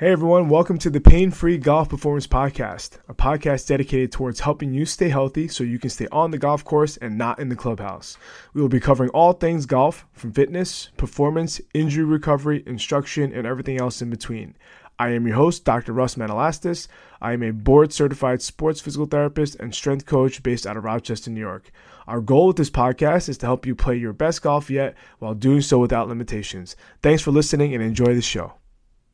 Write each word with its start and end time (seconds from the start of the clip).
Hey 0.00 0.12
everyone, 0.12 0.48
welcome 0.48 0.78
to 0.78 0.88
the 0.88 0.98
Pain 0.98 1.30
Free 1.30 1.58
Golf 1.58 1.90
Performance 1.90 2.26
Podcast, 2.26 2.96
a 3.10 3.12
podcast 3.12 3.66
dedicated 3.66 4.10
towards 4.10 4.40
helping 4.40 4.72
you 4.72 4.86
stay 4.86 5.10
healthy 5.10 5.46
so 5.46 5.62
you 5.62 5.78
can 5.78 5.90
stay 5.90 6.08
on 6.10 6.30
the 6.30 6.38
golf 6.38 6.64
course 6.64 6.96
and 6.96 7.18
not 7.18 7.38
in 7.38 7.50
the 7.50 7.54
clubhouse. 7.54 8.16
We 8.54 8.62
will 8.62 8.70
be 8.70 8.80
covering 8.80 9.10
all 9.10 9.34
things 9.34 9.66
golf, 9.66 10.06
from 10.14 10.32
fitness, 10.32 10.88
performance, 10.96 11.60
injury 11.74 12.04
recovery, 12.04 12.64
instruction, 12.66 13.34
and 13.34 13.46
everything 13.46 13.78
else 13.78 14.00
in 14.00 14.08
between. 14.08 14.56
I 14.98 15.10
am 15.10 15.26
your 15.26 15.36
host, 15.36 15.66
Dr. 15.66 15.92
Russ 15.92 16.14
Manalastas. 16.14 16.88
I 17.20 17.34
am 17.34 17.42
a 17.42 17.50
board 17.50 17.92
certified 17.92 18.40
sports 18.40 18.80
physical 18.80 19.04
therapist 19.04 19.56
and 19.56 19.74
strength 19.74 20.06
coach 20.06 20.42
based 20.42 20.66
out 20.66 20.78
of 20.78 20.84
Rochester, 20.84 21.30
New 21.30 21.40
York. 21.40 21.70
Our 22.06 22.22
goal 22.22 22.46
with 22.46 22.56
this 22.56 22.70
podcast 22.70 23.28
is 23.28 23.36
to 23.36 23.46
help 23.46 23.66
you 23.66 23.74
play 23.74 23.96
your 23.96 24.14
best 24.14 24.40
golf 24.40 24.70
yet 24.70 24.94
while 25.18 25.34
doing 25.34 25.60
so 25.60 25.78
without 25.78 26.08
limitations. 26.08 26.74
Thanks 27.02 27.20
for 27.20 27.32
listening 27.32 27.74
and 27.74 27.82
enjoy 27.82 28.14
the 28.14 28.22
show. 28.22 28.54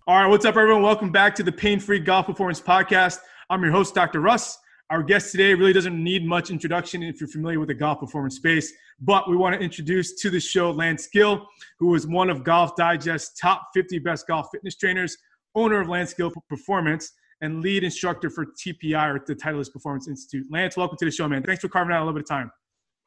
All 0.09 0.15
right, 0.15 0.29
what's 0.29 0.45
up, 0.45 0.57
everyone? 0.57 0.83
Welcome 0.83 1.11
back 1.11 1.35
to 1.35 1.43
the 1.43 1.51
Pain 1.51 1.81
Free 1.81 1.99
Golf 1.99 2.27
Performance 2.27 2.61
Podcast. 2.61 3.19
I'm 3.51 3.61
your 3.61 3.73
host, 3.73 3.93
Dr. 3.93 4.21
Russ. 4.21 4.57
Our 4.89 5.03
guest 5.03 5.33
today 5.33 5.53
really 5.53 5.73
doesn't 5.73 6.01
need 6.01 6.25
much 6.25 6.53
introduction 6.53 7.03
if 7.03 7.21
you're 7.21 7.27
familiar 7.27 7.59
with 7.59 7.67
the 7.67 7.75
golf 7.75 7.99
performance 7.99 8.37
space, 8.37 8.73
but 9.01 9.29
we 9.29 9.37
want 9.37 9.57
to 9.57 9.61
introduce 9.61 10.15
to 10.21 10.31
the 10.31 10.39
show 10.39 10.71
Lance 10.71 11.09
Gill, 11.09 11.45
who 11.81 11.93
is 11.97 12.07
one 12.07 12.31
of 12.31 12.45
Golf 12.45 12.77
Digest's 12.77 13.37
top 13.37 13.71
50 13.75 13.99
best 13.99 14.29
golf 14.29 14.47
fitness 14.53 14.77
trainers, 14.77 15.17
owner 15.57 15.81
of 15.81 15.89
Lance 15.89 16.15
Gill 16.15 16.33
Performance, 16.49 17.11
and 17.41 17.61
lead 17.61 17.83
instructor 17.83 18.31
for 18.31 18.47
TPI 18.47 19.13
or 19.13 19.25
the 19.27 19.35
Titleist 19.35 19.73
Performance 19.73 20.07
Institute. 20.07 20.47
Lance, 20.53 20.77
welcome 20.77 20.97
to 20.99 21.05
the 21.05 21.11
show, 21.11 21.27
man. 21.27 21.43
Thanks 21.43 21.63
for 21.63 21.69
carving 21.69 21.93
out 21.93 22.03
a 22.03 22.05
little 22.05 22.15
bit 22.15 22.23
of 22.23 22.29
time. 22.29 22.53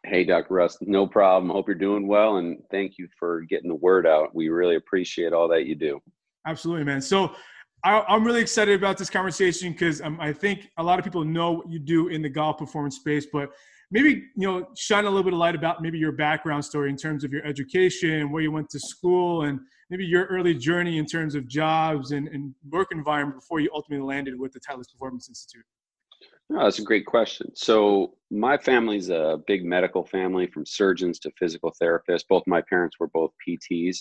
Hey, 0.06 0.26
Dr. 0.26 0.54
Russ, 0.54 0.78
no 0.82 1.08
problem. 1.08 1.50
Hope 1.50 1.70
you're 1.70 1.76
doing 1.76 2.10
well, 2.10 2.40
and 2.40 2.58
thank 2.72 2.98
you 2.98 3.08
for 3.18 3.40
getting 3.44 3.70
the 3.70 3.76
word 3.76 4.06
out. 4.06 4.36
We 4.36 4.50
really 4.50 4.76
appreciate 4.76 5.32
all 5.32 5.48
that 5.48 5.66
you 5.66 5.76
do. 5.76 6.02
Absolutely, 6.48 6.84
man. 6.84 7.02
So 7.02 7.36
I, 7.84 8.04
am 8.16 8.24
really 8.26 8.42
excited 8.42 8.76
about 8.76 8.98
this 8.98 9.10
conversation 9.10 9.72
because 9.72 10.02
um, 10.02 10.20
I 10.20 10.34
think 10.34 10.70
a 10.78 10.84
lot 10.84 11.00
of 11.00 11.06
people 11.06 11.24
know 11.24 11.52
what 11.52 11.70
you 11.72 11.80
do 11.80 12.10
in 12.10 12.22
the 12.22 12.30
golf 12.30 12.58
performance 12.58 12.98
space, 12.98 13.28
but 13.32 13.52
maybe 13.92 14.24
you 14.36 14.48
know 14.48 14.68
shine 14.76 15.06
a 15.06 15.10
little 15.10 15.24
bit 15.24 15.34
of 15.34 15.40
light 15.40 15.56
about 15.56 15.82
maybe 15.82 15.98
your 15.98 16.12
background 16.12 16.64
story 16.64 16.90
in 16.90 16.98
terms 16.98 17.24
of 17.24 17.32
your 17.32 17.46
education, 17.46 18.32
where 18.32 18.42
you 18.42 18.52
went 18.52 18.70
to 18.72 18.80
school, 18.80 19.44
and 19.44 19.60
maybe 19.90 20.06
your 20.06 20.26
early 20.26 20.54
journey 20.54 20.98
in 20.98 21.06
terms 21.06 21.36
of 21.36 21.48
jobs 21.48 22.12
and, 22.12 22.28
and 22.28 22.54
work 22.70 22.90
environment 22.92 23.40
before 23.40 23.60
you 23.60 23.70
ultimately 23.74 24.06
landed 24.06 24.38
with 24.38 24.52
the 24.52 24.60
Titleist 24.60 24.92
Performance 24.92 25.30
Institute. 25.30 25.64
No, 26.50 26.64
that's 26.64 26.80
a 26.80 26.84
great 26.84 27.06
question. 27.06 27.56
So 27.56 28.16
my 28.32 28.58
family's 28.58 29.10
a 29.10 29.40
big 29.46 29.64
medical 29.64 30.04
family, 30.04 30.48
from 30.48 30.66
surgeons 30.66 31.20
to 31.20 31.32
physical 31.38 31.74
therapists. 31.82 32.28
Both 32.28 32.44
my 32.48 32.62
parents 32.62 32.98
were 33.00 33.08
both 33.08 33.32
PTs. 33.48 33.98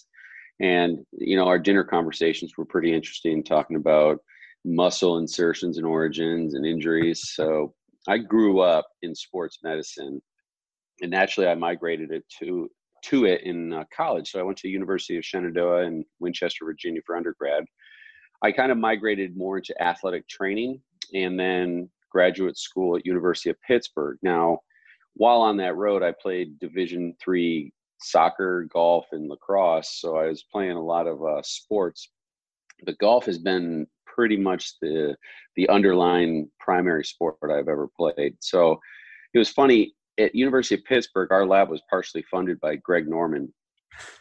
And, 0.61 0.99
you 1.13 1.37
know, 1.37 1.47
our 1.47 1.59
dinner 1.59 1.85
conversations 1.85 2.53
were 2.59 2.65
pretty 2.65 2.93
interesting, 2.93 3.45
talking 3.45 3.77
about 3.77 4.19
muscle 4.65 5.19
insertions 5.19 5.79
and 5.79 5.87
origins 5.87 6.55
and 6.55 6.67
injuries. 6.67 7.33
So 7.35 7.75
I 8.09 8.19
grew 8.19 8.61
up 8.61 8.87
in 9.03 9.15
sports 9.15 9.59
medicine, 9.63 10.21
and 11.01 11.11
naturally 11.11 11.49
I 11.49 11.55
migrated 11.55 12.11
it 12.11 12.25
to 12.41 12.69
to 13.05 13.27
it 13.27 13.43
in 13.45 13.73
uh, 13.73 13.85
college. 13.97 14.33
So 14.33 14.41
I 14.41 14.43
went 14.43 14.59
to 14.59 14.69
University 14.69 15.17
of 15.17 15.25
Shenandoah 15.25 15.85
in 15.85 16.05
Winchester, 16.19 16.65
Virginia 16.65 17.01
for 17.07 17.17
undergrad. 17.17 17.65
I 18.43 18.51
kind 18.51 18.73
of 18.73 18.79
migrated 18.79 19.37
more 19.37 19.59
into 19.59 19.81
athletic 19.81 20.27
training 20.29 20.81
and 21.15 21.39
then 21.39 21.89
graduate 22.11 22.59
school 22.59 22.97
at 22.97 23.07
University 23.07 23.51
of 23.51 23.57
Pittsburgh. 23.65 24.19
Now, 24.23 24.59
while 25.15 25.41
on 25.41 25.57
that 25.59 25.77
road, 25.77 26.03
I 26.03 26.13
played 26.21 26.59
Division 26.59 27.15
three 27.23 27.73
soccer, 28.01 28.69
golf, 28.73 29.07
and 29.13 29.29
lacrosse. 29.29 30.01
So 30.01 30.17
I 30.17 30.29
was 30.29 30.45
playing 30.51 30.77
a 30.77 30.85
lot 30.85 31.07
of 31.07 31.23
uh, 31.23 31.43
sports. 31.43 32.11
But 32.85 32.99
golf 32.99 33.27
has 33.27 33.39
been 33.39 33.87
pretty 34.07 34.37
much 34.37 34.79
the 34.81 35.17
the 35.57 35.69
underlying 35.69 36.51
primary 36.59 37.05
sport 37.05 37.37
I've 37.43 37.69
ever 37.69 37.89
played. 37.97 38.37
So 38.41 38.79
it 39.35 39.39
was 39.39 39.49
funny 39.49 39.95
at 40.19 40.35
University 40.35 40.77
of 40.77 40.85
Pittsburgh. 40.85 41.33
Our 41.33 41.47
lab 41.47 41.69
was 41.69 41.83
partially 41.91 42.25
funded 42.31 42.61
by 42.61 42.77
Greg 42.77 43.09
Norman, 43.09 43.53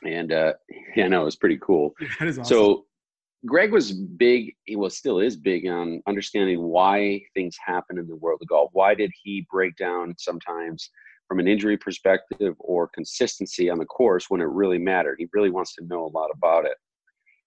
and 0.04 0.32
uh, 0.32 0.54
yeah, 0.96 1.08
no, 1.08 1.22
it 1.22 1.26
was 1.26 1.36
pretty 1.36 1.60
cool. 1.62 1.94
Awesome. 2.22 2.44
So 2.44 2.86
Greg 3.46 3.72
was 3.72 3.94
big. 3.94 4.56
He 4.66 4.76
was 4.76 4.98
still 4.98 5.20
is 5.20 5.36
big 5.36 5.68
on 5.68 6.02
understanding 6.08 6.64
why 6.64 7.22
things 7.34 7.56
happen 7.64 7.98
in 7.98 8.08
the 8.08 8.16
world 8.16 8.40
of 8.42 8.48
golf. 8.48 8.72
Why 8.74 8.96
did 8.96 9.12
he 9.24 9.46
break 9.52 9.76
down 9.78 10.16
sometimes? 10.18 10.90
From 11.28 11.40
an 11.40 11.48
injury 11.48 11.78
perspective 11.78 12.56
or 12.60 12.88
consistency 12.88 13.70
on 13.70 13.80
the 13.80 13.86
course 13.86 14.30
when 14.30 14.42
it 14.42 14.48
really 14.48 14.78
mattered. 14.78 15.18
He 15.20 15.28
really 15.34 15.50
wants 15.50 15.76
to 15.76 15.86
know 15.86 16.06
a 16.06 16.16
lot 16.18 16.30
about 16.34 16.66
it. 16.66 16.78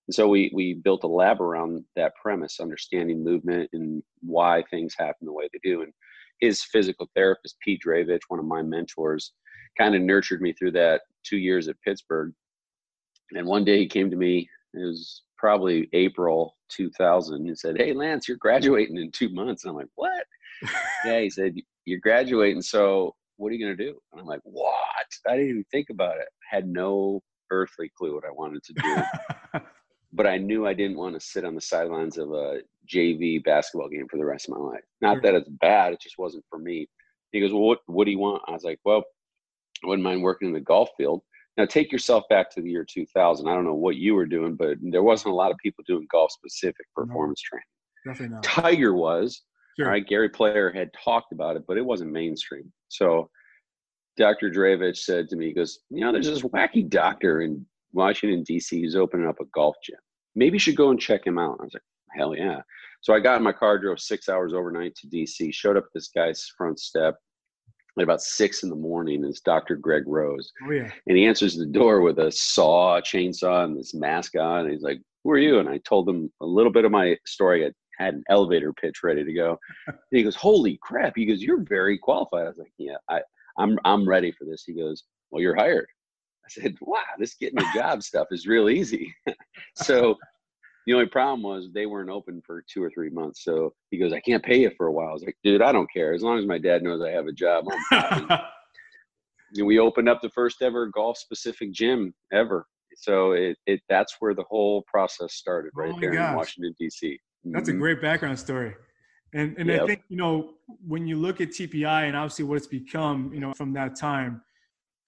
And 0.06 0.14
so 0.14 0.26
we, 0.26 0.50
we 0.52 0.74
built 0.74 1.04
a 1.04 1.08
lab 1.08 1.40
around 1.40 1.84
that 1.96 2.14
premise, 2.20 2.58
understanding 2.60 3.22
movement 3.22 3.70
and 3.72 4.02
why 4.22 4.64
things 4.68 4.94
happen 4.98 5.24
the 5.24 5.32
way 5.32 5.48
they 5.52 5.60
do. 5.62 5.82
And 5.82 5.92
his 6.40 6.62
physical 6.64 7.08
therapist, 7.14 7.56
Pete 7.60 7.80
Draovitch, 7.86 8.22
one 8.28 8.40
of 8.40 8.44
my 8.44 8.62
mentors, 8.62 9.32
kind 9.78 9.94
of 9.94 10.02
nurtured 10.02 10.42
me 10.42 10.52
through 10.52 10.72
that 10.72 11.02
two 11.24 11.36
years 11.36 11.68
at 11.68 11.80
Pittsburgh. 11.82 12.32
And 13.32 13.46
one 13.46 13.64
day 13.64 13.78
he 13.78 13.86
came 13.86 14.10
to 14.10 14.16
me, 14.16 14.48
it 14.74 14.84
was 14.84 15.22
probably 15.38 15.88
April 15.92 16.56
2000, 16.70 17.46
and 17.46 17.58
said, 17.58 17.76
Hey, 17.76 17.92
Lance, 17.92 18.26
you're 18.26 18.36
graduating 18.36 18.96
in 18.96 19.10
two 19.12 19.28
months. 19.28 19.64
And 19.64 19.70
I'm 19.70 19.76
like, 19.76 19.86
What? 19.94 20.24
yeah, 21.04 21.20
he 21.20 21.30
said, 21.30 21.54
You're 21.84 22.00
graduating. 22.00 22.62
So 22.62 23.14
what 23.40 23.50
are 23.50 23.54
you 23.54 23.64
going 23.64 23.76
to 23.76 23.84
do? 23.84 23.98
And 24.12 24.20
I'm 24.20 24.26
like, 24.26 24.40
what? 24.44 24.74
I 25.26 25.32
didn't 25.32 25.50
even 25.50 25.64
think 25.70 25.88
about 25.90 26.16
it. 26.16 26.26
I 26.52 26.56
had 26.56 26.68
no 26.68 27.22
earthly 27.50 27.90
clue 27.96 28.14
what 28.14 28.24
I 28.24 28.30
wanted 28.30 28.62
to 28.64 28.72
do. 28.74 29.60
but 30.12 30.26
I 30.26 30.36
knew 30.36 30.66
I 30.66 30.74
didn't 30.74 30.98
want 30.98 31.14
to 31.14 31.26
sit 31.26 31.44
on 31.44 31.54
the 31.54 31.60
sidelines 31.60 32.18
of 32.18 32.30
a 32.32 32.60
JV 32.92 33.42
basketball 33.42 33.88
game 33.88 34.06
for 34.10 34.18
the 34.18 34.26
rest 34.26 34.48
of 34.48 34.56
my 34.56 34.60
life. 34.60 34.84
Not 35.00 35.22
that 35.22 35.34
it's 35.34 35.48
bad, 35.48 35.92
it 35.92 36.00
just 36.00 36.18
wasn't 36.18 36.44
for 36.50 36.58
me. 36.58 36.86
He 37.32 37.40
goes, 37.40 37.52
Well, 37.52 37.62
what, 37.62 37.78
what 37.86 38.04
do 38.04 38.10
you 38.10 38.18
want? 38.18 38.42
I 38.46 38.52
was 38.52 38.64
like, 38.64 38.78
Well, 38.84 39.04
I 39.84 39.88
wouldn't 39.88 40.04
mind 40.04 40.22
working 40.22 40.48
in 40.48 40.54
the 40.54 40.60
golf 40.60 40.90
field. 40.96 41.22
Now, 41.56 41.64
take 41.64 41.90
yourself 41.90 42.24
back 42.30 42.50
to 42.52 42.62
the 42.62 42.70
year 42.70 42.86
2000. 42.88 43.48
I 43.48 43.54
don't 43.54 43.64
know 43.64 43.74
what 43.74 43.96
you 43.96 44.14
were 44.14 44.26
doing, 44.26 44.54
but 44.54 44.76
there 44.80 45.02
wasn't 45.02 45.32
a 45.32 45.36
lot 45.36 45.50
of 45.50 45.56
people 45.62 45.84
doing 45.86 46.06
golf 46.10 46.30
specific 46.30 46.86
performance 46.94 47.42
no, 47.52 47.56
training. 47.56 47.66
Definitely 48.06 48.34
not. 48.34 48.42
Tiger 48.42 48.94
was, 48.94 49.42
Sure. 49.78 49.86
All 49.86 49.92
right, 49.92 50.06
Gary 50.06 50.28
Player 50.28 50.70
had 50.70 50.90
talked 50.92 51.32
about 51.32 51.56
it, 51.56 51.64
but 51.66 51.78
it 51.78 51.84
wasn't 51.84 52.12
mainstream. 52.12 52.70
So 52.90 53.30
Dr. 54.16 54.50
Draovitch 54.50 54.98
said 54.98 55.28
to 55.28 55.36
me, 55.36 55.46
he 55.46 55.54
goes, 55.54 55.78
you 55.88 56.02
know, 56.02 56.12
there's 56.12 56.26
this 56.26 56.42
wacky 56.42 56.88
doctor 56.88 57.40
in 57.42 57.64
Washington, 57.92 58.42
D.C. 58.42 58.80
who's 58.80 58.96
opening 58.96 59.26
up 59.26 59.40
a 59.40 59.46
golf 59.46 59.76
gym. 59.84 59.98
Maybe 60.34 60.56
you 60.56 60.60
should 60.60 60.76
go 60.76 60.90
and 60.90 61.00
check 61.00 61.26
him 61.26 61.38
out. 61.38 61.58
I 61.60 61.64
was 61.64 61.74
like, 61.74 61.82
hell 62.14 62.36
yeah. 62.36 62.60
So 63.00 63.14
I 63.14 63.20
got 63.20 63.38
in 63.38 63.42
my 63.42 63.52
car, 63.52 63.78
drove 63.78 63.98
six 63.98 64.28
hours 64.28 64.52
overnight 64.52 64.94
to 64.96 65.08
D.C., 65.08 65.50
showed 65.52 65.76
up 65.76 65.84
at 65.84 65.90
this 65.94 66.08
guy's 66.14 66.52
front 66.56 66.78
step 66.78 67.16
at 67.98 68.04
about 68.04 68.20
six 68.20 68.62
in 68.62 68.68
the 68.68 68.76
morning. 68.76 69.24
It's 69.24 69.40
Dr. 69.40 69.76
Greg 69.76 70.04
Rose. 70.06 70.52
Oh, 70.66 70.70
yeah. 70.70 70.90
And 71.06 71.16
he 71.16 71.26
answers 71.26 71.56
the 71.56 71.66
door 71.66 72.02
with 72.02 72.18
a 72.18 72.30
saw, 72.30 72.98
a 72.98 73.02
chainsaw, 73.02 73.64
and 73.64 73.78
this 73.78 73.94
mask 73.94 74.36
on. 74.36 74.60
And 74.64 74.72
he's 74.72 74.82
like, 74.82 75.00
who 75.24 75.30
are 75.30 75.38
you? 75.38 75.58
And 75.58 75.68
I 75.68 75.78
told 75.78 76.08
him 76.08 76.30
a 76.40 76.46
little 76.46 76.72
bit 76.72 76.84
of 76.84 76.92
my 76.92 77.16
story. 77.26 77.66
I 77.66 77.70
had 78.00 78.14
an 78.14 78.24
elevator 78.28 78.72
pitch 78.72 79.02
ready 79.02 79.24
to 79.24 79.32
go. 79.32 79.58
And 79.86 79.96
he 80.10 80.22
goes, 80.22 80.36
"Holy 80.36 80.78
crap!" 80.82 81.14
He 81.16 81.26
goes, 81.26 81.42
"You're 81.42 81.62
very 81.62 81.98
qualified." 81.98 82.44
I 82.44 82.48
was 82.48 82.58
like, 82.58 82.72
"Yeah, 82.78 82.96
I, 83.08 83.20
I'm 83.58 83.78
I'm 83.84 84.08
ready 84.08 84.32
for 84.32 84.44
this." 84.44 84.64
He 84.64 84.72
goes, 84.72 85.04
"Well, 85.30 85.42
you're 85.42 85.56
hired." 85.56 85.86
I 86.44 86.48
said, 86.48 86.76
"Wow, 86.80 87.00
this 87.18 87.34
getting 87.34 87.60
a 87.60 87.74
job 87.74 88.02
stuff 88.10 88.28
is 88.30 88.46
real 88.46 88.68
easy." 88.68 89.14
so 89.76 90.16
the 90.86 90.94
only 90.94 91.06
problem 91.06 91.42
was 91.42 91.68
they 91.72 91.86
weren't 91.86 92.10
open 92.10 92.42
for 92.44 92.64
two 92.72 92.82
or 92.82 92.90
three 92.90 93.10
months. 93.10 93.44
So 93.44 93.74
he 93.90 93.98
goes, 93.98 94.12
"I 94.12 94.20
can't 94.20 94.42
pay 94.42 94.60
you 94.60 94.70
for 94.76 94.86
a 94.86 94.92
while." 94.92 95.10
I 95.10 95.12
was 95.12 95.22
like, 95.22 95.36
"Dude, 95.44 95.62
I 95.62 95.72
don't 95.72 95.92
care 95.92 96.14
as 96.14 96.22
long 96.22 96.38
as 96.38 96.46
my 96.46 96.58
dad 96.58 96.82
knows 96.82 97.02
I 97.02 97.10
have 97.10 97.26
a 97.26 97.32
job." 97.32 97.66
And 99.56 99.66
we 99.66 99.80
opened 99.80 100.08
up 100.08 100.22
the 100.22 100.30
first 100.30 100.62
ever 100.62 100.86
golf 100.86 101.18
specific 101.18 101.72
gym 101.72 102.14
ever. 102.32 102.66
So 102.96 103.32
it, 103.32 103.56
it 103.66 103.80
that's 103.88 104.16
where 104.20 104.34
the 104.34 104.44
whole 104.48 104.84
process 104.86 105.34
started 105.34 105.72
right 105.74 105.92
oh 105.94 106.00
there 106.00 106.12
gosh. 106.12 106.30
in 106.30 106.36
Washington 106.36 106.74
D.C. 106.78 107.18
That's 107.44 107.68
a 107.68 107.72
mm-hmm. 107.72 107.80
great 107.80 108.02
background 108.02 108.38
story. 108.38 108.74
And 109.32 109.56
and 109.58 109.68
yep. 109.68 109.82
I 109.82 109.86
think, 109.86 110.02
you 110.08 110.16
know, 110.16 110.54
when 110.86 111.06
you 111.06 111.16
look 111.16 111.40
at 111.40 111.50
TPI 111.50 112.08
and 112.08 112.16
obviously 112.16 112.44
what 112.44 112.56
it's 112.56 112.66
become, 112.66 113.30
you 113.32 113.40
know, 113.40 113.52
from 113.54 113.72
that 113.74 113.96
time, 113.96 114.42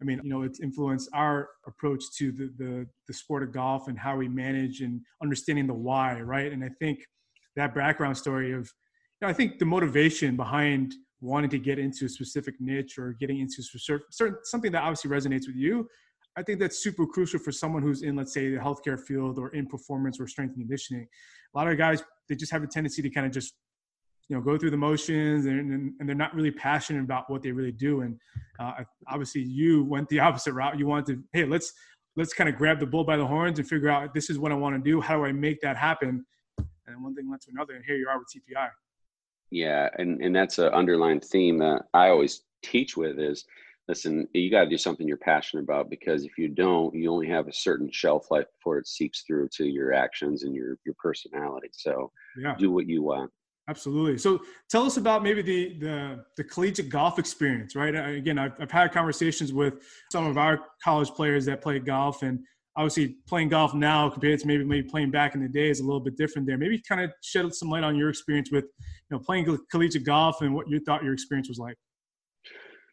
I 0.01 0.05
mean, 0.05 0.21
you 0.25 0.31
know, 0.31 0.43
it's 0.43 0.61
influenced 0.61 1.09
our 1.13 1.49
approach 1.67 2.05
to 2.19 2.33
the, 2.33 2.53
the, 2.59 2.87
the 3.07 3.15
sport 3.15 3.45
of 3.45 3.53
golf 3.53 3.87
and 3.87 3.97
how 3.97 4.17
we 4.17 4.29
manage 4.29 4.81
and 4.81 5.01
understanding 5.23 5.69
the 5.69 5.75
why, 5.75 6.21
right? 6.21 6.51
And 6.51 6.65
I 6.65 6.71
think 6.81 7.07
that 7.55 7.75
background 7.75 8.17
story 8.17 8.53
of, 8.53 8.63
you 9.21 9.27
know, 9.27 9.29
I 9.29 9.33
think 9.33 9.61
the 9.61 9.65
motivation 9.65 10.37
behind 10.37 10.95
wanting 11.21 11.51
to 11.51 11.59
get 11.59 11.79
into 11.79 12.07
a 12.07 12.09
specific 12.09 12.57
niche 12.59 12.99
or 12.99 13.13
getting 13.13 13.39
into 13.39 13.63
certain, 13.63 14.37
something 14.43 14.73
that 14.73 14.83
obviously 14.83 15.09
resonates 15.09 15.47
with 15.47 15.55
you, 15.55 15.89
I 16.37 16.43
think 16.43 16.59
that's 16.61 16.83
super 16.83 17.07
crucial 17.07 17.39
for 17.39 17.53
someone 17.53 17.83
who's 17.83 18.03
in, 18.03 18.17
let's 18.17 18.33
say, 18.33 18.51
the 18.51 18.57
healthcare 18.57 18.99
field 18.99 19.39
or 19.39 19.51
in 19.51 19.67
performance 19.67 20.19
or 20.21 20.27
strength 20.27 20.57
and 20.57 20.63
conditioning. 20.63 21.07
A 21.55 21.59
lot 21.59 21.69
of 21.69 21.77
guys 21.77 22.03
they 22.29 22.35
just 22.35 22.53
have 22.53 22.63
a 22.63 22.67
tendency 22.67 23.03
to 23.03 23.11
kind 23.11 23.27
of 23.27 23.33
just 23.33 23.55
you 24.29 24.37
know 24.37 24.43
go 24.43 24.57
through 24.57 24.71
the 24.71 24.77
motions 24.77 25.47
and, 25.47 25.93
and, 25.99 26.09
they're 26.09 26.15
not 26.15 26.33
really 26.35 26.53
passionate 26.53 27.03
about 27.03 27.29
what 27.29 27.43
they 27.43 27.51
really 27.51 27.73
do 27.73 28.03
and 28.03 28.17
uh, 28.61 28.73
obviously 29.09 29.43
you 29.43 29.85
went 29.85 30.09
the 30.09 30.21
opposite 30.27 30.53
route 30.53 30.79
you 30.79 30.87
wanted 30.87 31.07
to 31.07 31.23
hey 31.33 31.45
let's 31.45 31.73
let's 32.17 32.33
kind 32.33 32.49
of 32.49 32.57
grab 32.57 32.79
the 32.79 32.87
bull 32.87 33.03
by 33.05 33.17
the 33.17 33.27
horns 33.27 33.59
and 33.59 33.69
figure 33.69 33.91
out 33.91 34.15
this 34.15 34.31
is 34.31 34.39
what 34.39 34.53
i 34.53 34.55
want 34.55 34.75
to 34.75 34.91
do 34.91 35.01
how 35.01 35.17
do 35.17 35.25
i 35.25 35.33
make 35.33 35.61
that 35.61 35.77
happen 35.77 36.25
and 36.87 37.03
one 37.03 37.15
thing 37.15 37.31
led 37.31 37.41
to 37.43 37.51
another, 37.51 37.75
and 37.75 37.85
here 37.85 37.97
you 37.97 38.09
are 38.09 38.19
with 38.19 38.29
TPI. 38.29 38.69
Yeah, 39.51 39.89
and 39.99 40.21
and 40.23 40.35
that's 40.35 40.59
an 40.59 40.73
underlying 40.73 41.21
theme 41.21 41.59
that 41.59 41.83
I 41.95 42.09
always 42.09 42.43
teach 42.63 42.97
with 42.97 43.19
is 43.19 43.45
listen, 43.89 44.29
you 44.33 44.51
got 44.51 44.65
to 44.65 44.71
do 44.71 44.79
something 44.79 45.07
you're 45.07 45.17
passionate 45.17 45.63
about 45.63 45.91
because 45.91 46.25
if 46.25 46.39
you 46.39 46.49
don't, 46.49 46.95
you 46.95 47.11
only 47.11 47.29
have 47.29 47.49
a 47.49 47.53
certain 47.53 47.91
shelf 47.91 48.31
life 48.31 48.47
before 48.59 48.79
it 48.79 48.87
seeps 48.87 49.23
through 49.27 49.49
to 49.57 49.65
your 49.65 49.93
actions 49.93 50.45
and 50.45 50.55
your 50.55 50.79
your 50.85 50.95
personality. 50.99 51.69
So 51.73 52.11
yeah. 52.39 52.55
do 52.59 52.71
what 52.71 52.89
you 52.89 53.03
want. 53.03 53.31
Absolutely. 53.69 54.19
So 54.19 54.41
tell 54.71 54.85
us 54.85 54.97
about 54.97 55.23
maybe 55.23 55.43
the 55.43 55.79
the, 55.79 56.25
the 56.37 56.45
collegiate 56.45 56.89
golf 56.89 57.19
experience, 57.19 57.77
right? 57.77 57.95
Again, 57.95 58.39
I've, 58.39 58.53
I've 58.61 58.71
had 58.71 58.93
conversations 58.93 59.53
with 59.53 59.75
some 60.11 60.27
of 60.27 60.37
our 60.37 60.61
college 60.83 61.11
players 61.11 61.45
that 61.47 61.61
play 61.61 61.79
golf, 61.79 62.23
and 62.23 62.41
obviously 62.77 63.17
playing 63.29 63.49
golf 63.49 63.75
now 63.75 64.09
compared 64.09 64.41
to 64.41 64.47
maybe 64.47 64.65
maybe 64.65 64.89
playing 64.89 65.11
back 65.11 65.35
in 65.35 65.43
the 65.43 65.49
day 65.49 65.71
is 65.71 65.81
a 65.81 65.85
little 65.85 66.01
bit 66.01 66.17
different 66.17 66.47
there. 66.47 66.59
Maybe 66.59 66.81
kind 66.89 67.01
of 67.01 67.13
shed 67.23 67.55
some 67.55 67.69
light 67.69 67.85
on 67.85 67.97
your 67.97 68.09
experience 68.09 68.51
with 68.51 68.65
you 68.65 69.17
know 69.17 69.19
playing 69.19 69.59
collegiate 69.71 70.05
golf 70.05 70.41
and 70.41 70.55
what 70.55 70.69
you 70.69 70.81
thought 70.81 71.05
your 71.05 71.13
experience 71.13 71.49
was 71.49 71.59
like. 71.59 71.77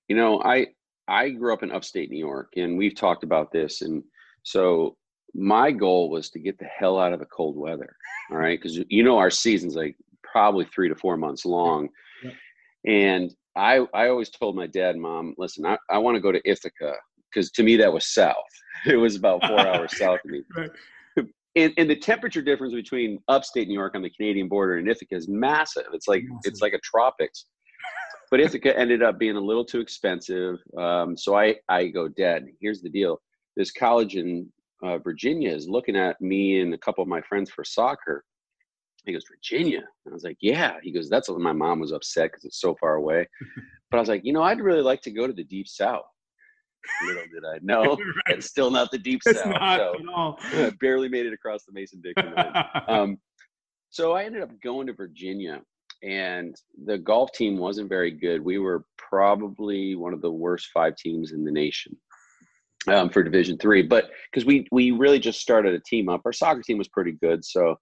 You 0.07 0.15
know, 0.15 0.41
I 0.43 0.67
I 1.09 1.29
grew 1.29 1.53
up 1.53 1.63
in 1.63 1.71
upstate 1.71 2.11
New 2.11 2.19
York, 2.19 2.53
and 2.55 2.77
we've 2.77 2.95
talked 2.95 3.23
about 3.23 3.51
this, 3.51 3.81
and 3.81 4.03
so 4.43 4.95
my 5.33 5.71
goal 5.71 6.09
was 6.09 6.29
to 6.31 6.39
get 6.39 6.57
the 6.57 6.65
hell 6.65 6.99
out 6.99 7.13
of 7.13 7.19
the 7.19 7.25
cold 7.25 7.57
weather. 7.57 7.95
All 8.31 8.37
right, 8.37 8.59
because 8.59 8.79
you 8.89 9.03
know 9.03 9.17
our 9.17 9.31
season's 9.31 9.75
like 9.75 9.95
probably 10.31 10.65
three 10.65 10.89
to 10.89 10.95
four 10.95 11.17
months 11.17 11.45
long. 11.45 11.89
Yeah. 12.23 12.31
And 12.85 13.35
I, 13.55 13.85
I 13.93 14.09
always 14.09 14.29
told 14.29 14.55
my 14.55 14.67
dad 14.67 14.91
and 14.91 15.01
mom, 15.01 15.35
listen, 15.37 15.65
I, 15.65 15.77
I 15.89 15.97
want 15.97 16.15
to 16.15 16.21
go 16.21 16.31
to 16.31 16.41
Ithaca 16.49 16.93
because 17.31 17.51
to 17.51 17.63
me 17.63 17.75
that 17.77 17.91
was 17.91 18.05
south. 18.05 18.35
It 18.85 18.95
was 18.95 19.17
about 19.17 19.45
four 19.45 19.59
hours 19.59 19.97
south 19.97 20.19
of 20.23 20.31
me. 20.31 20.41
Right. 20.55 20.69
And, 21.57 21.73
and, 21.77 21.89
the 21.89 21.97
temperature 21.97 22.41
difference 22.41 22.73
between 22.73 23.19
upstate 23.27 23.67
New 23.67 23.73
York 23.73 23.93
on 23.93 24.01
the 24.01 24.09
Canadian 24.09 24.47
border 24.47 24.77
and 24.77 24.87
Ithaca 24.87 25.15
is 25.15 25.27
massive. 25.27 25.87
It's 25.91 26.07
like 26.07 26.23
massive. 26.23 26.41
it's 26.45 26.61
like 26.61 26.71
a 26.71 26.79
tropics. 26.79 27.47
But 28.31 28.39
Ithaca 28.39 28.77
ended 28.77 29.01
up 29.01 29.17
being 29.17 29.35
a 29.35 29.41
little 29.41 29.65
too 29.65 29.79
expensive. 29.79 30.59
Um, 30.77 31.17
so 31.17 31.35
I 31.35 31.55
I 31.67 31.87
go, 31.87 32.07
dead. 32.07 32.47
Here's 32.61 32.81
the 32.81 32.89
deal. 32.89 33.21
This 33.55 33.71
college 33.71 34.15
in 34.15 34.51
uh, 34.83 34.97
Virginia 34.99 35.51
is 35.51 35.67
looking 35.67 35.95
at 35.95 36.19
me 36.21 36.61
and 36.61 36.73
a 36.73 36.77
couple 36.77 37.01
of 37.01 37.07
my 37.07 37.21
friends 37.21 37.49
for 37.49 37.63
soccer. 37.63 38.23
He 39.05 39.13
goes, 39.13 39.25
Virginia. 39.29 39.83
And 40.05 40.11
I 40.11 40.13
was 40.13 40.23
like, 40.23 40.37
yeah. 40.41 40.77
He 40.83 40.91
goes, 40.91 41.09
that's 41.09 41.29
what 41.29 41.39
my 41.39 41.53
mom 41.53 41.79
was 41.79 41.91
upset 41.91 42.31
because 42.31 42.45
it's 42.45 42.61
so 42.61 42.75
far 42.79 42.95
away. 42.95 43.27
but 43.91 43.97
I 43.97 43.99
was 43.99 44.09
like, 44.09 44.23
you 44.23 44.33
know, 44.33 44.43
I'd 44.43 44.61
really 44.61 44.81
like 44.81 45.01
to 45.01 45.11
go 45.11 45.25
to 45.25 45.33
the 45.33 45.43
deep 45.43 45.67
south. 45.67 46.05
Little 47.05 47.23
did 47.23 47.43
I 47.45 47.59
know, 47.61 47.95
right. 47.95 48.37
it's 48.37 48.47
still 48.47 48.71
not 48.71 48.91
the 48.91 48.97
deep 48.97 49.21
it's 49.25 49.39
south. 49.39 49.51
Not 49.51 49.79
so 49.79 49.93
at 49.95 50.13
all. 50.13 50.39
I 50.41 50.71
barely 50.79 51.09
made 51.09 51.25
it 51.25 51.33
across 51.33 51.65
the 51.65 51.73
Mason 51.73 52.01
Dixon 52.01 52.33
line. 52.33 52.65
um, 52.87 53.17
so 53.89 54.13
I 54.13 54.23
ended 54.23 54.43
up 54.43 54.51
going 54.61 54.87
to 54.87 54.93
Virginia, 54.93 55.61
and 56.03 56.55
the 56.85 56.97
golf 56.97 57.31
team 57.33 57.57
wasn't 57.57 57.89
very 57.89 58.11
good. 58.11 58.43
We 58.43 58.57
were 58.57 58.85
probably 58.97 59.95
one 59.95 60.13
of 60.13 60.21
the 60.21 60.31
worst 60.31 60.69
five 60.73 60.95
teams 60.95 61.31
in 61.31 61.43
the 61.43 61.51
nation 61.51 61.95
um, 62.87 63.09
for 63.09 63.23
Division 63.23 63.57
Three, 63.57 63.81
but 63.81 64.09
because 64.31 64.45
we 64.45 64.67
we 64.71 64.91
really 64.91 65.19
just 65.19 65.41
started 65.41 65.73
a 65.73 65.79
team 65.79 66.09
up. 66.09 66.21
Our 66.25 66.33
soccer 66.33 66.61
team 66.61 66.77
was 66.77 66.87
pretty 66.87 67.13
good, 67.21 67.43
so 67.43 67.75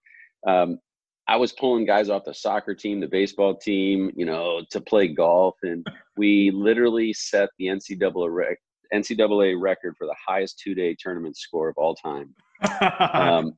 um, 0.48 0.80
I 1.28 1.36
was 1.36 1.52
pulling 1.52 1.86
guys 1.86 2.10
off 2.10 2.24
the 2.26 2.34
soccer 2.34 2.74
team, 2.74 3.00
the 3.00 3.08
baseball 3.08 3.56
team, 3.56 4.12
you 4.16 4.26
know, 4.26 4.64
to 4.72 4.82
play 4.82 5.08
golf, 5.08 5.56
and 5.64 5.86
we 6.16 6.52
literally 6.52 7.14
set 7.14 7.50
the 7.60 7.66
NCAA 7.66 8.34
rec- 8.34 8.60
NCAA 8.94 9.60
record 9.60 9.96
for 9.98 10.08
the 10.08 10.16
highest 10.26 10.60
two-day 10.60 10.96
tournament 10.98 11.36
score 11.36 11.68
of 11.68 11.76
all 11.78 11.96
time. 11.96 12.34
um, 13.14 13.54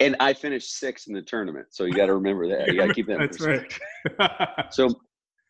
and 0.00 0.16
I 0.20 0.32
finished 0.32 0.78
sixth 0.78 1.08
in 1.08 1.14
the 1.14 1.22
tournament, 1.22 1.66
so 1.70 1.84
you 1.84 1.92
got 1.92 2.06
to 2.06 2.14
remember 2.14 2.48
that. 2.48 2.68
You 2.68 2.76
got 2.76 2.88
to 2.88 2.94
keep 2.94 3.06
that. 3.08 3.18
That's 3.18 3.40
right. 3.40 4.72
so, 4.72 4.88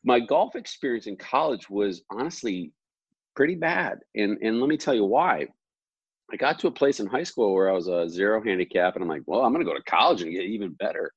my 0.05 0.21
golf 0.21 0.55
experience 0.55 1.07
in 1.07 1.17
college 1.17 1.71
was 1.71 2.03
honestly 2.11 2.73
pretty 3.37 3.55
bad, 3.55 3.99
and 4.15 4.39
and 4.43 4.61
let 4.61 4.69
me 4.69 4.77
tell 4.77 4.95
you 4.95 5.05
why. 5.05 5.47
I 6.33 6.37
got 6.37 6.59
to 6.61 6.69
a 6.69 6.73
place 6.73 7.01
in 7.01 7.07
high 7.07 7.23
school 7.23 7.53
where 7.53 7.69
I 7.69 7.75
was 7.75 7.89
a 7.89 8.09
zero 8.09 8.43
handicap, 8.43 8.95
and 8.95 9.03
I'm 9.03 9.09
like, 9.09 9.23
well, 9.27 9.43
I'm 9.43 9.53
going 9.53 9.65
to 9.65 9.71
go 9.71 9.77
to 9.77 9.85
college 9.85 10.23
and 10.23 10.33
get 10.33 10.45
even 10.45 10.73
better 10.73 11.13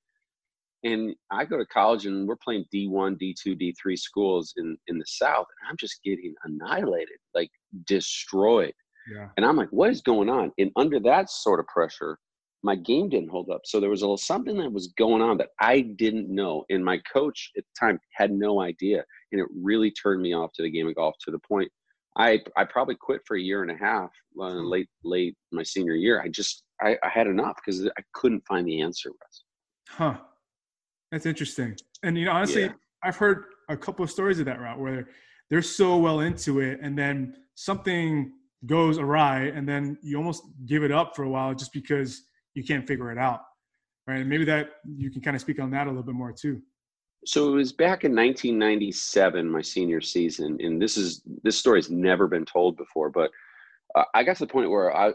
and 0.84 1.16
I 1.32 1.46
go 1.46 1.58
to 1.58 1.66
college 1.66 2.06
and 2.06 2.28
we're 2.28 2.38
playing 2.38 2.66
D1, 2.74 3.20
D2, 3.20 3.60
D3 3.60 3.98
schools 3.98 4.54
in 4.58 4.78
in 4.88 4.98
the 4.98 5.06
South, 5.06 5.46
and 5.62 5.70
I'm 5.70 5.78
just 5.78 6.02
getting 6.04 6.34
annihilated, 6.44 7.18
like 7.34 7.50
destroyed. 7.86 8.74
Yeah. 9.12 9.30
And 9.38 9.46
I'm 9.46 9.56
like, 9.56 9.70
what 9.72 9.90
is 9.90 10.02
going 10.02 10.30
on? 10.30 10.52
And 10.58 10.72
under 10.76 11.00
that 11.02 11.30
sort 11.30 11.60
of 11.60 11.68
pressure, 11.68 12.18
my 12.64 12.76
game 12.76 13.10
didn't 13.10 13.30
hold 13.30 13.50
up. 13.50 13.62
So 13.66 13.80
there 13.80 13.90
was 13.90 14.02
a 14.02 14.06
little 14.06 14.18
something 14.18 14.58
that 14.58 14.72
was 14.72 14.94
going 14.98 15.22
on 15.22 15.38
that 15.38 15.50
I 15.60 15.82
didn't 15.82 16.34
know, 16.34 16.64
and 16.70 16.84
my 16.84 17.00
coach 17.12 17.52
at 17.58 17.64
the 17.64 17.88
time 17.88 18.00
had 18.14 18.32
no 18.32 18.62
idea, 18.62 19.04
and 19.32 19.42
it 19.42 19.48
really 19.56 19.92
turned 19.92 20.22
me 20.22 20.34
off 20.34 20.52
to 20.54 20.64
the 20.64 20.72
game 20.72 20.88
of 20.88 20.96
golf 20.96 21.16
to 21.26 21.32
the 21.32 21.40
point 21.40 21.72
I 22.18 22.42
I 22.58 22.66
probably 22.66 22.96
quit 22.96 23.22
for 23.26 23.38
a 23.38 23.42
year 23.42 23.62
and 23.62 23.72
a 23.72 23.78
half, 23.78 24.10
uh, 24.40 24.48
late 24.48 24.90
late 25.04 25.36
my 25.52 25.64
senior 25.64 25.94
year. 25.94 26.22
I 26.22 26.30
just 26.30 26.64
I, 26.82 26.98
I 27.04 27.10
had 27.10 27.28
enough 27.28 27.56
because 27.64 27.86
I 27.86 28.02
couldn't 28.14 28.44
find 28.48 28.68
the 28.68 28.82
answer. 28.82 29.12
Huh. 29.90 30.18
That's 31.12 31.26
interesting. 31.26 31.76
And 32.04 32.18
you 32.18 32.26
know, 32.26 32.32
honestly, 32.32 32.64
yeah. 32.64 32.74
I've 33.04 33.16
heard 33.16 33.46
a 33.70 33.78
couple 33.78 34.04
of 34.04 34.12
stories 34.12 34.40
of 34.40 34.46
that 34.46 34.60
route 34.60 34.80
where 34.80 35.08
they're 35.50 35.62
so 35.62 35.98
well 35.98 36.22
into 36.22 36.60
it, 36.60 36.80
and 36.82 36.98
then 36.98 37.36
something 37.56 38.32
goes 38.66 38.98
awry, 38.98 39.44
and 39.44 39.70
then 39.70 39.98
you 40.02 40.18
almost 40.18 40.44
give 40.66 40.84
it 40.84 40.92
up 40.92 41.16
for 41.16 41.24
a 41.24 41.30
while 41.30 41.54
just 41.54 41.72
because 41.72 42.24
you 42.58 42.64
can't 42.64 42.88
figure 42.88 43.12
it 43.12 43.20
out, 43.20 43.42
right? 44.08 44.20
And 44.20 44.30
maybe 44.30 44.44
that 44.46 44.72
you 44.84 45.12
can 45.12 45.22
kind 45.22 45.36
of 45.36 45.42
speak 45.42 45.60
on 45.60 45.70
that 45.72 45.86
a 45.86 45.92
little 45.92 46.02
bit 46.02 46.16
more 46.16 46.32
too. 46.32 46.60
So 47.24 47.50
it 47.50 47.56
was 47.56 47.72
back 47.72 48.04
in 48.04 48.16
1997, 48.16 49.50
my 49.50 49.62
senior 49.62 50.02
season, 50.02 50.58
and 50.60 50.82
this 50.82 50.98
is 50.98 51.22
this 51.44 51.58
story 51.58 51.78
has 51.80 51.92
never 51.92 52.28
been 52.28 52.46
told 52.46 52.76
before, 52.76 53.12
but 53.12 53.30
uh, 53.96 54.06
I 54.16 54.24
got 54.24 54.38
to 54.38 54.46
the 54.46 54.52
point 54.52 54.72
where 54.72 54.96
I 54.96 55.14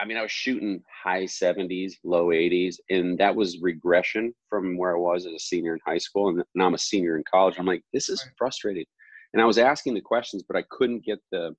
I 0.00 0.06
mean, 0.06 0.16
I 0.16 0.22
was 0.22 0.32
shooting 0.32 0.82
high 1.04 1.22
70s, 1.22 1.92
low 2.02 2.28
80s, 2.28 2.76
and 2.90 3.16
that 3.18 3.34
was 3.34 3.60
regression 3.60 4.34
from 4.48 4.76
where 4.76 4.96
I 4.96 4.98
was 4.98 5.24
as 5.24 5.32
a 5.32 5.38
senior 5.38 5.74
in 5.74 5.80
high 5.86 5.98
school. 5.98 6.30
And 6.30 6.42
now 6.56 6.66
I'm 6.66 6.74
a 6.74 6.78
senior 6.78 7.16
in 7.16 7.22
college. 7.30 7.56
I'm 7.58 7.66
like, 7.66 7.84
this 7.92 8.08
is 8.08 8.26
frustrating. 8.36 8.86
And 9.32 9.40
I 9.40 9.44
was 9.44 9.56
asking 9.56 9.94
the 9.94 10.00
questions, 10.00 10.42
but 10.42 10.56
I 10.56 10.64
couldn't 10.70 11.04
get 11.04 11.20
the 11.30 11.54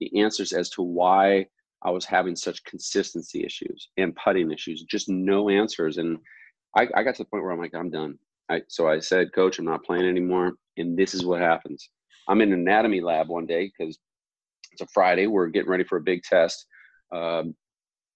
the 0.00 0.20
answers 0.20 0.52
as 0.52 0.68
to 0.70 0.82
why 0.82 1.46
I 1.84 1.90
was 1.90 2.04
having 2.04 2.36
such 2.36 2.64
consistency 2.64 3.44
issues 3.44 3.88
and 3.96 4.16
putting 4.16 4.50
issues. 4.50 4.82
Just 4.82 5.08
no 5.08 5.48
answers. 5.48 5.98
And 5.98 6.18
I, 6.76 6.88
I 6.94 7.02
got 7.02 7.16
to 7.16 7.22
the 7.22 7.28
point 7.28 7.42
where 7.42 7.52
I'm 7.52 7.58
like, 7.58 7.74
I'm 7.74 7.90
done. 7.90 8.18
I, 8.50 8.62
so 8.68 8.88
I 8.88 9.00
said, 9.00 9.32
Coach, 9.32 9.58
I'm 9.58 9.64
not 9.64 9.84
playing 9.84 10.06
anymore. 10.06 10.52
And 10.76 10.96
this 10.96 11.14
is 11.14 11.24
what 11.24 11.40
happens. 11.40 11.88
I'm 12.28 12.40
in 12.40 12.52
anatomy 12.52 13.00
lab 13.00 13.28
one 13.28 13.46
day 13.46 13.70
because 13.76 13.98
it's 14.72 14.82
a 14.82 14.86
Friday. 14.94 15.26
We're 15.26 15.48
getting 15.48 15.70
ready 15.70 15.84
for 15.84 15.98
a 15.98 16.02
big 16.02 16.22
test. 16.22 16.66
Um, 17.12 17.54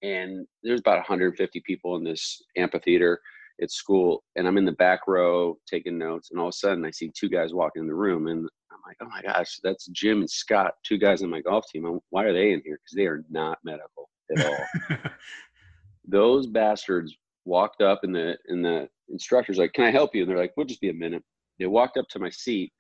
and 0.03 0.47
there's 0.63 0.81
about 0.81 0.99
150 0.99 1.61
people 1.67 1.97
in 1.97 2.05
this 2.05 2.43
amphitheater 2.57 3.21
at 3.63 3.71
school 3.71 4.23
and 4.37 4.47
i'm 4.47 4.59
in 4.59 4.65
the 4.65 4.73
back 4.73 5.01
row 5.07 5.57
taking 5.67 5.97
notes 5.97 6.31
and 6.31 6.39
all 6.39 6.49
of 6.49 6.51
a 6.51 6.57
sudden 6.57 6.85
i 6.85 6.91
see 6.91 7.11
two 7.19 7.29
guys 7.29 7.55
walking 7.55 7.81
in 7.81 7.89
the 7.89 7.95
room 7.95 8.27
and 8.27 8.49
like 8.87 8.97
oh 9.03 9.09
my 9.09 9.23
gosh 9.23 9.59
that's 9.63 9.87
jim 9.87 10.21
and 10.21 10.31
scott 10.31 10.75
two 10.85 10.99
guys 10.99 11.23
on 11.23 11.31
my 11.31 11.41
golf 11.41 11.65
team. 11.71 12.01
Why 12.11 12.25
are 12.25 12.33
they 12.33 12.53
in 12.53 12.63
here? 12.65 12.79
Because 12.83 12.97
they 12.97 13.07
are 13.07 13.25
not 13.31 13.59
medical 13.65 14.09
at 14.37 14.47
all. 14.47 14.97
Those 16.09 16.47
bastards 16.47 17.17
walked 17.45 17.83
up 17.83 18.01
and 18.03 18.15
the 18.15 18.37
and 18.49 18.65
the 18.65 18.89
instructor's 19.09 19.59
like 19.59 19.73
can 19.73 19.85
i 19.85 19.91
help 19.91 20.15
you? 20.15 20.23
And 20.23 20.31
they're 20.31 20.39
like 20.39 20.53
we'll 20.57 20.67
just 20.67 20.81
be 20.81 20.91
a 20.91 20.95
minute. 20.95 21.23
They 21.59 21.67
walked 21.67 21.97
up 21.97 22.09
to 22.11 22.19
my 22.19 22.31
seat 22.31 22.73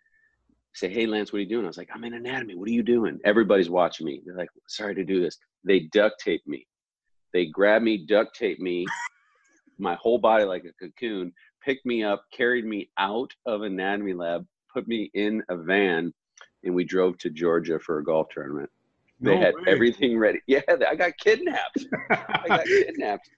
say 0.75 0.89
hey 0.89 1.07
lance 1.07 1.33
what 1.33 1.39
are 1.39 1.43
you 1.43 1.49
doing? 1.49 1.65
I 1.65 1.69
was 1.69 1.79
like 1.79 1.91
i'm 1.95 2.05
in 2.05 2.15
anatomy. 2.15 2.55
What 2.55 2.69
are 2.69 2.73
you 2.73 2.83
doing? 2.83 3.19
Everybody's 3.25 3.71
watching 3.71 4.07
me. 4.07 4.23
They're 4.25 4.37
like 4.37 4.51
sorry 4.69 4.95
to 4.95 5.05
do 5.05 5.21
this. 5.21 5.39
They 5.65 5.81
duct 5.93 6.21
tape 6.23 6.43
me. 6.47 6.67
They 7.33 7.47
grabbed 7.47 7.85
me, 7.85 8.07
duct 8.07 8.35
taped 8.35 8.61
me, 8.61 8.87
my 9.79 9.95
whole 9.97 10.19
body 10.19 10.45
like 10.45 10.65
a 10.65 10.73
cocoon, 10.83 11.33
picked 11.63 11.85
me 11.85 12.03
up, 12.03 12.25
carried 12.33 12.65
me 12.65 12.91
out 12.99 13.31
of 13.45 13.63
anatomy 13.63 14.15
lab, 14.15 14.47
put 14.77 14.87
me 14.87 15.11
in 15.15 15.43
a 15.49 15.57
van, 15.57 16.13
and 16.65 16.75
we 16.75 16.85
drove 16.85 17.17
to 17.19 17.31
Georgia 17.31 17.79
for 17.79 17.99
a 17.99 18.05
golf 18.05 18.29
tournament. 18.29 18.69
They 19.21 19.35
no 19.35 19.41
had 19.41 19.55
way. 19.55 19.63
everything 19.67 20.19
ready. 20.19 20.41
Yeah, 20.47 20.61
I 20.69 20.95
got 20.95 21.17
kidnapped. 21.17 21.87
I 22.11 22.45
got 22.47 22.67
kidnapped. 22.67 23.31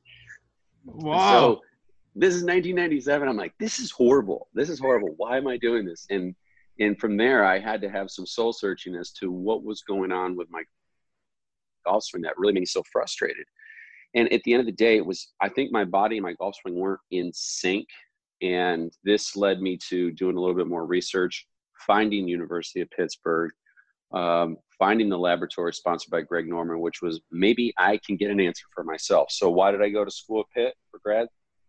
Wow. 0.85 1.31
So 1.31 1.61
this 2.17 2.35
is 2.35 2.43
1997. 2.43 3.29
I'm 3.29 3.37
like, 3.37 3.55
this 3.61 3.79
is 3.79 3.93
horrible. 3.93 4.49
This 4.53 4.69
is 4.69 4.81
horrible. 4.81 5.15
Why 5.17 5.37
am 5.37 5.47
I 5.47 5.57
doing 5.57 5.85
this? 5.85 6.07
And 6.11 6.35
and 6.81 6.99
from 6.99 7.17
there, 7.17 7.45
I 7.45 7.59
had 7.59 7.81
to 7.83 7.91
have 7.91 8.11
some 8.11 8.27
soul 8.27 8.53
searching 8.53 8.95
as 8.95 9.11
to 9.13 9.31
what 9.31 9.65
was 9.65 9.83
going 9.83 10.13
on 10.13 10.37
with 10.37 10.49
my 10.51 10.63
golf 11.85 12.05
swing 12.05 12.23
that 12.23 12.39
really 12.39 12.53
made 12.53 12.61
me 12.61 12.67
so 12.67 12.83
frustrated. 12.93 13.47
And 14.15 14.33
at 14.33 14.43
the 14.45 14.53
end 14.53 14.61
of 14.61 14.67
the 14.67 14.73
day, 14.73 14.97
it 14.97 15.05
was, 15.05 15.33
I 15.41 15.49
think 15.49 15.73
my 15.73 15.85
body 15.85 16.17
and 16.17 16.25
my 16.25 16.35
golf 16.35 16.55
swing 16.63 16.77
weren't 16.77 17.01
in 17.11 17.31
sync. 17.35 17.89
And 18.43 18.93
this 19.05 19.37
led 19.37 19.61
me 19.61 19.79
to 19.89 20.11
doing 20.13 20.37
a 20.37 20.41
little 20.41 20.57
bit 20.57 20.69
more 20.69 20.87
research, 20.87 21.47
finding 21.87 22.29
University 22.29 22.81
of 22.81 22.91
Pittsburgh, 22.91 23.51
um, 24.13 24.57
finding 24.79 25.09
the 25.09 25.19
laboratory 25.19 25.73
sponsored 25.73 26.11
by 26.11 26.23
Greg 26.23 26.49
Norman, 26.49 26.81
which 26.81 27.03
was 27.03 27.21
maybe 27.31 27.73
I 27.79 27.99
can 28.07 28.17
get 28.17 28.31
an 28.31 28.41
answer 28.41 28.67
for 28.75 28.85
myself. 28.85 29.29
So 29.31 29.51
why 29.51 29.71
did 29.71 29.83
I 29.83 29.89
go 29.89 30.05
to 30.05 30.11
school 30.11 30.41
at 30.41 30.47
Pitt 30.55 30.75
for 30.91 31.01
grad? 31.05 31.29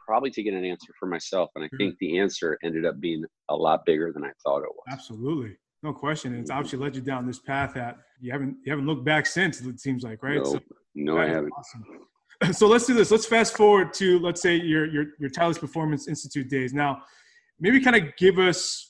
probably 0.10 0.32
to 0.32 0.42
get 0.42 0.56
an 0.56 0.66
answer 0.66 0.92
for 1.00 1.06
myself. 1.06 1.52
And 1.54 1.64
I 1.64 1.70
think 1.78 1.96
the 2.00 2.18
answer 2.18 2.58
ended 2.64 2.84
up 2.84 3.00
being 3.00 3.24
a 3.50 3.56
lot 3.56 3.86
bigger 3.86 4.12
than 4.12 4.24
I 4.24 4.32
thought 4.44 4.64
it 4.64 4.70
was. 4.74 4.86
Absolutely. 4.90 5.56
No 5.84 5.94
question. 5.94 6.34
And 6.34 6.42
it's 6.42 6.50
obviously 6.50 6.80
led 6.80 6.96
you 6.96 7.04
down 7.04 7.28
this 7.28 7.38
path 7.38 7.76
that 7.76 7.98
you 8.20 8.32
haven't 8.32 8.58
you 8.66 8.72
haven't 8.72 8.88
looked 8.88 9.06
back 9.06 9.28
since, 9.28 9.62
it 9.62 9.80
seems 9.80 10.02
like, 10.02 10.24
right? 10.24 10.38
No, 10.38 10.46
so, 10.46 10.60
no 10.96 11.20
I 11.20 11.28
haven't. 11.28 11.52
Awesome. 11.56 11.84
So 12.54 12.68
let's 12.68 12.86
do 12.86 12.94
this. 12.94 13.12
Let's 13.12 13.26
fast 13.26 13.58
forward 13.58 13.94
to 13.96 14.18
let's 14.20 14.42
say 14.42 14.56
your 14.56 14.86
your 14.86 15.06
your 15.20 15.30
Titleist 15.30 15.60
Performance 15.60 16.08
Institute 16.08 16.50
days. 16.50 16.74
Now, 16.74 17.04
maybe 17.60 17.82
kind 17.82 17.96
of 17.96 18.16
give 18.18 18.40
us 18.40 18.90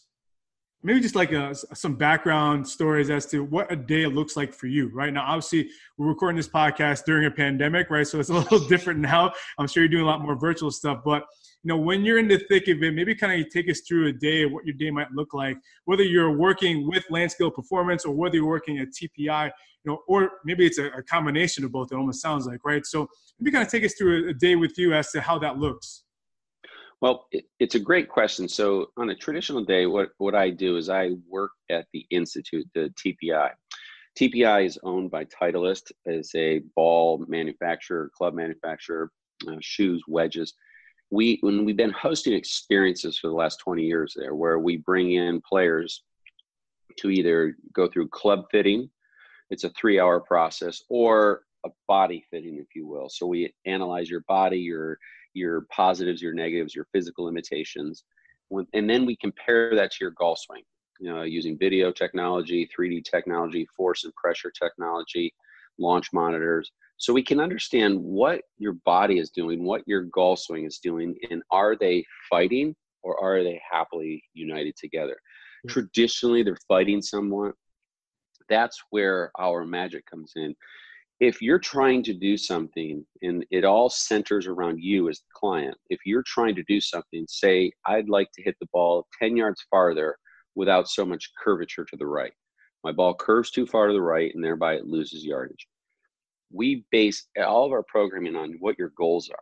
maybe 0.84 1.00
just 1.00 1.16
like 1.16 1.32
a, 1.32 1.54
some 1.56 1.96
background 1.96 2.68
stories 2.68 3.10
as 3.10 3.26
to 3.28 3.44
what 3.44 3.72
a 3.72 3.76
day 3.76 4.06
looks 4.06 4.38
like 4.38 4.54
for 4.54 4.68
you 4.68 4.90
right 4.94 5.12
now 5.12 5.24
obviously 5.24 5.70
we're 5.98 6.08
recording 6.08 6.38
this 6.38 6.48
podcast 6.48 7.04
during 7.06 7.26
a 7.26 7.32
pandemic 7.32 7.90
right 7.90 8.08
so 8.08 8.20
it's 8.20 8.30
a 8.30 8.34
little 8.34 8.60
different 8.68 9.00
now 9.00 9.32
i'm 9.58 9.68
sure 9.68 9.84
you're 9.84 9.90
doing 9.90 10.04
a 10.04 10.08
lot 10.08 10.22
more 10.22 10.36
virtual 10.36 10.72
stuff 10.72 11.02
but 11.04 11.26
you 11.64 11.68
know 11.68 11.78
when 11.78 12.06
you're 12.06 12.20
in 12.20 12.28
the 12.28 12.40
thick 12.50 12.68
of 12.68 12.82
it 12.82 12.94
maybe 12.94 13.14
kind 13.16 13.42
of 13.42 13.50
take 13.50 13.70
us 13.70 13.82
through 13.82 14.08
a 14.08 14.14
day 14.14 14.44
of 14.44 14.52
what 14.52 14.66
your 14.66 14.76
day 14.76 14.92
might 14.92 15.12
look 15.12 15.34
like 15.34 15.58
whether 15.86 16.04
you're 16.04 16.38
working 16.38 16.88
with 16.88 17.04
Lance 17.10 17.36
Gill 17.36 17.52
performance 17.52 18.06
or 18.06 18.14
whether 18.16 18.36
you're 18.36 18.48
working 18.48 18.80
at 18.80 18.90
tpi 18.94 19.12
you 19.18 19.52
know 19.86 20.00
or 20.08 20.32
maybe 20.46 20.66
it's 20.66 20.78
a, 20.78 20.88
a 20.88 21.04
combination 21.04 21.64
of 21.64 21.72
both 21.72 21.92
it 21.92 21.96
almost 21.96 22.22
sounds 22.22 22.46
like 22.46 22.60
right 22.64 22.86
so 22.86 23.08
maybe 23.40 23.52
kind 23.52 23.66
of 23.66 23.72
take 23.72 23.84
us 23.84 23.94
through 23.94 24.28
a, 24.28 24.30
a 24.30 24.34
day 24.34 24.56
with 24.56 24.78
you 24.78 24.94
as 24.94 25.12
to 25.12 25.22
how 25.22 25.38
that 25.38 25.58
looks 25.58 26.04
well, 27.02 27.28
it, 27.32 27.46
it's 27.60 27.76
a 27.76 27.80
great 27.80 28.10
question. 28.10 28.50
So, 28.50 28.88
on 28.98 29.10
a 29.10 29.16
traditional 29.16 29.64
day, 29.64 29.86
what, 29.86 30.10
what 30.18 30.36
I 30.36 30.50
do 30.50 30.76
is 30.76 30.90
I 30.90 31.12
work 31.30 31.52
at 31.70 31.86
the 31.94 32.06
Institute, 32.10 32.68
the 32.76 32.94
TPI. 33.00 33.52
TPI 34.20 34.66
is 34.66 34.78
owned 34.84 35.10
by 35.10 35.26
Titleist 35.26 35.92
as 36.06 36.30
a 36.36 36.60
ball 36.76 37.24
manufacturer, 37.30 38.12
club 38.18 38.34
manufacturer, 38.34 39.12
uh, 39.48 39.56
shoes, 39.62 40.04
wedges. 40.08 40.54
We 41.12 41.40
when 41.42 41.66
we've 41.66 41.78
been 41.78 41.92
hosting 41.92 42.34
experiences 42.34 43.18
for 43.18 43.28
the 43.28 43.34
last 43.34 43.58
20 43.58 43.84
years 43.84 44.14
there, 44.16 44.36
where 44.36 44.60
we 44.60 44.78
bring 44.78 45.14
in 45.14 45.42
players 45.42 46.04
to 46.98 47.10
either 47.10 47.56
go 47.74 47.88
through 47.88 48.10
club 48.10 48.46
fitting, 48.52 48.90
it's 49.50 49.64
a 49.64 49.70
three-hour 49.72 50.22
process, 50.22 50.84
or 50.90 51.44
a 51.66 51.70
body 51.88 52.24
fitting, 52.30 52.58
if 52.58 52.76
you 52.76 52.88
will. 52.88 53.10
So 53.10 53.26
we 53.26 53.54
analyze 53.66 54.10
your 54.10 54.24
body, 54.28 54.60
your 54.60 55.00
your 55.34 55.66
positives, 55.72 56.22
your 56.22 56.34
negatives, 56.34 56.76
your 56.76 56.88
physical 56.92 57.26
limitations, 57.26 58.04
and 58.74 58.90
then 58.90 59.06
we 59.06 59.16
compare 59.16 59.76
that 59.76 59.92
to 59.92 59.98
your 60.02 60.12
golf 60.12 60.40
swing. 60.40 60.64
You 61.00 61.14
know, 61.14 61.22
using 61.22 61.58
video 61.58 61.92
technology, 61.92 62.70
3D 62.78 63.06
technology, 63.06 63.66
force 63.76 64.04
and 64.04 64.14
pressure 64.16 64.52
technology, 64.52 65.34
launch 65.78 66.12
monitors, 66.12 66.72
so 67.00 67.14
we 67.14 67.24
can 67.24 67.40
understand 67.40 68.00
what 68.00 68.42
your 68.58 68.74
body 68.86 69.18
is 69.18 69.32
doing, 69.32 69.64
what 69.64 69.82
your 69.88 70.04
golf 70.04 70.40
swing 70.40 70.66
is 70.66 70.78
doing, 70.78 71.16
and 71.32 71.42
are 71.50 71.76
they 71.76 72.06
fighting 72.30 72.76
or 73.02 73.20
are 73.24 73.44
they 73.44 73.60
happily 73.70 74.24
united 74.34 74.76
together? 74.76 75.18
Mm-hmm. 75.66 75.74
Traditionally, 75.74 76.44
they're 76.44 76.58
fighting 76.68 77.02
somewhat. 77.02 77.56
That's 78.48 78.80
where 78.92 79.32
our 79.40 79.66
magic 79.66 80.06
comes 80.06 80.34
in 80.36 80.56
if 81.20 81.42
you're 81.42 81.60
trying 81.60 82.02
to 82.04 82.14
do 82.14 82.38
something 82.38 83.06
and 83.22 83.46
it 83.52 83.66
all 83.66 83.90
centers 83.90 84.48
around 84.48 84.82
you 84.82 85.10
as 85.10 85.20
the 85.20 85.26
client, 85.36 85.76
if 85.90 86.00
you're 86.06 86.24
trying 86.26 86.56
to 86.56 86.64
do 86.64 86.80
something, 86.80 87.26
say, 87.28 87.72
I'd 87.86 88.08
like 88.08 88.30
to 88.36 88.44
hit 88.44 88.56
the 88.62 88.68
ball 88.72 89.06
10 89.22 89.36
yards 89.36 89.66
farther 89.70 90.16
without 90.56 90.88
so 90.88 91.06
much 91.06 91.32
curvature 91.42 91.86
to 91.86 91.98
the 91.98 92.08
right. 92.08 92.32
My 92.86 92.94
ball 92.94 93.14
curves 93.14 93.52
too 93.52 93.66
far 93.66 93.88
to 93.88 93.94
the 93.94 94.02
right 94.02 94.34
and 94.34 94.44
thereby 94.44 94.76
it 94.76 94.86
loses 94.86 95.26
yardage. 95.26 95.68
We 96.52 96.86
base 96.92 97.28
all 97.38 97.66
of 97.66 97.72
our 97.72 97.84
programming 97.84 98.36
on 98.36 98.56
what 98.60 98.78
your 98.80 98.92
goals 98.98 99.30
are. 99.30 99.38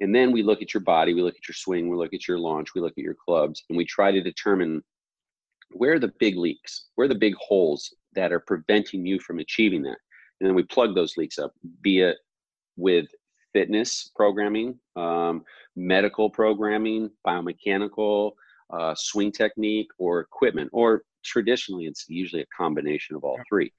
And 0.00 0.14
then 0.14 0.32
we 0.32 0.42
look 0.42 0.62
at 0.62 0.74
your 0.74 0.82
body, 0.82 1.14
we 1.14 1.22
look 1.22 1.36
at 1.36 1.46
your 1.46 1.54
swing, 1.54 1.88
we 1.88 1.96
look 1.96 2.14
at 2.14 2.26
your 2.26 2.38
launch, 2.38 2.74
we 2.74 2.80
look 2.80 2.94
at 2.96 3.04
your 3.04 3.16
clubs, 3.24 3.62
and 3.68 3.76
we 3.76 3.84
try 3.84 4.10
to 4.10 4.20
determine 4.20 4.82
where 5.70 5.94
are 5.94 5.98
the 5.98 6.12
big 6.18 6.36
leaks, 6.36 6.86
where 6.94 7.04
are 7.04 7.08
the 7.08 7.14
big 7.14 7.34
holes 7.36 7.94
that 8.14 8.32
are 8.32 8.40
preventing 8.40 9.06
you 9.06 9.20
from 9.20 9.38
achieving 9.38 9.82
that 9.82 9.98
and 10.42 10.48
then 10.48 10.56
we 10.56 10.64
plug 10.64 10.96
those 10.96 11.16
leaks 11.16 11.38
up, 11.38 11.52
be 11.82 12.00
it 12.00 12.18
with 12.76 13.06
fitness 13.52 14.10
programming, 14.16 14.76
um, 14.96 15.44
medical 15.76 16.28
programming, 16.28 17.08
biomechanical, 17.24 18.32
uh, 18.70 18.92
swing 18.96 19.30
technique, 19.30 19.86
or 19.98 20.18
equipment. 20.18 20.68
Or 20.72 21.02
traditionally, 21.24 21.84
it's 21.84 22.06
usually 22.08 22.42
a 22.42 22.46
combination 22.56 23.14
of 23.14 23.22
all 23.22 23.38
three. 23.48 23.72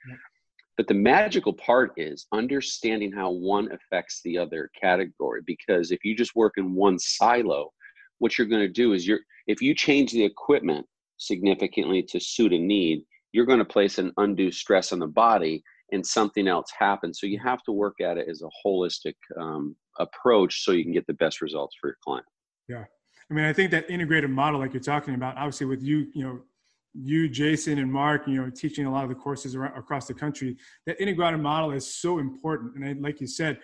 But 0.83 0.89
the 0.89 0.99
magical 0.99 1.53
part 1.53 1.93
is 1.95 2.27
understanding 2.33 3.09
how 3.09 3.31
one 3.31 3.69
affects 3.71 4.19
the 4.25 4.37
other 4.37 4.69
category. 4.77 5.39
Because 5.47 5.91
if 5.91 6.03
you 6.03 6.13
just 6.13 6.35
work 6.35 6.55
in 6.57 6.75
one 6.75 6.99
silo, 6.99 7.71
what 8.19 8.37
you're 8.37 8.47
going 8.47 8.67
to 8.67 8.67
do 8.67 8.91
is 8.91 9.07
you're 9.07 9.21
if 9.47 9.61
you 9.61 9.73
change 9.73 10.11
the 10.11 10.25
equipment 10.25 10.85
significantly 11.15 12.03
to 12.03 12.19
suit 12.19 12.51
a 12.51 12.57
need, 12.57 13.05
you're 13.31 13.45
going 13.45 13.59
to 13.59 13.65
place 13.65 13.97
an 13.97 14.11
undue 14.17 14.51
stress 14.51 14.91
on 14.91 14.99
the 14.99 15.07
body 15.07 15.63
and 15.93 16.05
something 16.05 16.49
else 16.49 16.69
happens. 16.77 17.17
So 17.17 17.27
you 17.27 17.39
have 17.39 17.63
to 17.63 17.71
work 17.71 18.01
at 18.01 18.17
it 18.17 18.27
as 18.27 18.41
a 18.41 18.67
holistic 18.67 19.15
um, 19.39 19.77
approach 19.99 20.65
so 20.65 20.73
you 20.73 20.83
can 20.83 20.91
get 20.91 21.07
the 21.07 21.13
best 21.13 21.41
results 21.41 21.77
for 21.79 21.91
your 21.91 21.97
client. 22.03 22.25
Yeah. 22.67 22.83
I 23.31 23.33
mean, 23.33 23.45
I 23.45 23.53
think 23.53 23.71
that 23.71 23.89
integrated 23.89 24.31
model, 24.31 24.59
like 24.59 24.73
you're 24.73 24.83
talking 24.83 25.15
about, 25.15 25.37
obviously 25.37 25.65
with 25.65 25.81
you, 25.81 26.07
you 26.13 26.25
know, 26.25 26.41
you, 26.93 27.27
Jason, 27.29 27.79
and 27.79 27.91
Mark, 27.91 28.27
you 28.27 28.35
know, 28.35 28.49
teaching 28.49 28.85
a 28.85 28.91
lot 28.91 29.03
of 29.03 29.09
the 29.09 29.15
courses 29.15 29.55
around, 29.55 29.77
across 29.77 30.07
the 30.07 30.13
country, 30.13 30.57
that 30.85 30.99
integrated 31.01 31.39
model 31.39 31.71
is 31.71 31.95
so 31.95 32.19
important. 32.19 32.75
And 32.75 32.85
I, 32.85 32.93
like 32.99 33.19
you 33.19 33.27
said, 33.27 33.59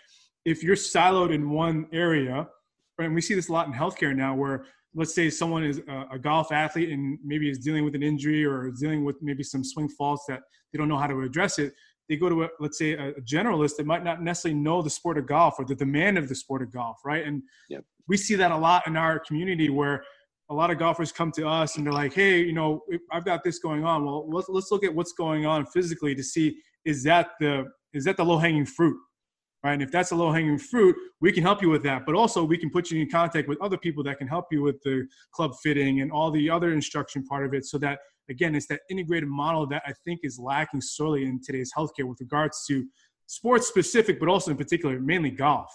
if 0.45 0.63
you're 0.63 0.75
siloed 0.75 1.33
in 1.33 1.49
one 1.49 1.87
area, 1.91 2.47
and 2.97 3.15
we 3.15 3.21
see 3.21 3.35
this 3.35 3.49
a 3.49 3.51
lot 3.51 3.67
in 3.67 3.73
healthcare 3.73 4.15
now, 4.15 4.35
where 4.35 4.65
let's 4.95 5.13
say 5.13 5.29
someone 5.29 5.63
is 5.63 5.81
a, 5.87 6.05
a, 6.13 6.19
golf 6.19 6.51
athlete 6.51 6.89
and 6.89 7.19
maybe 7.23 7.49
is 7.49 7.59
dealing 7.59 7.85
with 7.85 7.95
an 7.95 8.03
injury 8.03 8.43
or 8.43 8.71
dealing 8.79 9.05
with 9.05 9.17
maybe 9.21 9.43
some 9.43 9.63
swing 9.63 9.87
faults 9.87 10.25
that 10.27 10.41
they 10.71 10.77
don't 10.77 10.87
know 10.87 10.97
how 10.97 11.07
to 11.07 11.21
address 11.21 11.59
it 11.59 11.73
they 12.09 12.15
go 12.15 12.27
to 12.27 12.43
a, 12.43 12.49
let's 12.59 12.77
say 12.77 12.93
a, 12.93 13.13
generalist 13.21 13.77
that 13.77 13.85
might 13.85 14.03
not 14.03 14.21
necessarily 14.21 14.59
know 14.59 14.81
the 14.81 14.89
sport 14.89 15.17
of 15.17 15.27
golf 15.27 15.55
or 15.59 15.65
the 15.65 15.75
demand 15.75 16.17
of 16.17 16.27
the 16.27 16.35
sport 16.35 16.61
of 16.61 16.71
golf 16.71 16.97
right 17.05 17.25
and 17.25 17.43
yep. 17.69 17.83
we 18.07 18.17
see 18.17 18.35
that 18.35 18.51
a 18.51 18.57
lot 18.57 18.85
in 18.87 18.97
our 18.97 19.19
community 19.19 19.69
where 19.69 20.03
a 20.49 20.53
lot 20.53 20.71
of 20.71 20.79
golfers 20.79 21.11
come 21.11 21.31
to 21.31 21.47
us 21.47 21.77
and 21.77 21.85
they're 21.85 21.93
like 21.93 22.13
hey 22.13 22.41
you 22.41 22.53
know 22.53 22.81
i've 23.11 23.25
got 23.25 23.43
this 23.43 23.59
going 23.59 23.83
on 23.83 24.05
well 24.05 24.27
let's, 24.29 24.49
let's 24.49 24.71
look 24.71 24.83
at 24.83 24.93
what's 24.93 25.13
going 25.13 25.45
on 25.45 25.65
physically 25.67 26.15
to 26.15 26.23
see 26.23 26.57
is 26.85 27.03
that 27.03 27.31
the 27.39 27.65
is 27.93 28.03
that 28.03 28.17
the 28.17 28.23
low 28.23 28.37
hanging 28.37 28.65
fruit 28.65 28.97
right 29.63 29.73
and 29.73 29.81
if 29.81 29.91
that's 29.91 30.11
a 30.11 30.15
low 30.15 30.31
hanging 30.31 30.57
fruit 30.57 30.95
we 31.21 31.31
can 31.31 31.43
help 31.43 31.61
you 31.61 31.69
with 31.69 31.83
that 31.83 32.05
but 32.05 32.15
also 32.15 32.43
we 32.43 32.57
can 32.57 32.69
put 32.69 32.89
you 32.89 33.01
in 33.01 33.09
contact 33.09 33.47
with 33.47 33.61
other 33.61 33.77
people 33.77 34.03
that 34.03 34.17
can 34.17 34.27
help 34.27 34.45
you 34.51 34.61
with 34.61 34.81
the 34.83 35.07
club 35.31 35.51
fitting 35.61 36.01
and 36.01 36.11
all 36.11 36.31
the 36.31 36.49
other 36.49 36.73
instruction 36.73 37.23
part 37.25 37.45
of 37.45 37.53
it 37.53 37.65
so 37.65 37.77
that 37.77 37.99
again, 38.29 38.55
it's 38.55 38.67
that 38.67 38.81
integrated 38.89 39.27
model 39.27 39.67
that 39.67 39.81
I 39.85 39.93
think 40.05 40.21
is 40.23 40.39
lacking 40.39 40.81
sorely 40.81 41.25
in 41.25 41.41
today's 41.43 41.71
healthcare 41.75 42.05
with 42.05 42.19
regards 42.21 42.63
to 42.67 42.85
sports 43.25 43.67
specific, 43.67 44.19
but 44.19 44.29
also 44.29 44.51
in 44.51 44.57
particular, 44.57 44.99
mainly 44.99 45.31
golf. 45.31 45.69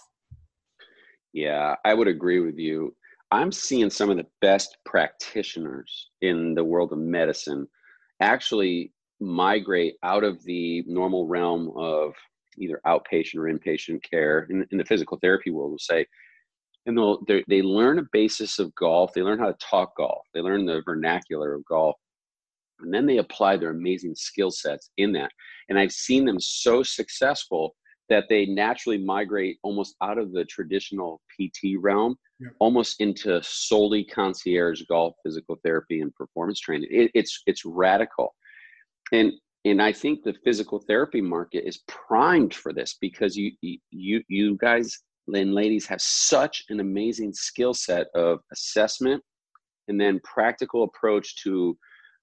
Yeah, 1.33 1.75
I 1.83 1.93
would 1.93 2.07
agree 2.07 2.39
with 2.39 2.57
you. 2.57 2.95
I'm 3.31 3.51
seeing 3.51 3.89
some 3.89 4.09
of 4.09 4.17
the 4.17 4.27
best 4.41 4.77
practitioners 4.85 6.09
in 6.21 6.53
the 6.53 6.63
world 6.63 6.91
of 6.91 6.99
medicine 6.99 7.67
actually 8.21 8.93
migrate 9.19 9.95
out 10.03 10.23
of 10.23 10.43
the 10.43 10.83
normal 10.87 11.27
realm 11.27 11.71
of 11.75 12.13
either 12.57 12.79
outpatient 12.85 13.35
or 13.35 13.51
inpatient 13.51 14.03
care 14.09 14.47
in, 14.49 14.65
in 14.71 14.77
the 14.77 14.85
physical 14.85 15.17
therapy 15.21 15.51
world 15.51 15.71
will 15.71 15.79
say. 15.79 16.05
And 16.85 16.97
they'll 16.97 17.19
they 17.47 17.61
learn 17.63 17.99
a 17.99 18.03
basis 18.11 18.59
of 18.59 18.73
golf 18.75 19.11
they 19.13 19.23
learn 19.23 19.39
how 19.39 19.47
to 19.47 19.57
talk 19.59 19.97
golf 19.97 20.21
they 20.35 20.41
learn 20.41 20.67
the 20.67 20.83
vernacular 20.85 21.55
of 21.55 21.65
golf 21.65 21.95
and 22.79 22.93
then 22.93 23.07
they 23.07 23.17
apply 23.17 23.57
their 23.57 23.71
amazing 23.71 24.13
skill 24.13 24.51
sets 24.51 24.91
in 24.97 25.11
that. 25.13 25.31
And 25.67 25.79
i've 25.79 25.91
seen 25.91 26.25
them 26.25 26.39
so 26.39 26.83
successful 26.83 27.75
that 28.09 28.25
they 28.29 28.45
naturally 28.45 28.97
migrate 28.97 29.57
almost 29.63 29.95
out 30.01 30.17
of 30.17 30.31
the 30.31 30.45
traditional 30.45 31.21
pt 31.37 31.75
realm 31.79 32.15
yeah. 32.39 32.49
almost 32.59 32.99
into 32.99 33.41
solely 33.43 34.03
concierge 34.03 34.81
golf 34.89 35.15
physical 35.23 35.57
therapy 35.63 36.01
and 36.01 36.13
performance 36.15 36.59
training 36.59 36.87
it, 36.91 37.11
it's 37.13 37.41
it's 37.45 37.65
radical 37.65 38.33
and 39.11 39.31
and 39.65 39.81
i 39.81 39.91
think 39.91 40.23
the 40.23 40.35
physical 40.43 40.79
therapy 40.87 41.21
market 41.21 41.67
is 41.67 41.81
primed 41.87 42.53
for 42.53 42.73
this 42.73 42.97
because 43.01 43.35
you 43.35 43.51
you 43.91 44.21
you 44.27 44.57
guys 44.57 44.99
and 45.33 45.53
ladies 45.55 45.87
have 45.87 46.01
such 46.01 46.63
an 46.69 46.79
amazing 46.79 47.33
skill 47.33 47.73
set 47.73 48.07
of 48.13 48.39
assessment 48.51 49.23
and 49.87 49.99
then 49.99 50.19
practical 50.23 50.83
approach 50.83 51.41
to 51.43 51.77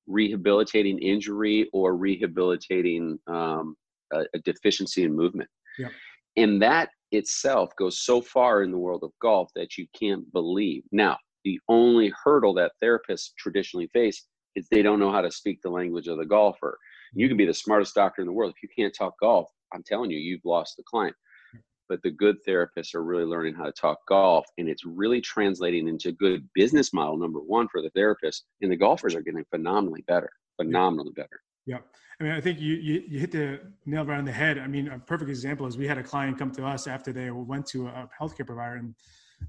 rehabilitating 0.07 0.99
injury 0.99 1.69
or 1.73 1.97
rehabilitating 1.97 3.19
um, 3.29 3.77
a, 4.13 4.21
a, 4.35 4.39
deficiency 4.45 5.05
in 5.05 5.15
movement. 5.15 5.49
Yeah. 5.79 5.89
And 6.37 6.61
that 6.63 6.91
itself 7.11 7.71
goes 7.77 8.01
so 8.01 8.21
far 8.23 8.63
in 8.63 8.71
the 8.71 8.79
world 8.79 9.03
of 9.05 9.11
golf 9.21 9.51
that 9.55 9.77
you 9.77 9.87
can't 9.99 10.31
believe. 10.33 10.83
Now, 10.93 11.19
the 11.45 11.61
only 11.69 12.13
hurdle 12.25 12.55
that 12.55 12.73
therapists 12.83 13.31
traditionally 13.39 13.89
face 13.93 14.27
is 14.55 14.67
they 14.71 14.83
don't 14.83 15.01
know 15.01 15.13
how 15.13 15.21
to 15.21 15.31
speak 15.31 15.61
the 15.63 15.71
language 15.71 16.09
of 16.09 16.19
the 16.19 16.25
golfer. 16.27 16.79
You 17.15 17.29
can 17.29 17.37
be 17.37 17.47
the 17.47 17.55
smartest 17.55 17.95
doctor 17.95 18.23
in 18.23 18.27
the 18.27 18.33
world. 18.33 18.53
If 18.57 18.63
you 18.63 18.69
can't 18.75 18.95
talk 18.95 19.15
golf, 19.21 19.49
I'm 19.75 19.83
telling 19.85 20.11
you, 20.11 20.19
you've 20.19 20.45
lost 20.45 20.77
the 20.77 20.85
client. 20.85 21.17
but 21.89 22.03
the 22.03 22.11
good 22.11 22.37
therapists 22.49 22.95
are 22.95 23.05
really 23.05 23.25
learning 23.25 23.55
how 23.55 23.65
to 23.65 23.73
talk 23.73 23.99
golf 24.09 24.47
and 24.57 24.69
it's 24.69 24.85
really 24.87 25.21
translating 25.21 25.89
into 25.89 26.13
good 26.13 26.49
business 26.55 26.93
model 26.95 27.19
number 27.19 27.41
one 27.41 27.69
for 27.69 27.83
the 27.83 27.91
therapist 27.91 28.45
and 28.63 28.73
the 28.73 28.77
golfers 28.77 29.15
are 29.15 29.21
getting 29.21 29.45
phenomenally 29.51 30.03
better 30.07 30.31
phenomenally 30.57 31.13
better 31.15 31.41
yeah 31.67 31.79
i 32.23 32.25
mean 32.25 32.33
i 32.33 32.41
think 32.41 32.61
you, 32.61 32.75
you, 32.75 33.03
you 33.09 33.19
hit 33.19 33.33
the 33.33 33.61
nail 33.85 34.05
right 34.05 34.19
on 34.19 34.25
the 34.25 34.33
head 34.33 34.59
i 34.59 34.67
mean 34.67 34.89
a 34.89 34.99
perfect 34.99 35.29
example 35.29 35.67
is 35.67 35.77
we 35.77 35.89
had 35.89 35.99
a 35.99 36.03
client 36.03 36.39
come 36.39 36.53
to 36.53 36.65
us 36.65 36.87
after 36.87 37.13
they 37.13 37.31
went 37.31 37.67
to 37.67 37.89
a 37.89 38.09
healthcare 38.19 38.47
provider 38.47 38.77
and 38.77 38.95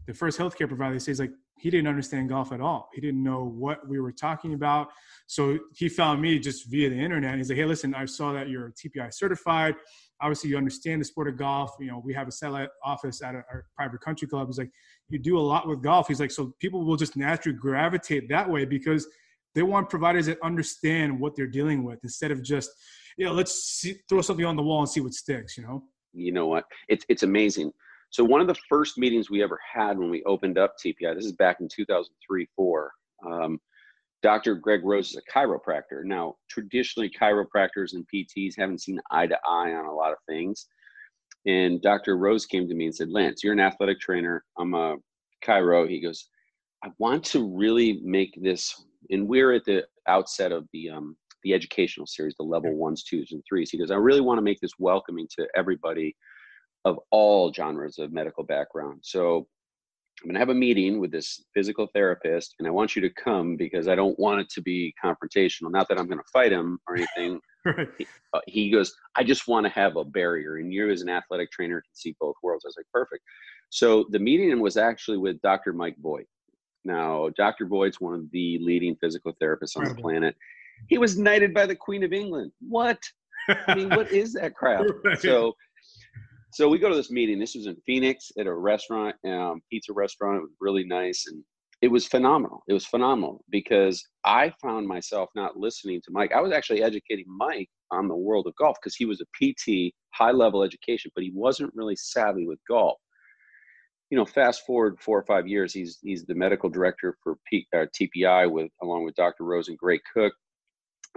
the 0.08 0.14
first 0.14 0.40
healthcare 0.40 0.68
provider 0.68 0.98
says 0.98 1.20
like 1.20 1.32
he 1.64 1.70
didn't 1.70 1.88
understand 1.88 2.28
golf 2.28 2.52
at 2.52 2.60
all. 2.60 2.90
He 2.94 3.00
didn't 3.00 3.24
know 3.24 3.46
what 3.46 3.88
we 3.88 4.00
were 4.00 4.12
talking 4.12 4.54
about. 4.54 4.90
So 5.28 5.58
he 5.74 5.88
found 5.88 6.22
me 6.22 6.38
just 6.38 6.70
via 6.70 6.90
the 6.90 7.00
internet. 7.00 7.38
He's 7.38 7.48
like, 7.48 7.58
hey, 7.58 7.64
listen, 7.64 7.96
I 7.96 8.04
saw 8.04 8.34
that 8.34 8.50
you're 8.50 8.72
TPI 8.72 9.14
certified. 9.14 9.76
Obviously, 10.22 10.50
you 10.50 10.58
understand 10.58 11.00
the 11.00 11.06
sport 11.06 11.30
of 11.30 11.38
golf. 11.38 11.72
You 11.80 11.88
know, 11.88 12.02
we 12.04 12.14
have 12.16 12.28
a 12.28 12.34
satellite 12.34 12.68
office 12.84 13.22
at 13.22 13.36
our 13.36 13.66
private 13.78 14.02
country 14.02 14.28
club. 14.28 14.48
He's 14.48 14.58
like, 14.58 14.72
you 15.08 15.20
do 15.20 15.38
a 15.38 15.40
lot 15.40 15.66
with 15.66 15.82
golf. 15.82 16.10
He's 16.10 16.20
like, 16.20 16.32
so 16.32 16.54
people 16.60 16.84
will 16.84 16.98
just 16.98 17.16
naturally 17.16 17.58
gravitate 17.58 18.28
that 18.28 18.50
way 18.50 18.66
because 18.66 19.08
they 19.56 19.64
want 19.64 19.90
providers 19.90 20.26
that 20.26 20.40
understand 20.44 21.20
what 21.20 21.36
they're 21.36 21.48
dealing 21.48 21.84
with 21.84 22.00
instead 22.04 22.32
of 22.32 22.44
just, 22.44 22.72
you 23.18 23.26
know, 23.26 23.34
let's 23.34 23.54
see, 23.54 23.96
throw 24.10 24.22
something 24.22 24.46
on 24.46 24.56
the 24.56 24.64
wall 24.64 24.80
and 24.80 24.90
see 24.90 25.02
what 25.02 25.14
sticks, 25.14 25.58
you 25.58 25.64
know? 25.64 25.84
You 26.14 26.32
know 26.32 26.48
what? 26.48 26.66
It's, 26.88 27.06
it's 27.10 27.24
amazing 27.24 27.72
so 28.14 28.24
one 28.24 28.42
of 28.42 28.48
the 28.48 28.56
first 28.70 29.00
meetings 29.00 29.32
we 29.32 29.42
ever 29.42 29.60
had 29.74 29.98
when 29.98 30.12
we 30.12 30.24
opened 30.26 30.60
up 30.60 30.76
TPI, 30.78 31.16
this 31.16 31.26
is 31.26 31.32
back 31.32 31.62
in 31.62 31.68
2003, 31.68 32.48
four. 32.56 32.92
Um, 33.28 33.60
Dr. 34.22 34.54
Greg 34.54 34.82
Rose 34.84 35.10
is 35.10 35.18
a 35.18 35.32
chiropractor. 35.32 36.04
Now, 36.04 36.36
traditionally, 36.48 37.10
chiropractors 37.10 37.94
and 37.94 38.06
PTs 38.14 38.54
haven't 38.56 38.84
seen 38.84 39.00
eye 39.10 39.26
to 39.26 39.38
eye 39.48 39.74
on 39.74 39.86
a 39.86 39.94
lot 39.94 40.12
of 40.12 40.20
things. 40.30 40.68
And 41.48 41.82
Dr. 41.82 42.16
Rose 42.20 42.46
came 42.46 42.68
to 42.68 42.76
me 42.76 42.86
and 42.86 42.96
said, 42.96 43.10
Lance, 43.10 43.44
you're 43.44 43.52
an 43.54 43.60
athletic 43.60 44.00
trainer. 44.00 44.44
I'm 44.60 44.76
a 44.76 44.98
chiro. 45.44 45.90
He 45.90 46.00
goes, 46.00 46.30
I 46.84 46.90
want 47.00 47.24
to 47.26 47.52
really 47.58 48.00
make 48.04 48.38
this, 48.44 48.80
and 49.10 49.28
we're 49.28 49.54
at 49.54 49.66
the 49.66 49.86
outset 50.08 50.52
of 50.52 50.68
the 50.74 50.90
um, 50.90 51.16
the 51.44 51.54
educational 51.54 52.08
series, 52.08 52.36
the 52.38 52.44
level 52.44 52.74
ones, 52.76 53.04
twos, 53.04 53.32
and 53.32 53.44
threes. 53.48 53.70
He 53.70 53.78
goes, 53.78 53.92
I 53.92 53.96
really 53.96 54.22
want 54.22 54.38
to 54.38 54.44
make 54.44 54.62
this 54.62 54.80
welcoming 54.80 55.28
to 55.38 55.48
everybody 55.56 56.16
of 56.86 57.00
all 57.12 57.52
genres 57.54 58.00
of 58.00 58.14
medical 58.14 58.44
background. 58.44 59.00
So 59.04 59.48
I'm 60.22 60.28
going 60.28 60.36
to 60.36 60.40
have 60.40 60.50
a 60.50 60.54
meeting 60.54 61.00
with 61.00 61.12
this 61.12 61.44
physical 61.54 61.88
therapist, 61.94 62.56
and 62.60 62.68
I 62.68 62.72
want 62.72 62.96
you 62.96 63.02
to 63.02 63.10
come 63.10 63.58
because 63.58 63.88
I 63.88 63.96
don't 63.96 64.18
want 64.20 64.42
it 64.42 64.50
to 64.52 64.62
be 64.62 64.94
confrontational. 65.04 65.72
Not 65.72 65.90
that 65.90 66.00
I'm 66.00 66.08
going 66.08 66.20
to 66.20 66.32
fight 66.32 66.52
him 66.52 66.80
or 66.88 66.96
anything. 66.96 67.40
right. 67.66 67.88
he, 67.98 68.08
uh, 68.34 68.40
he, 68.48 68.70
goes, 68.70 68.94
I 69.16 69.24
just 69.24 69.48
want 69.48 69.66
to 69.66 69.72
have 69.72 69.98
a 69.98 70.04
barrier, 70.04 70.58
and 70.58 70.72
you, 70.72 70.90
as 70.90 71.02
an 71.02 71.10
athletic 71.10 71.52
trainer, 71.52 71.82
can 71.82 71.94
see 71.94 72.16
both 72.20 72.36
worlds. 72.44 72.64
I 72.66 72.70
was 72.70 72.78
like, 72.78 72.86
perfect. 72.94 73.24
So 73.70 74.06
the 74.12 74.20
meeting 74.20 74.60
was 74.62 74.78
actually 74.78 75.18
with 75.18 75.42
Dr. 75.42 75.74
Mike 75.74 75.98
Voight. 76.00 76.28
Now, 76.86 77.30
Dr. 77.38 77.66
Voight's 77.66 78.02
one 78.02 78.14
of 78.14 78.32
the 78.32 78.60
leading 78.62 78.96
physical 78.96 79.34
therapists 79.42 79.78
on 79.78 79.86
the 79.86 79.96
planet. 79.96 80.36
He 80.88 80.98
was 80.98 81.18
knighted 81.18 81.54
by 81.54 81.66
the 81.66 81.76
Queen 81.76 82.04
of 82.04 82.14
England. 82.14 82.52
What? 82.60 83.00
I 83.68 83.76
mean, 83.76 83.90
what 83.90 84.12
is 84.12 84.34
that 84.34 84.56
crap? 84.56 84.86
Right. 85.04 85.20
So 85.20 85.56
so 86.54 86.70
we 86.70 86.78
go 86.78 86.90
to 86.90 86.96
this 86.96 87.10
meeting. 87.10 87.40
This 87.40 87.56
was 87.56 87.66
in 87.66 87.76
Phoenix 87.86 88.32
at 88.38 88.46
a 88.46 88.54
restaurant, 88.54 89.16
um, 89.26 89.62
pizza 89.72 89.92
restaurant. 89.92 90.38
It 90.38 90.42
was 90.42 90.52
really 90.62 90.84
nice, 90.84 91.26
and 91.28 91.44
it 91.82 91.88
was 91.88 92.06
phenomenal. 92.06 92.64
It 92.68 92.74
was 92.74 92.86
phenomenal 92.86 93.44
because 93.50 94.08
I 94.24 94.54
found 94.62 94.88
myself 94.88 95.30
not 95.36 95.58
listening 95.58 96.00
to 96.02 96.12
Mike. 96.12 96.32
I 96.32 96.42
was 96.42 96.52
actually 96.52 96.84
educating 96.84 97.26
Mike 97.28 97.70
on 97.92 98.08
the 98.08 98.16
world 98.16 98.46
of 98.46 98.56
golf 98.56 98.78
because 98.80 98.96
he 98.96 99.06
was 99.06 99.20
a 99.20 99.26
PT, 99.36 99.94
high 100.14 100.32
level 100.32 100.62
education, 100.62 101.10
but 101.16 101.24
he 101.24 101.32
wasn't 101.34 101.74
really 101.74 101.96
savvy 101.96 102.46
with 102.46 102.60
golf. 102.70 103.00
You 104.10 104.18
know, 104.18 104.26
fast 104.26 104.66
forward 104.66 105.00
four 105.00 105.18
or 105.18 105.24
five 105.24 105.48
years, 105.48 105.74
he's 105.74 106.00
he's 106.02 106.26
the 106.26 106.36
medical 106.36 106.70
director 106.70 107.18
for 107.24 107.38
P, 107.50 107.68
uh, 107.76 107.86
TPI 108.00 108.52
with 108.52 108.72
along 108.82 109.06
with 109.06 109.16
Dr. 109.16 109.44
Rose 109.44 109.70
and 109.70 109.78
Gray 109.78 110.00
Cook 110.14 110.34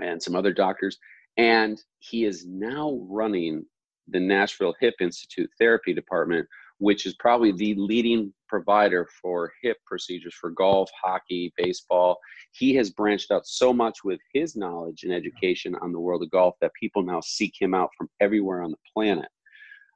and 0.00 0.22
some 0.22 0.34
other 0.34 0.52
doctors, 0.52 0.98
and 1.36 1.78
he 1.98 2.24
is 2.24 2.46
now 2.46 2.98
running 3.08 3.64
the 4.08 4.20
Nashville 4.20 4.74
Hip 4.80 4.94
Institute 5.00 5.50
Therapy 5.58 5.92
Department, 5.92 6.46
which 6.78 7.06
is 7.06 7.14
probably 7.18 7.52
the 7.52 7.74
leading 7.74 8.32
provider 8.48 9.08
for 9.20 9.52
hip 9.62 9.78
procedures 9.86 10.34
for 10.34 10.50
golf, 10.50 10.90
hockey, 11.02 11.52
baseball. 11.56 12.18
He 12.52 12.74
has 12.76 12.90
branched 12.90 13.30
out 13.30 13.46
so 13.46 13.72
much 13.72 14.04
with 14.04 14.20
his 14.32 14.56
knowledge 14.56 15.02
and 15.02 15.12
education 15.12 15.74
on 15.82 15.92
the 15.92 16.00
world 16.00 16.22
of 16.22 16.30
golf 16.30 16.54
that 16.60 16.72
people 16.80 17.02
now 17.02 17.20
seek 17.20 17.54
him 17.58 17.74
out 17.74 17.90
from 17.96 18.08
everywhere 18.20 18.62
on 18.62 18.70
the 18.70 18.76
planet, 18.94 19.28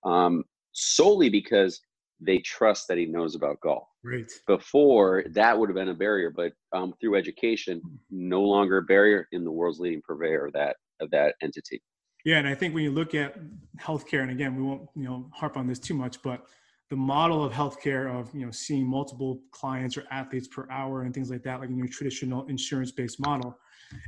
um, 0.04 0.44
solely 0.72 1.28
because 1.28 1.80
they 2.20 2.38
trust 2.38 2.88
that 2.88 2.98
he 2.98 3.06
knows 3.06 3.34
about 3.34 3.60
golf. 3.60 3.88
Right. 4.04 4.30
Before 4.46 5.24
that 5.30 5.58
would 5.58 5.68
have 5.68 5.76
been 5.76 5.88
a 5.88 5.94
barrier, 5.94 6.32
but 6.34 6.52
um, 6.72 6.94
through 7.00 7.16
education, 7.16 7.80
no 8.10 8.42
longer 8.42 8.78
a 8.78 8.82
barrier 8.82 9.26
in 9.32 9.44
the 9.44 9.50
world's 9.50 9.80
leading 9.80 10.02
purveyor 10.02 10.46
of 10.46 10.52
that 10.52 10.76
of 11.00 11.10
that 11.10 11.34
entity. 11.42 11.82
Yeah, 12.24 12.38
and 12.38 12.46
I 12.46 12.54
think 12.54 12.74
when 12.74 12.84
you 12.84 12.90
look 12.90 13.14
at 13.14 13.38
healthcare, 13.78 14.20
and 14.22 14.30
again, 14.30 14.54
we 14.56 14.62
won't 14.62 14.88
you 14.94 15.04
know 15.04 15.30
harp 15.32 15.56
on 15.56 15.66
this 15.66 15.78
too 15.78 15.94
much, 15.94 16.22
but 16.22 16.44
the 16.90 16.96
model 16.96 17.44
of 17.44 17.52
healthcare 17.52 18.12
of 18.12 18.34
you 18.34 18.44
know 18.44 18.50
seeing 18.50 18.86
multiple 18.86 19.40
clients 19.52 19.96
or 19.96 20.04
athletes 20.10 20.48
per 20.48 20.68
hour 20.70 21.02
and 21.02 21.14
things 21.14 21.30
like 21.30 21.42
that, 21.44 21.60
like 21.60 21.70
in 21.70 21.76
your 21.76 21.88
traditional 21.88 22.46
insurance-based 22.46 23.20
model, 23.20 23.58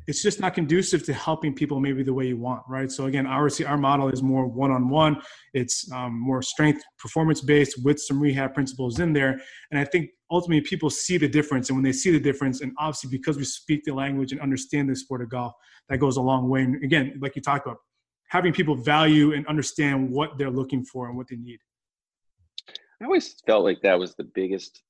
it's 0.07 0.23
just 0.23 0.41
not 0.41 0.55
conducive 0.55 1.05
to 1.05 1.13
helping 1.13 1.55
people 1.55 1.81
maybe 1.81 2.03
the 2.03 2.13
way 2.13 2.27
you 2.27 2.37
want, 2.37 2.63
right? 2.69 2.91
So 2.91 3.07
again, 3.07 3.27
our 3.27 3.49
our 3.67 3.79
model 3.79 4.09
is 4.09 4.23
more 4.23 4.47
one-on-one. 4.47 5.21
It's 5.55 5.91
um, 5.93 6.19
more 6.21 6.43
strength, 6.43 6.83
performance-based 6.99 7.85
with 7.85 7.99
some 7.99 8.21
rehab 8.21 8.55
principles 8.55 9.01
in 9.01 9.13
there, 9.13 9.41
and 9.71 9.81
I 9.81 9.85
think 9.85 10.11
ultimately 10.31 10.63
people 10.63 10.91
see 10.91 11.19
the 11.19 11.29
difference, 11.29 11.69
and 11.69 11.77
when 11.77 11.85
they 11.85 11.93
see 11.93 12.11
the 12.11 12.21
difference, 12.21 12.61
and 12.61 12.73
obviously 12.79 13.11
because 13.11 13.37
we 13.37 13.45
speak 13.45 13.83
the 13.85 13.93
language 13.93 14.33
and 14.33 14.41
understand 14.41 14.89
the 14.89 14.97
sport 14.97 15.23
of 15.23 15.31
golf, 15.31 15.53
that 15.89 15.99
goes 15.99 16.17
a 16.17 16.23
long 16.23 16.49
way. 16.49 16.63
And 16.63 16.83
again, 16.83 17.19
like 17.21 17.37
you 17.37 17.43
talked 17.43 17.67
about 17.67 17.79
having 18.29 18.53
people 18.53 18.75
value 18.75 19.35
and 19.35 19.47
understand 19.47 20.11
what 20.11 20.39
they're 20.39 20.51
looking 20.51 20.85
for 20.85 21.09
and 21.09 21.17
what 21.17 21.29
they 21.29 21.37
need. 21.37 21.59
I 23.01 23.05
always 23.05 23.35
felt 23.47 23.65
like 23.65 23.83
that 23.83 23.99
was 23.99 24.15
the 24.15 24.25
biggest 24.25 24.83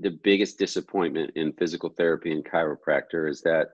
the 0.00 0.10
biggest 0.22 0.58
disappointment 0.58 1.32
in 1.34 1.52
physical 1.54 1.90
therapy 1.90 2.30
and 2.30 2.44
chiropractor 2.44 3.28
is 3.28 3.40
that 3.42 3.68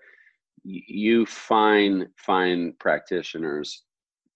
you 0.63 1.27
find 1.27 2.07
find 2.17 2.79
practitioners 2.79 3.83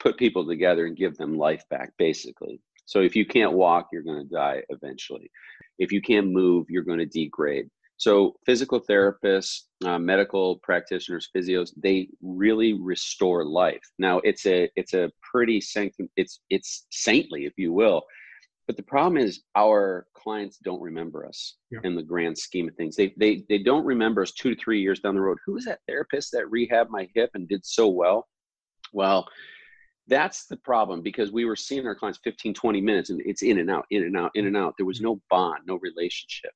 put 0.01 0.17
people 0.17 0.47
together 0.47 0.87
and 0.87 0.97
give 0.97 1.17
them 1.17 1.37
life 1.37 1.65
back 1.71 1.93
basically 1.99 2.61
so 2.87 3.01
if 3.01 3.15
you 3.17 3.25
can't 3.25 3.53
walk 3.53 3.89
you're 3.93 4.03
going 4.03 4.23
to 4.23 4.35
die 4.35 4.63
eventually 4.69 5.31
if 5.79 5.93
you 5.93 6.01
can't 6.01 6.29
move 6.29 6.67
you're 6.69 6.83
going 6.83 6.99
to 6.99 7.07
degrade 7.07 7.69
so 7.99 8.37
physical 8.47 8.81
therapists, 8.81 9.63
uh, 9.85 9.99
medical 9.99 10.59
practitioners, 10.59 11.29
physios, 11.37 11.73
they 11.77 12.09
really 12.23 12.73
restore 12.73 13.45
life. 13.45 13.83
Now 13.99 14.19
it's 14.21 14.47
a 14.47 14.71
it's 14.77 14.95
a 14.95 15.11
pretty 15.21 15.61
sanctum, 15.61 16.09
it's 16.17 16.41
it's 16.49 16.87
saintly, 16.91 17.45
if 17.45 17.55
you 17.57 17.73
will. 17.73 18.03
But 18.69 18.77
the 18.77 18.83
problem 18.83 19.17
is 19.17 19.41
our 19.57 20.07
clients 20.15 20.59
don't 20.59 20.81
remember 20.81 21.27
us 21.27 21.57
yeah. 21.71 21.81
in 21.85 21.97
the 21.97 22.03
grand 22.03 22.37
scheme 22.39 22.69
of 22.69 22.77
things. 22.77 22.95
They, 22.95 23.15
they 23.17 23.43
they 23.49 23.59
don't 23.59 23.85
remember 23.85 24.23
us 24.23 24.33
two 24.33 24.55
to 24.55 24.61
three 24.61 24.81
years 24.83 25.01
down 25.01 25.15
the 25.15 25.23
road. 25.23 25.39
Who 25.47 25.57
is 25.57 25.65
that 25.65 25.81
therapist 25.89 26.33
that 26.33 26.45
rehabbed 26.53 26.91
my 26.91 27.09
hip 27.15 27.31
and 27.33 27.49
did 27.49 27.65
so 27.65 27.89
well? 27.89 28.29
Well, 28.93 29.27
that's 30.07 30.47
the 30.47 30.59
problem 30.59 31.03
because 31.03 31.33
we 31.33 31.47
were 31.47 31.57
seeing 31.57 31.87
our 31.87 31.95
clients 31.95 32.21
15 32.25 32.55
20 32.55 32.81
minutes 32.81 33.11
and 33.11 33.21
it's 33.25 33.43
in 33.43 33.59
and 33.59 33.71
out 33.71 33.87
in 33.91 34.05
and 34.05 34.17
out 34.17 34.33
in 34.35 34.47
and 34.47 34.57
out 34.57 34.75
there 34.77 34.87
was 34.87 34.99
mm-hmm. 34.99 35.07
no 35.07 35.21
bond 35.31 35.61
no 35.67 35.77
relationship 35.77 36.51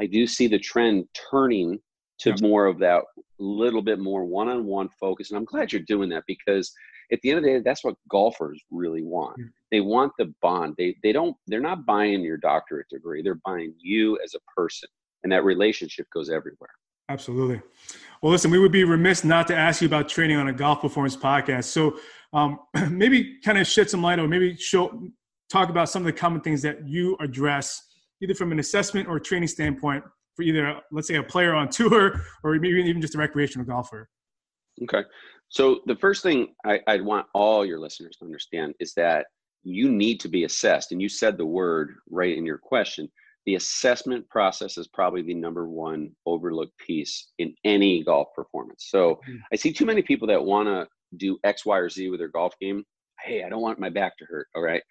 I 0.00 0.06
do 0.06 0.26
see 0.26 0.46
the 0.46 0.58
trend 0.58 1.06
turning 1.30 1.80
to 2.18 2.34
more 2.40 2.66
of 2.66 2.78
that 2.78 3.02
little 3.38 3.82
bit 3.82 3.98
more 3.98 4.24
one-on-one 4.24 4.88
focus 5.00 5.30
and 5.30 5.38
i'm 5.38 5.44
glad 5.44 5.72
you're 5.72 5.82
doing 5.82 6.08
that 6.08 6.24
because 6.26 6.72
at 7.12 7.20
the 7.22 7.30
end 7.30 7.38
of 7.38 7.44
the 7.44 7.50
day 7.50 7.60
that's 7.64 7.84
what 7.84 7.96
golfers 8.08 8.60
really 8.70 9.02
want. 9.02 9.38
They 9.70 9.80
want 9.80 10.12
the 10.18 10.32
bond. 10.42 10.74
They 10.78 10.96
they 11.02 11.12
don't 11.12 11.36
they're 11.46 11.60
not 11.60 11.86
buying 11.86 12.22
your 12.22 12.36
doctorate 12.36 12.88
degree. 12.88 13.22
They're 13.22 13.40
buying 13.44 13.74
you 13.78 14.18
as 14.24 14.34
a 14.34 14.40
person 14.54 14.88
and 15.22 15.32
that 15.32 15.44
relationship 15.44 16.06
goes 16.12 16.30
everywhere. 16.30 16.70
Absolutely. 17.08 17.60
Well 18.22 18.32
listen 18.32 18.50
we 18.50 18.58
would 18.58 18.72
be 18.72 18.84
remiss 18.84 19.24
not 19.24 19.46
to 19.48 19.56
ask 19.56 19.80
you 19.80 19.88
about 19.88 20.08
training 20.08 20.36
on 20.36 20.48
a 20.48 20.52
golf 20.52 20.80
performance 20.80 21.16
podcast. 21.16 21.64
So 21.64 21.98
um, 22.32 22.60
maybe 22.90 23.38
kind 23.44 23.58
of 23.58 23.66
shed 23.66 23.88
some 23.88 24.02
light 24.02 24.18
or 24.18 24.28
maybe 24.28 24.56
show 24.56 25.02
talk 25.48 25.70
about 25.70 25.88
some 25.88 26.02
of 26.02 26.06
the 26.06 26.12
common 26.12 26.42
things 26.42 26.60
that 26.62 26.86
you 26.86 27.16
address 27.20 27.82
either 28.20 28.34
from 28.34 28.52
an 28.52 28.58
assessment 28.58 29.08
or 29.08 29.18
training 29.18 29.48
standpoint 29.48 30.04
for 30.38 30.44
either, 30.44 30.80
let's 30.92 31.08
say, 31.08 31.16
a 31.16 31.22
player 31.22 31.52
on 31.52 31.68
tour 31.68 32.22
or 32.44 32.54
maybe 32.54 32.80
even 32.80 33.02
just 33.02 33.16
a 33.16 33.18
recreational 33.18 33.66
golfer? 33.66 34.08
Okay. 34.84 35.02
So 35.48 35.80
the 35.86 35.96
first 35.96 36.22
thing 36.22 36.54
I, 36.64 36.80
would 36.86 37.04
want 37.04 37.26
all 37.34 37.66
your 37.66 37.80
listeners 37.80 38.16
to 38.18 38.24
understand 38.24 38.74
is 38.78 38.94
that 38.94 39.26
you 39.64 39.90
need 39.90 40.20
to 40.20 40.28
be 40.28 40.44
assessed. 40.44 40.92
And 40.92 41.02
you 41.02 41.08
said 41.08 41.36
the 41.36 41.44
word 41.44 41.96
right 42.08 42.38
in 42.38 42.46
your 42.46 42.58
question. 42.58 43.08
The 43.46 43.56
assessment 43.56 44.28
process 44.28 44.78
is 44.78 44.86
probably 44.86 45.22
the 45.22 45.34
number 45.34 45.68
one 45.68 46.10
overlooked 46.24 46.78
piece 46.78 47.32
in 47.38 47.52
any 47.64 48.04
golf 48.04 48.28
performance. 48.36 48.86
So 48.90 49.20
mm-hmm. 49.28 49.38
I 49.52 49.56
see 49.56 49.72
too 49.72 49.86
many 49.86 50.02
people 50.02 50.28
that 50.28 50.44
want 50.44 50.68
to 50.68 50.86
do 51.16 51.36
X, 51.42 51.66
Y, 51.66 51.76
or 51.76 51.88
Z 51.88 52.10
with 52.10 52.20
their 52.20 52.28
golf 52.28 52.54
game. 52.60 52.84
Hey, 53.20 53.42
I 53.42 53.48
don't 53.48 53.62
want 53.62 53.80
my 53.80 53.90
back 53.90 54.16
to 54.18 54.24
hurt. 54.26 54.46
All 54.54 54.62
right. 54.62 54.82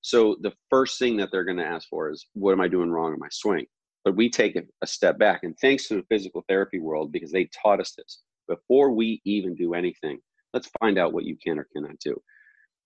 So 0.00 0.36
the 0.40 0.52
first 0.70 0.98
thing 0.98 1.18
that 1.18 1.30
they're 1.30 1.44
going 1.44 1.58
to 1.58 1.66
ask 1.66 1.86
for 1.88 2.10
is, 2.10 2.26
what 2.32 2.52
am 2.52 2.62
I 2.62 2.68
doing 2.68 2.90
wrong 2.90 3.12
in 3.12 3.18
my 3.18 3.28
swing? 3.30 3.66
But 4.06 4.14
we 4.14 4.30
take 4.30 4.54
a, 4.54 4.86
step 4.86 5.18
back, 5.18 5.40
and 5.42 5.58
thanks 5.60 5.88
to 5.88 5.96
the 5.96 6.04
physical 6.08 6.44
therapy 6.48 6.78
world, 6.78 7.10
because 7.10 7.32
they 7.32 7.50
taught 7.60 7.80
us 7.80 7.92
this 7.98 8.20
before 8.46 8.92
we 8.92 9.20
even 9.24 9.56
do 9.56 9.74
anything, 9.74 10.20
let's 10.54 10.70
find 10.80 10.96
out 10.96 11.12
what 11.12 11.24
you 11.24 11.36
can 11.44 11.58
or 11.58 11.66
cannot 11.74 11.98
do. 11.98 12.14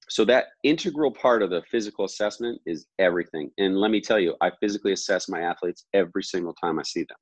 So 0.09 0.25
that 0.25 0.47
integral 0.65 1.13
part 1.13 1.43
of 1.43 1.51
the 1.51 1.61
physical 1.71 2.07
assessment 2.07 2.59
is 2.65 2.87
everything. 2.99 3.51
And 3.59 3.77
let 3.77 3.91
me 3.91 4.01
tell 4.01 4.19
you, 4.19 4.35
I 4.41 4.51
physically 4.63 4.93
assess 4.93 5.29
my 5.29 5.43
athletes 5.43 5.85
every 5.93 6.23
single 6.23 6.55
time 6.55 6.79
I 6.79 6.85
see 6.85 7.03
them 7.03 7.19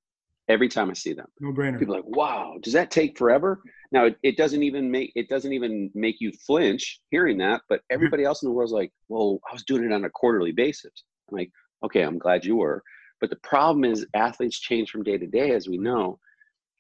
every 0.49 0.69
time 0.69 0.89
I 0.89 0.95
see 0.95 1.13
them. 1.13 1.27
No 1.41 1.53
brainer. 1.53 1.79
People 1.79 1.95
are 1.95 1.99
like, 1.99 2.07
wow, 2.07 2.57
does 2.63 2.73
that 2.73 2.91
take 2.91 3.19
forever? 3.19 3.61
Now 3.93 4.07
it, 4.07 4.17
it, 4.23 4.37
doesn't 4.39 4.63
even 4.63 4.91
make 4.91 5.13
it 5.15 5.29
doesn't 5.29 5.53
even 5.53 5.91
make 5.95 6.17
you 6.21 6.33
flinch 6.47 7.01
hearing 7.11 7.37
that, 7.39 7.61
but 7.69 7.81
mm-hmm. 7.81 7.95
everybody 7.95 8.25
else 8.25 8.43
in 8.43 8.49
the 8.49 8.55
world's 8.55 8.73
like, 8.73 8.91
well, 9.09 9.41
I 9.51 9.53
was 9.53 9.65
doing 9.65 9.85
it 9.85 9.93
on 9.93 10.05
a 10.05 10.11
quarterly 10.11 10.53
basis. 10.53 11.05
I'm 11.31 11.37
like, 11.37 11.51
okay, 11.85 12.01
I'm 12.03 12.19
glad 12.19 12.45
you 12.45 12.57
were. 12.57 12.83
But 13.21 13.31
the 13.31 13.37
problem 13.37 13.85
is 13.85 14.07
athletes 14.15 14.61
change 14.61 14.91
from 14.91 15.03
day 15.03 15.19
to 15.19 15.27
day, 15.27 15.53
as 15.53 15.69
we 15.69 15.79
know. 15.79 16.19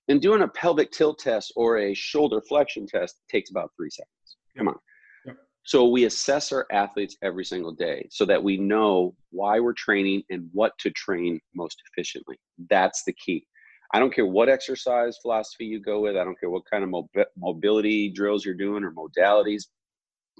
And 0.08 0.22
doing 0.22 0.42
a 0.42 0.48
pelvic 0.48 0.90
tilt 0.90 1.18
test 1.18 1.52
or 1.56 1.78
a 1.78 1.94
shoulder 1.94 2.40
flexion 2.48 2.86
test 2.86 3.20
takes 3.30 3.50
about 3.50 3.70
three 3.76 3.90
seconds. 3.90 4.36
Come 4.56 4.68
on. 4.68 4.76
So 5.68 5.86
we 5.86 6.04
assess 6.04 6.50
our 6.50 6.66
athletes 6.72 7.18
every 7.22 7.44
single 7.44 7.72
day 7.72 8.08
so 8.10 8.24
that 8.24 8.42
we 8.42 8.56
know 8.56 9.14
why 9.32 9.60
we're 9.60 9.74
training 9.74 10.22
and 10.30 10.48
what 10.54 10.72
to 10.78 10.90
train 10.92 11.38
most 11.54 11.82
efficiently. 11.92 12.38
That's 12.70 13.04
the 13.04 13.12
key. 13.12 13.44
I 13.92 13.98
don't 13.98 14.14
care 14.14 14.24
what 14.24 14.48
exercise 14.48 15.18
philosophy 15.20 15.66
you 15.66 15.78
go 15.78 16.00
with. 16.00 16.16
I 16.16 16.24
don't 16.24 16.40
care 16.40 16.48
what 16.48 16.62
kind 16.70 16.84
of 16.84 16.88
mobi- 16.88 17.26
mobility 17.36 18.08
drills 18.08 18.46
you're 18.46 18.54
doing 18.54 18.82
or 18.82 18.92
modalities. 18.92 19.64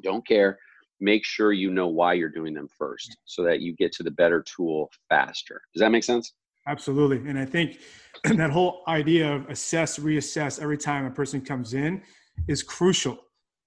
Don't 0.03 0.27
care. 0.27 0.59
Make 1.01 1.25
sure 1.25 1.53
you 1.53 1.71
know 1.71 1.89
why 1.89 2.15
you're 2.15 2.29
doing 2.29 2.55
them 2.55 2.69
first 2.69 3.17
so 3.25 3.43
that 3.45 3.61
you 3.61 3.75
get 3.77 3.93
to 3.93 4.03
the 4.03 4.11
better 4.11 4.43
tool 4.43 4.91
faster. 5.09 5.61
Does 5.75 5.81
that 5.81 5.91
make 5.91 6.05
sense? 6.05 6.35
Absolutely. 6.67 7.29
And 7.29 7.39
I 7.39 7.45
think 7.45 7.79
that 8.25 8.51
whole 8.51 8.83
idea 8.89 9.33
of 9.33 9.49
assess, 9.49 9.99
reassess 9.99 10.61
every 10.61 10.79
time 10.79 11.07
a 11.07 11.11
person 11.11 11.41
comes 11.41 11.75
in 11.75 12.03
is 12.47 12.63
crucial, 12.63 13.19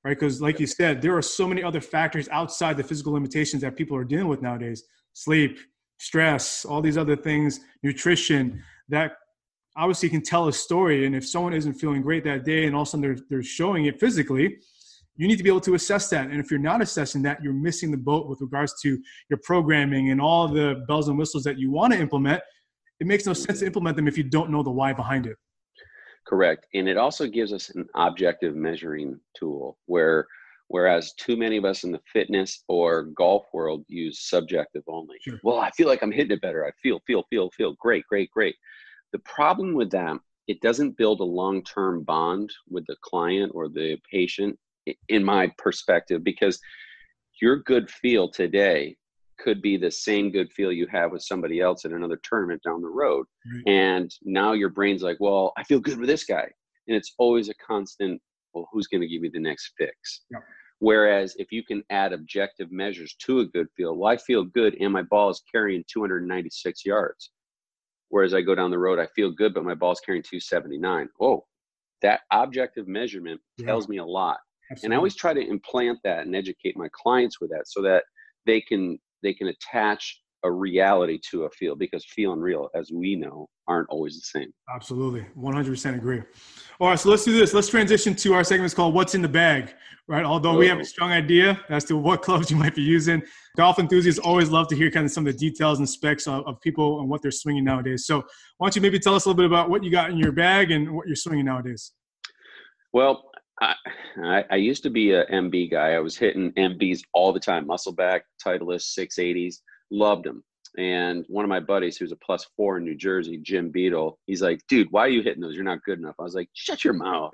right? 0.04 0.18
Because, 0.18 0.42
like 0.42 0.60
you 0.60 0.68
said, 0.68 1.02
there 1.02 1.16
are 1.16 1.22
so 1.22 1.48
many 1.48 1.64
other 1.64 1.82
factors 1.82 2.30
outside 2.30 2.78
the 2.78 2.84
physical 2.84 3.14
limitations 3.14 3.62
that 3.64 3.76
people 3.76 3.98
are 3.98 4.04
dealing 4.04 4.28
with 4.28 4.42
nowadays 4.42 4.84
sleep, 5.14 5.60
stress, 6.00 6.64
all 6.64 6.82
these 6.82 6.98
other 6.98 7.16
things, 7.16 7.60
nutrition 7.84 8.64
that 8.90 9.14
obviously 9.76 10.10
can 10.10 10.22
tell 10.22 10.48
a 10.48 10.54
story. 10.54 11.06
And 11.06 11.16
if 11.16 11.28
someone 11.28 11.54
isn't 11.54 11.74
feeling 11.74 12.02
great 12.02 12.24
that 12.24 12.44
day 12.44 12.66
and 12.66 12.76
all 12.76 12.84
of 12.84 12.88
a 12.88 12.92
sudden 12.92 13.02
they're, 13.02 13.18
they're 13.30 13.44
showing 13.44 13.86
it 13.86 14.00
physically, 14.00 14.58
you 15.22 15.28
need 15.28 15.38
to 15.38 15.44
be 15.44 15.50
able 15.50 15.62
to 15.62 15.76
assess 15.76 16.10
that. 16.10 16.32
And 16.32 16.40
if 16.40 16.50
you're 16.50 16.60
not 16.60 16.82
assessing 16.82 17.22
that, 17.22 17.44
you're 17.44 17.54
missing 17.54 17.92
the 17.92 17.98
boat 17.98 18.28
with 18.28 18.42
regards 18.42 18.74
to 18.82 18.98
your 19.30 19.40
programming 19.44 20.10
and 20.10 20.20
all 20.20 20.48
the 20.48 20.84
bells 20.88 21.10
and 21.10 21.18
whistles 21.18 21.44
that 21.44 21.60
you 21.60 21.70
want 21.70 21.94
to 21.94 22.00
implement. 22.00 22.42
It 23.00 23.06
makes 23.06 23.28
no 23.28 23.34
sense 23.34 23.60
to 23.60 23.68
implement 23.68 23.98
them 23.98 24.08
if 24.08 24.18
you 24.18 24.24
don't 24.24 24.50
know 24.50 24.64
the 24.64 24.72
why 24.72 24.94
behind 24.94 25.28
it. 25.28 25.38
Correct. 26.26 26.66
And 26.74 26.90
it 26.90 26.98
also 26.98 27.28
gives 27.28 27.54
us 27.54 27.70
an 27.70 27.88
objective 27.94 28.56
measuring 28.56 29.20
tool 29.38 29.78
where 29.86 30.26
whereas 30.70 31.14
too 31.20 31.38
many 31.38 31.58
of 31.58 31.66
us 31.66 31.84
in 31.84 31.92
the 31.92 32.02
fitness 32.12 32.64
or 32.68 33.04
golf 33.16 33.46
world 33.54 33.86
use 33.88 34.28
subjective 34.28 34.82
only. 34.88 35.18
Sure. 35.22 35.40
Well, 35.44 35.60
I 35.60 35.70
feel 35.72 35.88
like 35.88 36.02
I'm 36.02 36.12
hitting 36.12 36.32
it 36.32 36.42
better. 36.42 36.66
I 36.66 36.72
feel, 36.82 37.00
feel, 37.06 37.26
feel, 37.30 37.52
feel 37.52 37.76
great, 37.80 38.06
great, 38.08 38.32
great. 38.32 38.56
The 39.14 39.20
problem 39.20 39.76
with 39.76 39.92
that, 39.92 40.18
it 40.48 40.62
doesn't 40.62 40.98
build 40.98 41.20
a 41.20 41.24
long 41.24 41.64
term 41.64 42.04
bond 42.04 42.52
with 42.68 42.88
the 42.88 42.96
client 43.04 43.52
or 43.54 43.70
the 43.70 44.00
patient, 44.10 44.58
in 45.10 45.24
my 45.24 45.52
perspective, 45.58 46.24
because 46.24 46.60
your 47.42 47.58
good 47.58 47.90
feel 47.90 48.30
today 48.30 48.96
could 49.40 49.62
be 49.62 49.78
the 49.78 49.92
same 49.92 50.32
good 50.32 50.52
feel 50.54 50.72
you 50.72 50.88
have 50.92 51.12
with 51.12 51.24
somebody 51.24 51.60
else 51.60 51.84
at 51.84 51.92
another 51.92 52.20
tournament 52.24 52.62
down 52.64 52.82
the 52.82 52.88
road. 52.88 53.26
Mm-hmm. 53.48 53.70
And 53.70 54.12
now 54.24 54.54
your 54.54 54.70
brain's 54.70 55.02
like, 55.02 55.18
well, 55.20 55.52
I 55.58 55.64
feel 55.64 55.80
good 55.80 55.98
with 55.98 56.08
this 56.08 56.24
guy. 56.24 56.48
And 56.88 56.96
it's 56.96 57.14
always 57.18 57.50
a 57.50 57.54
constant, 57.56 58.22
well, 58.54 58.68
who's 58.72 58.88
going 58.88 59.02
to 59.02 59.08
give 59.08 59.22
me 59.22 59.30
the 59.34 59.40
next 59.40 59.72
fix? 59.78 60.22
Yeah. 60.30 60.40
Whereas 60.80 61.36
if 61.38 61.52
you 61.52 61.64
can 61.64 61.84
add 61.90 62.12
objective 62.12 62.72
measures 62.72 63.16
to 63.26 63.40
a 63.40 63.46
good 63.46 63.68
feel, 63.78 63.96
well, 63.96 64.12
I 64.12 64.18
feel 64.18 64.44
good 64.44 64.76
and 64.80 64.92
my 64.92 65.04
ball 65.04 65.30
is 65.30 65.42
carrying 65.52 65.84
296 65.92 66.86
yards. 66.86 67.32
Whereas 68.10 68.34
I 68.34 68.42
go 68.42 68.56
down 68.56 68.72
the 68.72 68.80
road, 68.80 69.00
I 69.00 69.08
feel 69.16 69.32
good, 69.32 69.54
but 69.54 69.64
my 69.64 69.76
ball's 69.76 70.02
carrying 70.02 70.24
279. 70.24 71.08
Oh, 71.22 71.46
that 72.02 72.22
objective 72.32 72.88
measurement 72.88 73.40
yeah. 73.58 73.68
tells 73.68 73.88
me 73.88 73.98
a 73.98 74.06
lot. 74.06 74.40
Absolutely. 74.72 74.86
And 74.86 74.94
I 74.94 74.98
always 74.98 75.16
try 75.16 75.34
to 75.34 75.42
implant 75.42 76.00
that 76.04 76.26
and 76.26 76.36
educate 76.36 76.78
my 76.78 76.88
clients 76.94 77.42
with 77.42 77.50
that 77.52 77.64
so 77.68 77.82
that 77.82 78.04
they 78.46 78.62
can 78.62 78.98
they 79.22 79.34
can 79.34 79.48
attach 79.48 80.22
a 80.44 80.52
reality 80.52 81.20
to 81.30 81.44
a 81.44 81.50
feel 81.52 81.76
because 81.76 82.04
feel 82.06 82.34
and 82.34 82.42
real, 82.42 82.70
as 82.76 82.92
we 82.92 83.16
know, 83.16 83.48
aren't 83.68 83.88
always 83.90 84.16
the 84.16 84.40
same. 84.40 84.52
Absolutely. 84.74 85.26
100% 85.38 85.96
agree. 85.96 86.22
All 86.80 86.90
right, 86.90 87.00
so 87.00 87.10
let's 87.10 87.24
do 87.24 87.38
this. 87.38 87.54
Let's 87.54 87.68
transition 87.68 88.16
to 88.16 88.34
our 88.34 88.44
segment 88.44 88.74
called 88.74 88.96
What's 88.96 89.14
in 89.14 89.22
the 89.22 89.30
Bag, 89.30 89.76
right? 90.08 90.26
Although 90.26 90.58
we 90.58 90.68
have 90.68 90.80
a 90.80 90.82
oh. 90.82 90.84
strong 90.84 91.12
idea 91.12 91.60
as 91.70 91.86
to 91.86 91.98
what 91.98 92.22
clubs 92.24 92.50
you 92.50 92.58
might 92.58 92.74
be 92.74 92.82
using, 92.82 93.22
golf 93.56 93.78
enthusiasts 93.78 94.20
always 94.20 94.50
love 94.50 94.68
to 94.70 94.76
hear 94.76 94.90
kind 94.90 95.06
of 95.06 95.12
some 95.12 95.28
of 95.28 95.34
the 95.34 95.38
details 95.38 95.78
and 95.78 95.88
specs 95.88 96.28
of, 96.28 96.46
of 96.48 96.60
people 96.62 97.02
and 97.02 97.10
what 97.10 97.22
they're 97.22 97.30
swinging 97.30 97.64
nowadays. 97.64 98.08
So 98.08 98.24
why 98.58 98.66
don't 98.66 98.76
you 98.76 98.82
maybe 98.82 98.98
tell 98.98 99.14
us 99.14 99.26
a 99.26 99.30
little 99.30 99.38
bit 99.38 99.46
about 99.46 99.70
what 99.70 99.84
you 99.84 99.92
got 99.92 100.10
in 100.10 100.18
your 100.18 100.32
bag 100.32 100.72
and 100.72 100.92
what 100.92 101.06
you're 101.06 101.16
swinging 101.16 101.46
nowadays? 101.46 101.92
Well, 102.94 103.31
I, 103.62 104.44
I, 104.50 104.56
used 104.56 104.84
to 104.84 104.90
be 104.90 105.12
a 105.12 105.26
MB 105.28 105.72
guy. 105.72 105.92
I 105.92 106.00
was 106.00 106.18
hitting 106.18 106.52
MBs 106.54 107.02
all 107.14 107.32
the 107.32 107.40
time, 107.40 107.68
muscle 107.68 107.94
back, 107.94 108.24
Titleist, 108.44 108.98
680s 108.98 109.58
loved 109.92 110.26
them. 110.26 110.44
And 110.78 111.26
one 111.28 111.44
of 111.44 111.50
my 111.50 111.60
buddies, 111.60 111.98
who's 111.98 112.14
a 112.14 112.18
plus 112.18 112.48
four 112.56 112.78
in 112.78 112.86
New 112.86 112.96
Jersey, 112.96 113.38
Jim 113.38 113.70
Beadle, 113.70 114.18
he's 114.26 114.42
like, 114.42 114.62
dude, 114.70 114.88
why 114.92 115.02
are 115.02 115.10
you 115.10 115.22
hitting 115.22 115.42
those? 115.42 115.54
You're 115.54 115.66
not 115.66 115.84
good 115.84 116.00
enough. 116.00 116.16
I 116.18 116.24
was 116.24 116.34
like, 116.34 116.50
shut 116.54 116.86
your 116.86 116.94
mouth. 116.94 117.32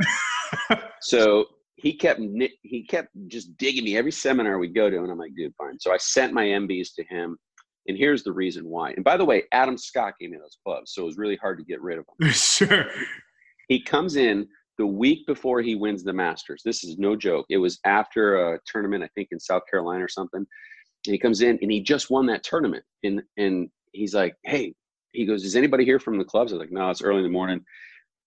so 1.01 1.45
he 1.75 1.93
kept 1.93 2.19
he 2.63 2.83
kept 2.83 3.09
just 3.27 3.55
digging 3.57 3.83
me 3.83 3.95
every 3.95 4.11
seminar 4.11 4.57
we 4.57 4.67
go 4.67 4.89
to, 4.89 4.97
and 4.97 5.11
I'm 5.11 5.19
like, 5.19 5.35
dude, 5.35 5.53
fine. 5.55 5.79
So 5.79 5.93
I 5.93 5.97
sent 5.97 6.33
my 6.33 6.45
MBs 6.45 6.95
to 6.95 7.03
him, 7.03 7.37
and 7.87 7.95
here's 7.95 8.23
the 8.23 8.33
reason 8.33 8.65
why. 8.65 8.91
And 8.93 9.03
by 9.03 9.17
the 9.17 9.25
way, 9.25 9.43
Adam 9.51 9.77
Scott 9.77 10.15
gave 10.19 10.31
me 10.31 10.37
those 10.37 10.57
clubs, 10.65 10.93
so 10.93 11.03
it 11.03 11.05
was 11.05 11.17
really 11.17 11.35
hard 11.35 11.59
to 11.59 11.63
get 11.63 11.79
rid 11.79 11.99
of 11.99 12.05
them. 12.19 12.29
sure. 12.31 12.87
He 13.67 13.79
comes 13.79 14.15
in 14.15 14.47
the 14.77 14.87
week 14.87 15.25
before 15.25 15.61
he 15.61 15.75
wins 15.75 16.03
the 16.03 16.13
Masters. 16.13 16.61
This 16.63 16.83
is 16.83 16.97
no 16.97 17.15
joke. 17.15 17.45
It 17.49 17.57
was 17.57 17.79
after 17.85 18.53
a 18.53 18.59
tournament, 18.65 19.03
I 19.03 19.09
think 19.15 19.29
in 19.31 19.39
South 19.39 19.63
Carolina 19.69 20.03
or 20.03 20.09
something. 20.09 20.45
And 21.05 21.13
he 21.13 21.17
comes 21.17 21.41
in 21.41 21.57
and 21.61 21.71
he 21.71 21.81
just 21.81 22.09
won 22.09 22.25
that 22.27 22.43
tournament. 22.43 22.83
And 23.03 23.21
and 23.37 23.69
he's 23.93 24.13
like 24.13 24.35
hey 24.43 24.73
he 25.13 25.25
goes 25.25 25.43
is 25.43 25.55
anybody 25.55 25.85
here 25.85 25.99
from 25.99 26.17
the 26.17 26.25
clubs? 26.25 26.51
I 26.51 26.55
was 26.55 26.61
like 26.61 26.71
no 26.71 26.89
it's 26.89 27.01
early 27.01 27.17
in 27.17 27.23
the 27.23 27.29
morning. 27.29 27.63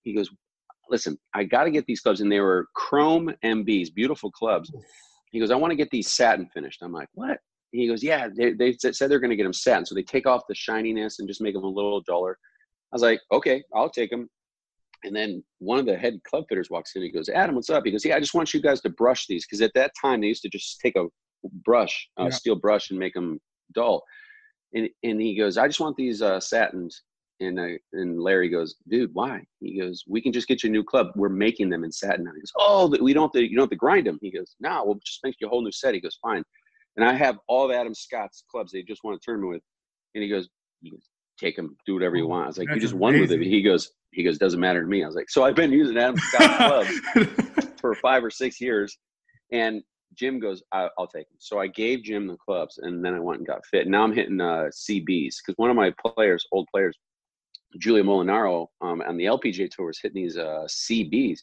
He 0.02 0.14
goes 0.14 0.30
listen 0.88 1.16
i 1.34 1.44
got 1.44 1.64
to 1.64 1.70
get 1.70 1.86
these 1.86 2.00
clubs 2.00 2.20
and 2.20 2.32
they 2.32 2.40
were 2.40 2.66
chrome 2.74 3.32
mbs 3.44 3.94
beautiful 3.94 4.30
clubs. 4.30 4.72
He 5.30 5.38
goes 5.38 5.50
i 5.50 5.56
want 5.56 5.70
to 5.70 5.76
get 5.76 5.90
these 5.90 6.08
satin 6.12 6.48
finished. 6.52 6.82
I'm 6.82 6.92
like 6.92 7.08
what? 7.14 7.38
He 7.70 7.86
goes 7.86 8.02
yeah 8.02 8.28
they, 8.36 8.52
they 8.52 8.72
said 8.72 9.10
they're 9.10 9.20
going 9.20 9.30
to 9.30 9.36
get 9.36 9.44
them 9.44 9.52
satin. 9.52 9.86
So 9.86 9.94
they 9.94 10.02
take 10.02 10.26
off 10.26 10.42
the 10.48 10.54
shininess 10.54 11.18
and 11.18 11.28
just 11.28 11.40
make 11.40 11.54
them 11.54 11.64
a 11.64 11.68
little 11.68 12.00
duller. 12.00 12.36
I 12.92 12.96
was 12.96 13.02
like 13.02 13.20
okay 13.30 13.62
i'll 13.74 13.90
take 13.90 14.10
them 14.10 14.28
and 15.04 15.14
then 15.14 15.42
one 15.58 15.78
of 15.78 15.86
the 15.86 15.96
head 15.96 16.20
club 16.24 16.44
fitters 16.48 16.70
walks 16.70 16.94
in. 16.94 17.02
And 17.02 17.10
he 17.10 17.16
goes, 17.16 17.28
Adam, 17.28 17.54
what's 17.54 17.70
up? 17.70 17.84
He 17.84 17.90
goes, 17.90 18.04
Yeah, 18.04 18.16
I 18.16 18.20
just 18.20 18.34
want 18.34 18.52
you 18.52 18.60
guys 18.60 18.80
to 18.82 18.90
brush 18.90 19.26
these 19.26 19.46
because 19.46 19.62
at 19.62 19.72
that 19.74 19.92
time 20.00 20.20
they 20.20 20.28
used 20.28 20.42
to 20.42 20.48
just 20.48 20.80
take 20.80 20.96
a 20.96 21.06
brush, 21.64 22.08
uh, 22.18 22.24
yeah. 22.24 22.30
steel 22.30 22.56
brush, 22.56 22.90
and 22.90 22.98
make 22.98 23.14
them 23.14 23.40
dull. 23.74 24.02
And 24.74 24.88
and 25.02 25.20
he 25.20 25.36
goes, 25.36 25.56
I 25.56 25.66
just 25.66 25.80
want 25.80 25.96
these 25.96 26.22
uh, 26.22 26.40
satins. 26.40 27.02
And 27.42 27.58
I, 27.58 27.78
and 27.94 28.20
Larry 28.20 28.50
goes, 28.50 28.76
dude, 28.90 29.14
why? 29.14 29.42
He 29.60 29.80
goes, 29.80 30.04
we 30.06 30.20
can 30.20 30.30
just 30.30 30.46
get 30.46 30.62
you 30.62 30.68
a 30.68 30.72
new 30.72 30.84
club. 30.84 31.06
We're 31.16 31.30
making 31.30 31.70
them 31.70 31.84
in 31.84 31.90
satin. 31.90 32.26
He 32.26 32.40
goes, 32.40 32.52
oh, 32.58 32.94
we 33.00 33.14
don't 33.14 33.22
have 33.22 33.32
to, 33.32 33.42
you 33.42 33.56
don't 33.56 33.62
have 33.62 33.70
to 33.70 33.76
grind 33.76 34.06
them. 34.06 34.18
He 34.20 34.30
goes, 34.30 34.56
no, 34.60 34.82
we'll 34.84 35.00
just 35.06 35.20
make 35.24 35.36
you 35.40 35.46
a 35.46 35.50
whole 35.50 35.62
new 35.62 35.72
set. 35.72 35.94
He 35.94 36.02
goes, 36.02 36.18
fine. 36.20 36.44
And 36.96 37.08
I 37.08 37.14
have 37.14 37.38
all 37.48 37.64
of 37.64 37.74
Adam 37.74 37.94
Scott's 37.94 38.44
clubs. 38.50 38.72
They 38.72 38.82
just 38.82 39.04
want 39.04 39.18
to 39.18 39.24
turn 39.24 39.40
me 39.40 39.48
with. 39.48 39.62
And 40.14 40.22
he 40.22 40.28
goes, 40.28 40.50
you 40.82 40.98
take 41.40 41.56
them, 41.56 41.76
do 41.86 41.94
whatever 41.94 42.16
you 42.16 42.24
oh, 42.24 42.28
want. 42.28 42.44
I 42.44 42.46
was 42.48 42.58
like, 42.58 42.68
That's 42.68 42.76
you 42.76 42.80
just 42.82 42.94
amazing. 42.94 43.00
won 43.00 43.20
with 43.20 43.32
it. 43.32 43.42
He 43.42 43.62
goes, 43.62 43.90
he 44.12 44.22
goes, 44.22 44.38
doesn't 44.38 44.60
matter 44.60 44.82
to 44.82 44.86
me. 44.86 45.02
I 45.02 45.06
was 45.06 45.16
like, 45.16 45.30
so 45.30 45.44
I've 45.44 45.54
been 45.54 45.72
using 45.72 45.96
Adam 45.96 46.16
Scott's 46.16 47.00
clubs 47.14 47.70
for 47.80 47.94
five 47.94 48.24
or 48.24 48.30
six 48.30 48.60
years. 48.60 48.98
And 49.52 49.82
Jim 50.14 50.40
goes, 50.40 50.62
I, 50.72 50.88
will 50.98 51.06
take 51.06 51.28
them. 51.28 51.36
So 51.38 51.58
I 51.58 51.66
gave 51.68 52.02
Jim 52.02 52.26
the 52.26 52.36
clubs, 52.36 52.78
and 52.78 53.04
then 53.04 53.14
I 53.14 53.20
went 53.20 53.38
and 53.38 53.46
got 53.46 53.64
fit. 53.66 53.88
Now 53.88 54.02
I'm 54.02 54.14
hitting 54.14 54.40
uh, 54.40 54.68
CBs 54.72 55.36
because 55.38 55.54
one 55.56 55.70
of 55.70 55.76
my 55.76 55.92
players, 56.04 56.44
old 56.52 56.68
players, 56.72 56.96
Giulia 57.78 58.02
Molinaro, 58.02 58.66
um, 58.80 59.00
on 59.02 59.16
the 59.16 59.26
LPGA 59.26 59.70
tour 59.70 59.86
was 59.86 60.00
hitting 60.02 60.22
these 60.22 60.36
uh, 60.36 60.66
CBs. 60.66 61.38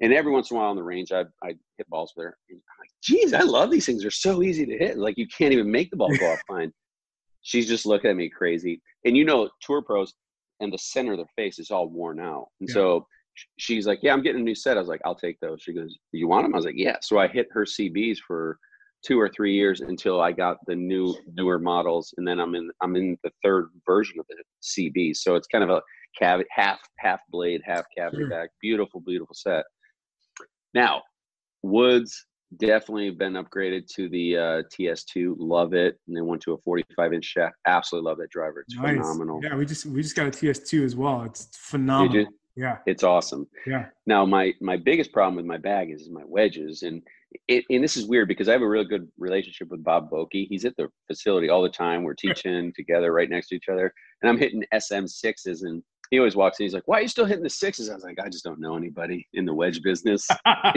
And 0.00 0.12
every 0.12 0.32
once 0.32 0.50
in 0.50 0.56
a 0.56 0.60
while 0.60 0.70
on 0.70 0.76
the 0.76 0.82
range, 0.82 1.12
I 1.12 1.22
I 1.42 1.54
hit 1.78 1.88
balls 1.88 2.12
with 2.16 2.24
her. 2.24 2.36
And 2.50 2.58
I'm 2.58 2.80
like, 2.80 2.90
geez, 3.02 3.32
I 3.32 3.42
love 3.42 3.70
these 3.70 3.86
things. 3.86 4.02
They're 4.02 4.10
so 4.10 4.42
easy 4.42 4.66
to 4.66 4.76
hit. 4.76 4.98
Like 4.98 5.16
you 5.16 5.26
can't 5.28 5.52
even 5.52 5.70
make 5.70 5.90
the 5.90 5.96
ball 5.96 6.14
go 6.18 6.26
off 6.32 6.42
fine. 6.48 6.72
She's 7.42 7.68
just 7.68 7.86
looking 7.86 8.10
at 8.10 8.16
me 8.16 8.28
crazy. 8.28 8.80
And 9.04 9.16
you 9.16 9.24
know, 9.24 9.50
tour 9.60 9.82
pros 9.82 10.14
and 10.60 10.72
the 10.72 10.78
center 10.78 11.12
of 11.12 11.18
their 11.18 11.26
face 11.36 11.58
is 11.58 11.70
all 11.70 11.88
worn 11.88 12.20
out. 12.20 12.46
And 12.60 12.68
yeah. 12.68 12.74
so 12.74 13.06
she's 13.58 13.86
like, 13.86 14.00
"Yeah, 14.02 14.12
I'm 14.12 14.22
getting 14.22 14.40
a 14.40 14.44
new 14.44 14.54
set." 14.54 14.76
I 14.76 14.80
was 14.80 14.88
like, 14.88 15.00
"I'll 15.04 15.14
take 15.14 15.38
those." 15.40 15.62
She 15.62 15.72
goes, 15.72 15.96
"You 16.12 16.28
want 16.28 16.44
them?" 16.44 16.54
I 16.54 16.58
was 16.58 16.64
like, 16.66 16.76
"Yeah." 16.76 16.96
So 17.02 17.18
I 17.18 17.28
hit 17.28 17.48
her 17.52 17.64
CBs 17.64 18.18
for 18.26 18.58
two 19.04 19.18
or 19.20 19.28
three 19.28 19.52
years 19.54 19.80
until 19.80 20.20
I 20.20 20.30
got 20.30 20.58
the 20.66 20.76
new 20.76 21.16
newer 21.34 21.58
models, 21.58 22.14
and 22.16 22.26
then 22.26 22.38
I'm 22.38 22.54
in 22.54 22.70
I'm 22.80 22.94
in 22.96 23.18
the 23.24 23.32
third 23.42 23.70
version 23.86 24.20
of 24.20 24.26
the 24.28 24.36
CB. 24.62 25.16
So 25.16 25.34
it's 25.34 25.48
kind 25.48 25.64
of 25.64 25.70
a 25.70 25.82
cavity 26.18 26.48
half 26.52 26.78
half 26.98 27.20
blade, 27.30 27.62
half 27.64 27.84
cavity 27.96 28.22
Sure. 28.22 28.30
back. 28.30 28.50
Beautiful, 28.60 29.00
beautiful 29.00 29.34
set. 29.34 29.64
Now, 30.74 31.02
woods 31.62 32.26
definitely 32.56 33.10
been 33.10 33.34
upgraded 33.34 33.86
to 33.94 34.08
the 34.08 34.36
uh, 34.36 34.62
TS2. 34.72 35.34
Love 35.38 35.74
it, 35.74 35.98
and 36.06 36.16
then 36.16 36.26
went 36.26 36.42
to 36.42 36.52
a 36.52 36.58
45 36.58 37.12
inch 37.12 37.24
shaft. 37.24 37.54
Absolutely 37.66 38.08
love 38.10 38.18
that 38.18 38.30
driver. 38.30 38.60
It's 38.60 38.76
Nice. 38.76 38.96
phenomenal. 38.96 39.40
Yeah, 39.42 39.56
we 39.56 39.66
just 39.66 39.86
we 39.86 40.02
just 40.02 40.16
got 40.16 40.26
a 40.26 40.30
TS2 40.30 40.84
as 40.84 40.96
well. 40.96 41.22
It's 41.22 41.48
phenomenal. 41.56 42.26
Yeah, 42.54 42.78
It's 42.86 43.02
awesome. 43.02 43.46
yeah. 43.66 43.86
Now, 44.06 44.26
my 44.26 44.52
my 44.60 44.76
biggest 44.76 45.12
problem 45.12 45.36
with 45.36 45.46
my 45.46 45.56
bag 45.56 45.90
is 45.90 46.10
my 46.10 46.22
wedges, 46.26 46.82
and 46.82 47.00
it, 47.48 47.64
and 47.70 47.82
this 47.82 47.96
is 47.96 48.04
weird 48.06 48.28
because 48.28 48.46
I 48.46 48.52
have 48.52 48.60
a 48.60 48.68
real 48.68 48.84
good 48.84 49.08
relationship 49.16 49.68
with 49.70 49.82
Bob 49.82 50.10
Vokey. 50.10 50.46
He's 50.48 50.66
at 50.66 50.76
the 50.76 50.88
facility 51.06 51.48
all 51.48 51.62
the 51.62 51.70
time. 51.70 52.02
We're 52.02 52.12
teaching 52.12 52.70
together, 52.76 53.10
right 53.12 53.30
next 53.30 53.48
to 53.48 53.54
each 53.56 53.70
other, 53.70 53.90
and 54.20 54.28
I'm 54.28 54.36
hitting 54.36 54.62
SM 54.78 55.06
sixes, 55.06 55.62
and 55.62 55.82
he 56.10 56.18
always 56.18 56.36
walks 56.36 56.60
in. 56.60 56.64
He's 56.64 56.74
like, 56.74 56.86
"Why 56.86 56.98
are 56.98 57.00
you 57.00 57.08
still 57.08 57.24
hitting 57.24 57.42
the 57.42 57.48
sixes? 57.48 57.88
I 57.88 57.94
was 57.94 58.04
like, 58.04 58.20
"I 58.20 58.28
just 58.28 58.44
don't 58.44 58.60
know 58.60 58.76
anybody 58.76 59.26
in 59.32 59.46
the 59.46 59.54
wedge 59.54 59.80
business." 59.82 60.28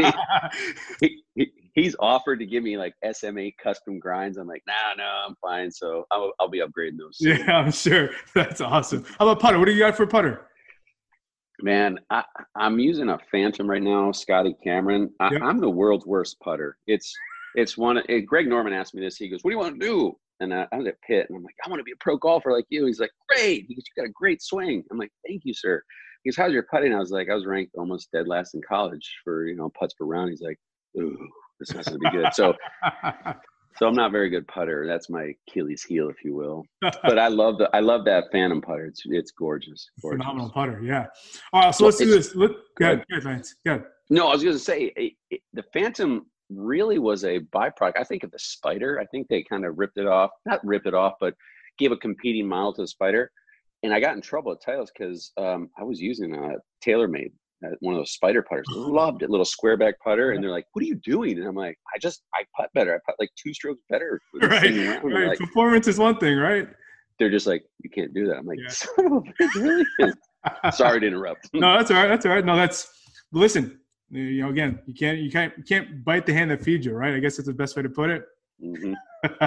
he, 1.01 1.21
he, 1.35 1.51
he's 1.75 1.95
offered 1.99 2.39
to 2.39 2.45
give 2.45 2.63
me 2.63 2.77
like 2.77 2.93
SM8 3.05 3.53
custom 3.61 3.99
grinds. 3.99 4.37
I'm 4.37 4.47
like, 4.47 4.63
"Nah, 4.67 4.95
no, 4.97 5.09
I'm 5.27 5.35
fine." 5.41 5.69
So 5.71 6.05
I'll, 6.11 6.31
I'll 6.39 6.49
be 6.49 6.59
upgrading 6.61 6.97
those. 6.97 7.17
soon. 7.19 7.37
yeah, 7.37 7.57
I'm 7.57 7.71
sure. 7.71 8.09
That's 8.33 8.61
awesome. 8.61 9.03
How 9.19 9.27
about 9.27 9.39
putter? 9.41 9.59
What 9.59 9.65
do 9.65 9.73
you 9.73 9.79
got 9.79 9.95
for 9.95 10.07
putter? 10.07 10.47
Man, 11.61 11.99
I, 12.09 12.23
I'm 12.57 12.79
using 12.79 13.09
a 13.09 13.17
Phantom 13.31 13.69
right 13.69 13.81
now, 13.81 14.11
Scotty 14.11 14.55
Cameron. 14.63 15.09
I, 15.21 15.31
Yep. 15.33 15.41
I'm 15.41 15.59
the 15.59 15.69
world's 15.69 16.05
worst 16.05 16.37
putter. 16.41 16.77
It's 16.87 17.13
it's 17.55 17.77
one. 17.77 18.01
It, 18.09 18.21
Greg 18.25 18.47
Norman 18.47 18.73
asked 18.73 18.93
me 18.93 19.01
this. 19.01 19.15
He 19.17 19.29
goes, 19.29 19.39
"What 19.43 19.51
do 19.51 19.55
you 19.55 19.59
want 19.59 19.79
to 19.79 19.85
do?" 19.85 20.17
And 20.41 20.53
I, 20.53 20.67
I 20.73 20.77
was 20.77 20.87
at 20.87 20.99
Pitt, 21.07 21.27
and 21.29 21.37
I'm 21.37 21.43
like, 21.43 21.55
"I 21.65 21.69
want 21.69 21.79
to 21.79 21.83
be 21.85 21.93
a 21.93 22.01
pro 22.01 22.17
golfer 22.17 22.51
like 22.51 22.65
you." 22.69 22.85
He's 22.85 22.99
like, 22.99 23.11
"Great." 23.29 23.65
He 23.69 23.75
goes, 23.75 23.83
"You 23.95 24.03
got 24.03 24.09
a 24.09 24.13
great 24.13 24.41
swing." 24.41 24.83
I'm 24.91 24.97
like, 24.97 25.11
"Thank 25.25 25.43
you, 25.45 25.53
sir." 25.53 25.81
He 26.23 26.29
goes, 26.29 26.35
"How's 26.35 26.51
your 26.51 26.63
putting?" 26.69 26.93
I 26.93 26.99
was 26.99 27.11
like, 27.11 27.29
"I 27.29 27.35
was 27.35 27.45
ranked 27.45 27.75
almost 27.77 28.11
dead 28.11 28.27
last 28.27 28.53
in 28.53 28.61
college 28.67 29.09
for 29.23 29.45
you 29.47 29.55
know 29.55 29.71
putts 29.79 29.93
per 29.93 30.03
round." 30.03 30.31
He's 30.31 30.41
like, 30.41 30.59
"Ooh, 30.99 31.17
this 31.59 31.69
is 31.71 31.87
gonna 31.87 31.99
be 31.99 32.09
good." 32.11 32.33
So 32.33 32.53
so 33.77 33.87
I'm 33.87 33.95
not 33.95 34.11
very 34.11 34.29
good 34.29 34.47
putter. 34.47 34.85
That's 34.87 35.09
my 35.09 35.33
Achilles 35.49 35.83
heel, 35.83 36.09
if 36.09 36.23
you 36.23 36.33
will. 36.33 36.63
But 36.81 37.19
I 37.19 37.27
love 37.27 37.57
the 37.57 37.69
I 37.75 37.81
love 37.81 38.05
that 38.05 38.25
Phantom 38.31 38.61
putter. 38.61 38.85
It's 38.85 39.01
it's 39.05 39.31
gorgeous. 39.31 39.89
gorgeous. 40.01 40.21
Phenomenal 40.21 40.49
putter. 40.51 40.81
Yeah. 40.81 41.07
All 41.51 41.61
right, 41.63 41.75
so 41.75 41.83
Well, 41.83 41.87
let's 41.89 41.97
do 41.97 42.05
this. 42.05 42.35
Look. 42.35 42.53
Good. 42.75 42.79
go 42.79 42.85
ahead. 42.85 42.95
ahead, 42.97 43.05
go 43.09 43.15
ahead, 43.17 43.25
Lance. 43.25 43.55
Go. 43.65 43.83
No, 44.09 44.27
I 44.29 44.33
was 44.33 44.43
going 44.43 44.55
to 44.55 44.59
say 44.59 44.93
it, 44.95 45.13
it, 45.31 45.41
the 45.53 45.63
Phantom 45.73 46.25
really 46.49 46.99
was 46.99 47.25
a 47.25 47.39
byproduct. 47.39 47.93
I 47.97 48.03
think 48.03 48.23
of 48.23 48.31
the 48.31 48.39
Spider. 48.39 48.99
I 48.99 49.05
think 49.07 49.27
they 49.27 49.43
kind 49.43 49.65
of 49.65 49.77
ripped 49.77 49.97
it 49.97 50.05
off, 50.05 50.29
not 50.45 50.63
ripped 50.65 50.85
it 50.85 50.93
off, 50.93 51.13
but 51.19 51.33
gave 51.79 51.91
a 51.91 51.97
competing 51.97 52.47
model 52.47 52.73
to 52.75 52.83
the 52.83 52.87
Spider. 52.87 53.31
And 53.83 53.93
I 53.93 53.99
got 53.99 54.15
in 54.15 54.21
trouble 54.21 54.51
at 54.51 54.61
Titleist 54.61 54.89
because 54.97 55.31
um, 55.37 55.69
I 55.77 55.83
was 55.83 55.99
using 55.99 56.33
a 56.35 56.53
TaylorMade, 56.87 57.31
Uh, 57.65 57.69
one 57.79 57.93
of 57.93 57.99
those 57.99 58.11
Spider 58.11 58.41
putters. 58.41 58.65
Loved 58.71 59.21
it, 59.23 59.29
little 59.29 59.45
square 59.45 59.77
back 59.77 59.95
putter. 60.03 60.31
And 60.31 60.43
they're 60.43 60.51
like, 60.51 60.65
"What 60.73 60.83
are 60.83 60.87
you 60.87 60.95
doing?" 60.95 61.37
And 61.37 61.47
I'm 61.47 61.55
like, 61.55 61.77
"I 61.95 61.99
just 61.99 62.23
I 62.33 62.43
putt 62.57 62.69
better. 62.73 62.93
I 62.95 62.99
putt 63.05 63.15
like 63.19 63.29
two 63.41 63.53
strokes 63.53 63.81
better." 63.89 64.19
with 64.33 64.41
this 64.49 64.59
thing 64.61 64.87
Right. 64.87 65.03
right. 65.03 65.27
Like, 65.29 65.39
Performance 65.39 65.87
is 65.87 65.97
one 65.97 66.17
thing, 66.17 66.37
right? 66.37 66.67
they're 67.17 67.29
just 67.29 67.47
like, 67.47 67.63
"You 67.81 67.89
can't 67.89 68.13
do 68.13 68.27
that." 68.27 68.37
I'm 68.37 68.45
like, 68.45 68.59
Yeah. 68.59 68.67
"Son 68.69 69.05
of 69.05 69.11
a 69.13 69.21
bitch, 69.21 69.55
really?" 69.99 70.13
Sorry 70.73 70.99
to 70.99 71.07
interrupt. 71.07 71.49
no, 71.53 71.77
that's 71.77 71.89
all 71.91 71.97
right. 71.97 72.07
That's 72.07 72.25
all 72.25 72.31
right. 72.33 72.45
No, 72.45 72.55
that's 72.55 72.87
listen. 73.31 73.79
You 74.11 74.41
know, 74.43 74.49
again, 74.49 74.79
you 74.85 74.93
can't 74.93 75.17
you 75.19 75.31
can't 75.31 75.53
you 75.57 75.63
can't 75.63 76.03
bite 76.05 76.25
the 76.25 76.33
hand 76.33 76.51
that 76.51 76.61
feeds 76.61 76.85
you, 76.85 76.93
right? 76.93 77.13
I 77.15 77.19
guess 77.19 77.37
that's 77.37 77.47
the 77.47 77.53
best 77.53 77.75
way 77.75 77.81
to 77.83 77.89
put 77.89 78.09
it. 78.09 78.23
Mhm. 78.63 78.93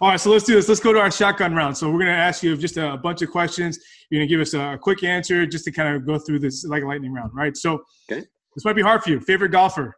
All 0.00 0.10
right, 0.10 0.20
so 0.20 0.30
let's 0.30 0.44
do 0.44 0.54
this. 0.54 0.68
Let's 0.68 0.80
go 0.80 0.92
to 0.92 0.98
our 1.00 1.10
shotgun 1.10 1.54
round. 1.54 1.76
So 1.76 1.86
we're 1.88 1.98
going 2.00 2.06
to 2.12 2.12
ask 2.12 2.42
you 2.42 2.56
just 2.56 2.76
a, 2.76 2.96
bunch 2.96 3.22
of 3.22 3.30
questions. 3.30 3.78
You're 4.10 4.20
going 4.20 4.28
to 4.28 4.32
give 4.32 4.40
us 4.40 4.54
a, 4.54 4.78
quick 4.80 5.02
answer 5.02 5.46
just 5.46 5.64
to 5.64 5.72
kind 5.72 5.96
of 5.96 6.06
go 6.06 6.18
through 6.18 6.40
this 6.40 6.64
like 6.64 6.82
a 6.82 6.86
lightning 6.86 7.12
round, 7.12 7.30
right? 7.34 7.56
So 7.56 7.82
Okay. 8.10 8.24
this 8.54 8.64
might 8.64 8.76
be 8.76 8.82
hard 8.82 9.02
for 9.02 9.10
you. 9.10 9.20
Favorite 9.20 9.50
golfer? 9.50 9.96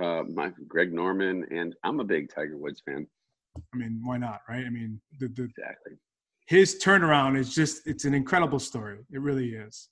Uh, 0.00 0.22
my 0.32 0.50
Greg 0.66 0.92
Norman, 0.92 1.44
and 1.50 1.74
I'm 1.84 2.00
a 2.00 2.04
big 2.04 2.28
Tiger 2.34 2.56
Woods 2.56 2.82
fan. 2.84 3.06
I 3.56 3.76
mean, 3.76 4.00
why 4.02 4.16
not, 4.16 4.40
right? 4.48 4.64
I 4.66 4.70
mean, 4.70 5.00
the, 5.20 5.28
the 5.28 5.44
Exactly. 5.44 5.92
his 6.48 6.82
turnaround 6.82 7.38
is 7.38 7.54
just 7.54 7.86
it's 7.86 8.04
an 8.04 8.14
incredible 8.14 8.58
story. 8.58 8.98
It 9.12 9.20
really 9.20 9.50
is. 9.50 9.90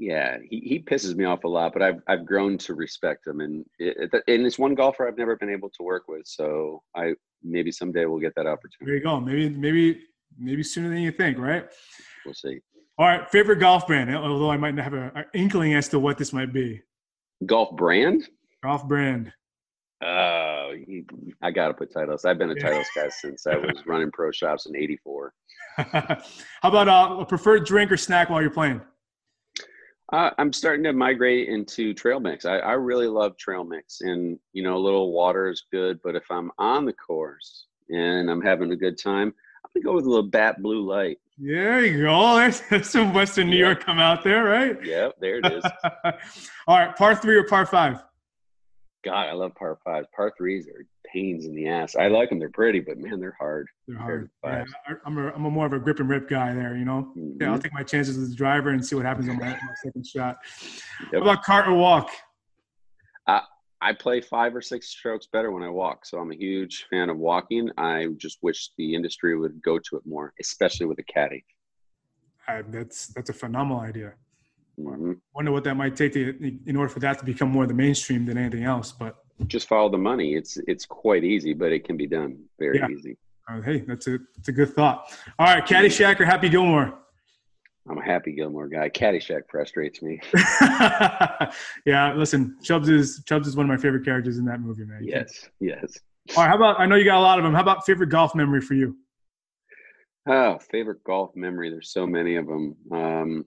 Yeah, 0.00 0.38
he, 0.48 0.60
he 0.60 0.78
pisses 0.80 1.14
me 1.14 1.26
off 1.26 1.44
a 1.44 1.48
lot, 1.48 1.74
but 1.74 1.82
I've 1.82 2.00
I've 2.08 2.24
grown 2.24 2.56
to 2.58 2.74
respect 2.74 3.26
him, 3.26 3.40
and 3.40 3.66
it, 3.78 4.10
and 4.26 4.46
it's 4.46 4.58
one 4.58 4.74
golfer 4.74 5.06
I've 5.06 5.18
never 5.18 5.36
been 5.36 5.50
able 5.50 5.68
to 5.68 5.82
work 5.82 6.04
with. 6.08 6.22
So 6.26 6.82
I 6.96 7.12
maybe 7.42 7.70
someday 7.70 8.06
we'll 8.06 8.18
get 8.18 8.34
that 8.36 8.46
opportunity. 8.46 8.86
There 8.86 8.94
you 8.94 9.02
go. 9.02 9.20
Maybe 9.20 9.50
maybe 9.50 10.00
maybe 10.38 10.62
sooner 10.62 10.88
than 10.88 11.00
you 11.02 11.12
think, 11.12 11.36
right? 11.38 11.66
We'll 12.24 12.32
see. 12.32 12.60
All 12.96 13.06
right, 13.06 13.30
favorite 13.30 13.56
golf 13.58 13.86
brand. 13.86 14.14
Although 14.16 14.50
I 14.50 14.56
might 14.56 14.74
not 14.74 14.84
have 14.84 14.94
an 14.94 15.24
inkling 15.34 15.74
as 15.74 15.88
to 15.88 15.98
what 15.98 16.16
this 16.16 16.32
might 16.32 16.52
be. 16.54 16.80
Golf 17.44 17.76
brand? 17.76 18.26
Golf 18.62 18.88
brand. 18.88 19.30
Oh, 20.02 20.72
I 21.42 21.50
got 21.50 21.68
to 21.68 21.74
put 21.74 21.92
Titleist. 21.92 22.24
I've 22.24 22.38
been 22.38 22.50
a 22.50 22.54
Yeah. 22.54 22.70
Titleist 22.70 22.86
guy 22.96 23.10
since 23.10 23.46
I 23.46 23.56
was 23.56 23.82
running 23.86 24.10
pro 24.12 24.30
shops 24.30 24.64
in 24.64 24.74
'84. 24.74 25.34
How 25.76 26.22
about 26.62 26.88
uh, 26.88 27.16
a 27.20 27.26
preferred 27.26 27.66
drink 27.66 27.92
or 27.92 27.98
snack 27.98 28.30
while 28.30 28.40
you're 28.40 28.50
playing? 28.50 28.80
Uh, 30.12 30.30
I'm 30.38 30.52
starting 30.52 30.82
to 30.84 30.92
migrate 30.92 31.48
into 31.48 31.94
trail 31.94 32.18
mix. 32.18 32.44
I, 32.44 32.58
I 32.58 32.72
really 32.72 33.06
love 33.06 33.36
trail 33.36 33.62
mix, 33.64 34.00
and 34.00 34.38
you 34.52 34.62
know, 34.62 34.76
a 34.76 34.78
little 34.78 35.12
water 35.12 35.48
is 35.48 35.64
good. 35.70 36.00
But 36.02 36.16
if 36.16 36.24
I'm 36.30 36.50
on 36.58 36.84
the 36.84 36.92
course 36.92 37.66
and 37.90 38.28
I'm 38.28 38.42
having 38.42 38.72
a 38.72 38.76
good 38.76 38.98
time, 38.98 39.32
I'm 39.64 39.70
gonna 39.82 39.84
go 39.84 39.94
with 39.94 40.06
a 40.06 40.08
little 40.08 40.28
Bat 40.28 40.62
Blue 40.62 40.80
Light. 40.88 41.18
There 41.38 41.84
you 41.84 42.02
go. 42.02 42.36
There's, 42.36 42.60
there's 42.70 42.90
some 42.90 43.14
Western 43.14 43.50
New 43.50 43.56
Yeah. 43.56 43.66
York 43.66 43.84
come 43.84 43.98
out 44.00 44.24
there, 44.24 44.44
right? 44.44 44.84
Yep, 44.84 45.14
there 45.20 45.38
it 45.38 45.46
is. 45.46 45.64
All 46.66 46.78
right, 46.78 46.94
par 46.96 47.14
three 47.14 47.36
or 47.36 47.44
par 47.46 47.64
five? 47.66 48.02
God, 49.04 49.28
I 49.28 49.32
love 49.32 49.54
par 49.54 49.78
fives. 49.84 50.08
Par 50.14 50.32
threes 50.36 50.66
are 50.68 50.84
pains 51.12 51.46
in 51.46 51.54
the 51.54 51.68
ass. 51.68 51.96
I 51.96 52.08
like 52.08 52.28
them; 52.30 52.38
they're 52.38 52.50
pretty, 52.50 52.80
but 52.80 52.98
man, 52.98 53.20
they're 53.20 53.36
hard. 53.38 53.66
They're 53.86 53.98
hard. 53.98 54.30
Yeah. 54.44 54.64
I'm 55.04 55.18
a, 55.18 55.32
I'm 55.32 55.44
a 55.44 55.50
more 55.50 55.66
of 55.66 55.72
a 55.72 55.78
grip 55.78 56.00
and 56.00 56.08
rip 56.08 56.28
guy 56.28 56.54
there, 56.54 56.76
you 56.76 56.84
know? 56.84 57.12
Yeah, 57.40 57.50
I'll 57.52 57.58
Mhm. 57.58 57.62
take 57.62 57.72
my 57.72 57.82
chances 57.82 58.18
with 58.18 58.30
the 58.30 58.36
driver 58.36 58.70
and 58.70 58.84
see 58.84 58.96
what 58.96 59.04
happens 59.04 59.28
on 59.28 59.36
my, 59.38 59.48
my 59.48 59.74
second 59.82 60.06
shot. 60.06 60.38
Yep. 61.00 61.08
How 61.12 61.18
about 61.20 61.42
cart 61.42 61.68
or 61.68 61.74
walk? 61.74 62.10
I 63.82 63.94
play 63.94 64.20
five 64.20 64.54
or 64.54 64.60
six 64.60 64.88
strokes 64.88 65.26
better 65.32 65.50
when 65.50 65.62
I 65.62 65.70
walk, 65.70 66.04
so 66.04 66.18
I'm 66.18 66.30
a 66.32 66.36
huge 66.36 66.84
fan 66.90 67.08
of 67.08 67.16
walking. 67.16 67.70
I 67.78 68.08
just 68.18 68.36
wish 68.42 68.68
the 68.76 68.94
industry 68.94 69.38
would 69.38 69.62
go 69.62 69.78
to 69.78 69.96
it 69.96 70.02
more, 70.04 70.34
especially 70.38 70.84
with 70.84 70.98
a 70.98 71.02
caddy. 71.02 71.42
That's 72.68 73.06
that's 73.14 73.30
a 73.30 73.32
phenomenal 73.32 73.80
idea. 73.80 74.12
Mhm. 74.78 75.18
Wonder 75.34 75.52
what 75.52 75.64
that 75.64 75.76
might 75.76 75.96
take 75.96 76.12
to, 76.12 76.60
in 76.66 76.76
order 76.76 76.90
for 76.90 76.98
that 77.00 77.18
to 77.20 77.24
become 77.24 77.48
more 77.50 77.66
the 77.66 77.72
mainstream 77.72 78.26
than 78.26 78.36
anything 78.36 78.64
else. 78.64 78.92
But 78.92 79.16
Just 79.46 79.68
follow 79.68 79.88
the 79.88 79.98
money. 79.98 80.34
It's 80.34 80.56
it's 80.66 80.84
quite 80.86 81.24
easy, 81.24 81.54
but 81.54 81.72
it 81.72 81.84
can 81.84 81.96
be 81.96 82.06
done 82.06 82.44
very 82.58 82.78
Yeah. 82.78 82.88
easy. 82.88 83.16
uh, 83.48 83.60
hey, 83.62 83.78
that's 83.80 84.06
a 84.06 84.18
that's 84.36 84.48
a 84.48 84.52
good 84.52 84.72
thought. 84.74 85.10
All 85.38 85.46
right, 85.46 85.64
Caddyshack 85.66 86.20
or 86.20 86.24
Happy 86.24 86.48
Gilmore? 86.48 86.94
I'm 87.88 87.98
a 87.98 88.04
happy 88.04 88.32
Gilmore 88.32 88.68
guy. 88.68 88.88
Caddyshack 88.90 89.42
frustrates 89.50 90.02
me. 90.02 90.20
yeah, 91.84 92.12
listen, 92.14 92.56
Chubbs 92.62 92.88
is 92.88 93.22
Chubbs 93.26 93.48
is 93.48 93.56
one 93.56 93.64
of 93.64 93.70
my 93.70 93.76
favorite 93.80 94.04
characters 94.04 94.38
in 94.38 94.44
that 94.46 94.60
movie, 94.60 94.84
man. 94.84 95.00
Yes, 95.02 95.48
yes. 95.60 95.98
All 96.36 96.42
right, 96.44 96.48
how 96.50 96.56
about 96.56 96.78
I 96.78 96.86
know 96.86 96.96
you 96.96 97.04
got 97.04 97.18
a 97.18 97.20
lot 97.20 97.38
of 97.38 97.44
them. 97.44 97.54
How 97.54 97.62
about 97.62 97.84
favorite 97.86 98.10
golf 98.10 98.34
memory 98.34 98.60
for 98.60 98.74
you? 98.74 98.96
Oh, 100.26 100.58
favorite 100.70 101.02
golf 101.04 101.34
memory. 101.34 101.70
There's 101.70 101.90
so 101.92 102.06
many 102.06 102.36
of 102.36 102.46
them. 102.46 102.76
Um, 102.92 103.46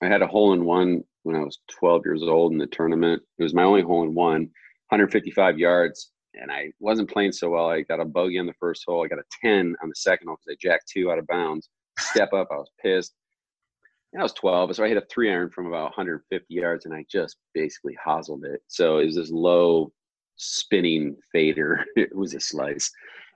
I 0.00 0.06
had 0.06 0.22
a 0.22 0.26
hole 0.26 0.52
in 0.54 0.64
one 0.64 1.02
when 1.24 1.36
I 1.36 1.40
was 1.40 1.58
12 1.68 2.02
years 2.06 2.22
old 2.22 2.52
in 2.52 2.58
the 2.58 2.66
tournament. 2.68 3.22
It 3.38 3.42
was 3.42 3.54
my 3.54 3.64
only 3.64 3.82
hole 3.82 4.04
in 4.04 4.14
one, 4.14 4.48
155 4.92 5.58
yards, 5.58 6.10
and 6.34 6.52
I 6.52 6.70
wasn't 6.78 7.10
playing 7.10 7.32
so 7.32 7.48
well. 7.48 7.70
I 7.70 7.80
got 7.80 7.98
a 7.98 8.04
bogey 8.04 8.38
on 8.38 8.44
the 8.46 8.52
first 8.60 8.84
hole. 8.86 9.02
I 9.02 9.08
got 9.08 9.18
a 9.18 9.24
10 9.42 9.74
on 9.82 9.88
the 9.88 9.94
second 9.96 10.28
hole 10.28 10.36
because 10.36 10.54
I 10.54 10.56
jacked 10.60 10.90
two 10.92 11.10
out 11.10 11.18
of 11.18 11.26
bounds. 11.26 11.70
Step 11.98 12.34
up, 12.34 12.48
I 12.52 12.56
was 12.56 12.70
pissed. 12.80 13.14
And 14.12 14.20
I 14.20 14.22
was 14.24 14.34
12, 14.34 14.76
so 14.76 14.84
I 14.84 14.88
hit 14.88 14.98
a 14.98 15.06
three 15.10 15.30
iron 15.32 15.48
from 15.48 15.66
about 15.66 15.84
150 15.84 16.44
yards, 16.52 16.84
and 16.84 16.94
I 16.94 17.06
just 17.10 17.38
basically 17.54 17.96
hoselled 18.06 18.44
it. 18.44 18.60
So 18.68 18.98
it 18.98 19.06
was 19.06 19.16
this 19.16 19.30
low 19.30 19.90
spinning 20.36 21.16
fader. 21.32 21.86
It 21.96 22.14
was 22.14 22.34
a 22.34 22.40
slice. 22.40 22.90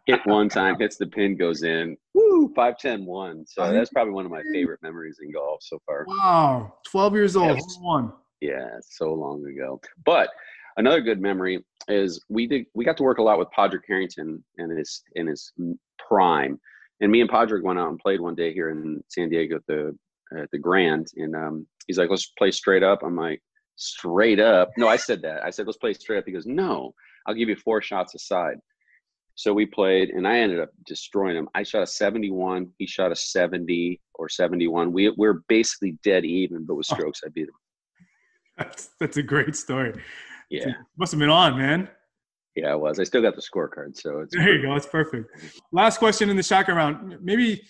Hit 0.04 0.20
one 0.26 0.50
time, 0.50 0.78
hits 0.78 0.98
the 0.98 1.06
pin, 1.06 1.36
goes 1.38 1.62
in. 1.62 1.96
Woo, 2.12 2.52
5 2.54 2.78
10 2.78 3.06
1. 3.06 3.46
So 3.46 3.72
that's 3.72 3.90
probably 3.90 4.12
one 4.12 4.26
of 4.26 4.30
my 4.30 4.42
favorite 4.52 4.80
memories 4.82 5.18
in 5.22 5.32
golf 5.32 5.60
so 5.62 5.80
far. 5.86 6.04
Wow, 6.06 6.74
12 6.86 7.14
years 7.14 7.34
old, 7.34 7.56
Yes. 7.56 7.78
one. 7.80 8.12
Yeah, 8.42 8.68
so 8.82 9.14
long 9.14 9.44
ago. 9.46 9.80
But 10.04 10.28
another 10.76 11.00
good 11.00 11.20
memory 11.20 11.64
is 11.88 12.24
we 12.28 12.46
did 12.46 12.66
we 12.74 12.84
got 12.84 12.96
to 12.96 13.02
work 13.02 13.18
a 13.18 13.22
lot 13.22 13.38
with 13.38 13.50
Padraig 13.50 13.82
Harrington 13.86 14.44
in 14.58 14.70
his 14.70 15.02
in 15.14 15.26
his 15.26 15.52
prime, 15.98 16.58
and 17.00 17.10
me 17.10 17.20
and 17.20 17.30
Padraig 17.30 17.62
went 17.62 17.78
out 17.78 17.90
and 17.90 17.98
played 17.98 18.20
one 18.20 18.34
day 18.34 18.52
here 18.52 18.70
in 18.70 19.02
San 19.08 19.28
Diego 19.28 19.56
at 19.56 19.66
the 19.66 19.96
at 20.36 20.50
the 20.50 20.58
Grand, 20.58 21.08
and 21.16 21.34
um, 21.34 21.66
he's 21.86 21.98
like, 21.98 22.10
"Let's 22.10 22.32
play 22.38 22.50
straight 22.50 22.82
up." 22.82 23.02
I'm 23.02 23.16
like, 23.16 23.40
"Straight 23.76 24.40
up?" 24.40 24.70
No, 24.76 24.88
I 24.88 24.96
said 24.96 25.22
that. 25.22 25.44
I 25.44 25.50
said, 25.50 25.66
"Let's 25.66 25.78
play 25.78 25.92
straight 25.92 26.18
up." 26.18 26.24
He 26.26 26.32
goes, 26.32 26.46
"No, 26.46 26.92
I'll 27.26 27.34
give 27.34 27.48
you 27.48 27.56
four 27.56 27.80
shots 27.80 28.14
aside." 28.14 28.56
So 29.38 29.52
we 29.52 29.66
played, 29.66 30.08
and 30.10 30.26
I 30.26 30.38
ended 30.38 30.60
up 30.60 30.70
destroying 30.86 31.36
him. 31.36 31.46
I 31.54 31.62
shot 31.62 31.82
a 31.82 31.86
71. 31.86 32.72
He 32.78 32.86
shot 32.86 33.12
a 33.12 33.16
70 33.16 34.00
or 34.14 34.30
71. 34.30 34.92
We 34.92 35.10
we're 35.10 35.42
basically 35.46 35.98
dead 36.02 36.24
even, 36.24 36.64
but 36.64 36.76
with 36.76 36.86
oh. 36.90 36.94
strokes, 36.94 37.20
I 37.24 37.28
beat 37.28 37.48
him. 37.48 37.54
That's 38.56 38.88
that's 38.98 39.18
a 39.18 39.22
great 39.22 39.54
story. 39.54 40.00
Yeah, 40.50 40.72
must 40.96 41.12
have 41.12 41.18
been 41.18 41.30
on, 41.30 41.58
man. 41.58 41.88
Yeah, 42.54 42.72
it 42.72 42.80
was. 42.80 42.98
I 42.98 43.04
still 43.04 43.20
got 43.20 43.34
the 43.34 43.42
scorecard, 43.42 43.96
so 43.96 44.20
it's 44.20 44.34
there. 44.34 44.44
Perfect. 44.44 44.62
You 44.62 44.62
go. 44.62 44.74
It's 44.74 44.86
perfect. 44.86 45.30
Last 45.72 45.98
question 45.98 46.30
in 46.30 46.36
the 46.36 46.42
shotgun 46.42 46.76
round. 46.76 47.18
Maybe 47.20 47.62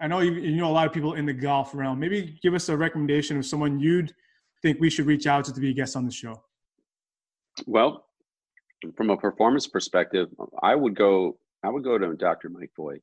I 0.00 0.06
know 0.06 0.20
you, 0.20 0.32
you 0.32 0.56
know 0.56 0.70
a 0.70 0.72
lot 0.72 0.86
of 0.86 0.92
people 0.92 1.14
in 1.14 1.26
the 1.26 1.32
golf 1.32 1.74
realm. 1.74 1.98
Maybe 1.98 2.38
give 2.42 2.54
us 2.54 2.68
a 2.68 2.76
recommendation 2.76 3.36
of 3.36 3.46
someone 3.46 3.80
you'd 3.80 4.12
think 4.62 4.80
we 4.80 4.90
should 4.90 5.06
reach 5.06 5.26
out 5.26 5.44
to 5.46 5.52
to 5.52 5.60
be 5.60 5.70
a 5.70 5.74
guest 5.74 5.96
on 5.96 6.04
the 6.04 6.12
show. 6.12 6.42
Well, 7.66 8.04
from 8.96 9.10
a 9.10 9.16
performance 9.16 9.66
perspective, 9.66 10.28
I 10.62 10.74
would 10.74 10.94
go. 10.94 11.38
I 11.64 11.70
would 11.70 11.82
go 11.82 11.98
to 11.98 12.14
Dr. 12.14 12.48
Mike 12.48 12.70
Voight. 12.76 13.02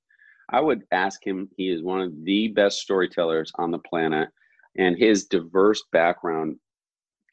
I 0.49 0.61
would 0.61 0.83
ask 0.91 1.25
him. 1.25 1.49
He 1.57 1.69
is 1.69 1.81
one 1.81 2.01
of 2.01 2.13
the 2.23 2.49
best 2.49 2.79
storytellers 2.79 3.51
on 3.55 3.71
the 3.71 3.79
planet, 3.79 4.29
and 4.77 4.97
his 4.97 5.25
diverse 5.25 5.83
background 5.91 6.57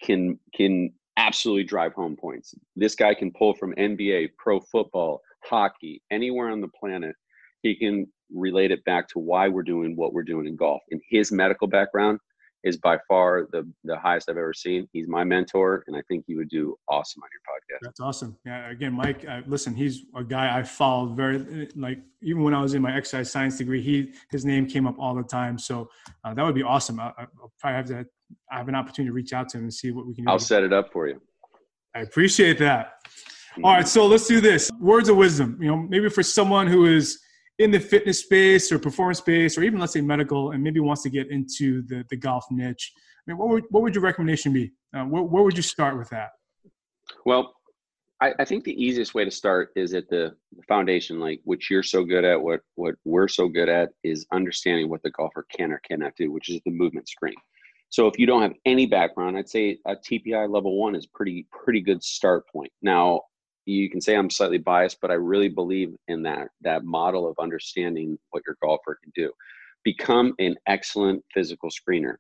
can 0.03 0.39
can 0.55 0.93
absolutely 1.17 1.65
drive 1.65 1.93
home 1.93 2.17
points. 2.17 2.55
This 2.77 2.95
guy 2.95 3.15
can 3.15 3.31
pull 3.33 3.55
from 3.55 3.75
NBA, 3.75 4.31
pro 4.39 4.61
football, 4.61 5.21
hockey, 5.45 6.03
anywhere 6.11 6.51
on 6.51 6.61
the 6.61 6.69
planet. 6.69 7.15
He 7.63 7.75
can 7.77 8.07
relate 8.35 8.71
it 8.71 8.85
back 8.85 9.09
to 9.09 9.19
why 9.19 9.49
we're 9.49 9.63
doing 9.63 9.95
what 9.95 10.13
we're 10.13 10.23
doing 10.23 10.47
in 10.47 10.57
golf. 10.57 10.83
In 10.91 11.01
his 11.09 11.31
medical 11.31 11.67
background 11.67 12.19
is 12.65 12.77
by 12.77 12.99
far 13.09 13.49
the 13.53 13.69
the 13.85 13.99
highest 13.99 14.29
I've 14.29 14.37
ever 14.37 14.55
seen. 14.55 14.89
He's 14.93 15.09
my 15.09 15.25
mentor, 15.25 15.85
and 15.87 15.97
I 15.97 16.03
think 16.09 16.25
he 16.27 16.37
would 16.37 16.49
do 16.49 16.77
awesome 16.89 17.23
on 17.23 17.29
your 17.33 17.41
podcast. 17.41 17.81
That's 17.83 18.01
awesome. 18.01 18.37
Yeah. 18.45 18.71
Again, 18.71 18.93
Mike, 18.93 19.25
uh, 19.29 19.41
listen, 19.47 19.75
he's 19.75 20.05
a 20.15 20.25
guy 20.25 20.57
I 20.57 20.63
followed 20.63 21.17
very 21.17 21.69
like 21.75 21.99
even 22.23 22.43
when 22.43 22.55
I 22.55 22.63
was 22.63 22.75
in 22.75 22.83
my 22.83 22.97
exercise 22.97 23.31
science 23.31 23.59
degree, 23.59 23.83
he 23.83 24.13
his 24.31 24.45
name 24.45 24.67
came 24.67 24.87
up 24.87 24.97
all 24.99 25.15
the 25.15 25.23
time. 25.23 25.59
So 25.59 25.89
uh, 26.25 26.35
that 26.35 26.45
would 26.45 26.55
be 26.55 26.63
awesome. 26.63 27.01
I, 27.01 27.13
will 27.41 27.53
probably 27.59 27.77
have 27.77 27.87
to 27.87 28.07
I 28.51 28.59
have 28.59 28.69
an 28.69 28.75
opportunity 28.75 29.11
to 29.11 29.15
reach 29.15 29.33
out 29.33 29.49
to 29.51 29.59
him 29.59 29.65
and 29.65 29.75
see 29.75 29.91
what 29.91 30.07
we 30.07 30.15
can. 30.15 30.25
do. 30.25 30.31
I'll 30.31 30.39
set 30.39 30.63
it 30.63 30.73
up 30.73 30.93
for 30.93 31.09
you. 31.09 31.21
I 31.95 32.01
appreciate 32.01 32.59
that. 32.59 32.95
Mm-hmm. 33.05 33.65
All 33.65 33.75
right, 33.75 33.87
so 33.87 34.07
let's 34.07 34.27
do 34.27 34.41
this. 34.41 34.71
Words 34.81 35.09
of 35.09 35.17
wisdom. 35.17 35.59
You 35.61 35.69
know, 35.69 35.77
maybe 35.77 36.09
for 36.09 36.23
someone 36.23 36.67
who 36.67 36.87
is 36.87 37.19
in 37.59 37.71
the 37.71 37.81
fitness 37.81 38.21
space 38.21 38.73
or 38.73 38.79
performance 38.79 39.19
space 39.19 39.57
or 39.57 39.63
even 39.63 39.79
let's 39.79 39.93
say 39.93 40.01
medical 40.01 40.53
and 40.53 40.63
maybe 40.63 40.81
wants 40.81 41.03
to 41.03 41.11
get 41.11 41.31
into 41.31 41.83
the, 41.83 42.05
the 42.11 42.17
golf 42.17 42.45
niche 42.51 42.93
i 42.97 43.31
mean 43.31 43.39
what 43.39 43.49
would, 43.49 43.65
what 43.71 43.83
would 43.83 43.95
your 43.95 44.03
recommendation 44.03 44.53
be? 44.53 44.73
Uh, 44.95 45.05
where, 45.05 45.23
where 45.23 45.43
would 45.43 45.57
you 45.57 45.63
start 45.63 45.97
with 45.97 46.09
that? 46.11 46.31
Well 47.25 47.55
I, 48.21 48.35
I 48.39 48.45
think 48.45 48.63
the 48.63 48.83
easiest 48.83 49.15
way 49.15 49.25
to 49.25 49.31
start 49.31 49.71
is 49.75 49.95
at 49.95 50.09
the, 50.09 50.35
foundation 50.69 51.19
like 51.19 51.41
which 51.45 51.71
you're 51.71 51.83
so 51.83 52.05
good 52.05 52.25
at 52.25 52.41
what 52.41 52.61
what 52.75 52.95
we're 53.05 53.27
so 53.27 53.49
good 53.49 53.71
at 53.71 53.89
is 54.05 54.27
understanding 54.33 54.89
what 54.89 55.03
the 55.03 55.11
golfer 55.11 55.47
can 55.51 55.73
or 55.73 55.81
cannot 55.89 56.13
do 56.17 56.31
which 56.31 56.51
is 56.51 56.61
the 56.65 56.71
movement 56.71 57.09
screen. 57.09 57.35
So 57.89 58.07
if 58.07 58.19
you 58.19 58.27
don't 58.27 58.43
have 58.43 58.53
any 58.65 58.87
background 58.87 59.37
i'd 59.37 59.49
say 59.49 59.79
a 59.87 59.97
tpi 59.97 60.47
level 60.47 60.79
one 60.79 60.95
is 60.95 61.07
pretty 61.07 61.47
pretty 61.51 61.81
good 61.81 62.03
start 62.03 62.47
point. 62.49 62.71
Now 62.83 63.23
you 63.67 63.89
can 63.89 64.01
say 64.01 64.17
I'm 64.17 64.31
slightly 64.31 64.59
biased, 64.59 65.01
but 65.01 65.11
I 65.11 65.15
really 65.15 65.49
believe 65.49 65.95
in 66.09 66.23
that 66.23 66.49
that 66.63 66.85
model 66.85 67.29
of 67.29 67.37
understanding 67.39 68.19
what 68.31 68.43
your 68.47 68.57
golfer 68.63 68.99
can 69.03 69.13
do. 69.15 69.31
Become 69.85 70.35
an 70.39 70.57
excellent 70.67 71.25
physical 71.33 71.71
screener. 71.71 72.17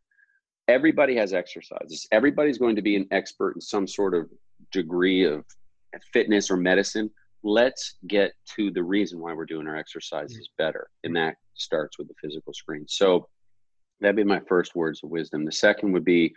Everybody 0.69 1.17
has 1.17 1.33
exercises. 1.33 2.07
Everybody's 2.13 2.59
going 2.59 2.77
to 2.77 2.83
be 2.83 2.97
an 2.97 3.07
expert 3.11 3.55
in 3.57 3.61
some 3.61 3.87
sort 3.87 4.15
of 4.15 4.29
degree 4.71 5.25
of 5.25 5.45
fitness 6.13 6.51
or 6.51 6.57
medicine. 6.57 7.11
Let's 7.43 7.97
get 8.07 8.33
to 8.57 8.71
the 8.71 8.83
reason 8.83 9.19
why 9.19 9.33
we're 9.35 9.47
doing 9.47 9.67
our 9.67 9.77
exercises 9.77 10.37
mm-hmm. 10.37 10.65
better, 10.65 10.89
and 11.03 11.15
that 11.17 11.37
starts 11.55 11.99
with 11.99 12.09
the 12.09 12.15
physical 12.23 12.55
screen. 12.55 12.85
So 12.89 13.29
that'd 14.01 14.17
be 14.17 14.25
my 14.25 14.41
first 14.49 14.77
words 14.77 15.01
of 15.03 15.11
wisdom. 15.11 15.45
The 15.45 15.53
second 15.53 15.93
would 15.93 16.05
be 16.05 16.33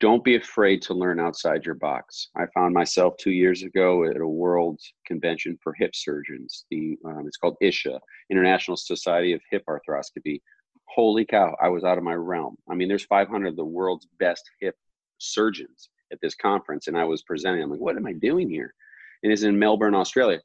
don't 0.00 0.24
be 0.24 0.36
afraid 0.36 0.82
to 0.82 0.94
learn 0.94 1.18
outside 1.18 1.64
your 1.64 1.74
box. 1.74 2.28
I 2.36 2.46
found 2.54 2.74
myself 2.74 3.14
two 3.18 3.30
years 3.30 3.62
ago 3.62 4.04
at 4.04 4.20
a 4.20 4.26
world 4.26 4.78
convention 5.06 5.58
for 5.62 5.72
hip 5.72 5.94
surgeons. 5.94 6.66
The 6.70 6.98
um, 7.04 7.24
it's 7.26 7.38
called 7.38 7.56
ISHA, 7.62 7.98
International 8.30 8.76
Society 8.76 9.32
of 9.32 9.40
Hip 9.50 9.64
Arthroscopy. 9.68 10.40
Holy 10.84 11.24
cow! 11.24 11.56
I 11.62 11.68
was 11.68 11.84
out 11.84 11.98
of 11.98 12.04
my 12.04 12.14
realm. 12.14 12.56
I 12.70 12.74
mean, 12.74 12.88
there's 12.88 13.06
500 13.06 13.48
of 13.48 13.56
the 13.56 13.64
world's 13.64 14.06
best 14.18 14.44
hip 14.60 14.76
surgeons 15.18 15.88
at 16.12 16.18
this 16.20 16.34
conference, 16.34 16.88
and 16.88 16.96
I 16.96 17.04
was 17.04 17.22
presenting. 17.22 17.62
I'm 17.62 17.70
like, 17.70 17.80
what 17.80 17.96
am 17.96 18.06
I 18.06 18.12
doing 18.12 18.50
here? 18.50 18.74
And 19.22 19.32
it's 19.32 19.42
in 19.42 19.58
Melbourne, 19.58 19.94
Australia. 19.94 20.40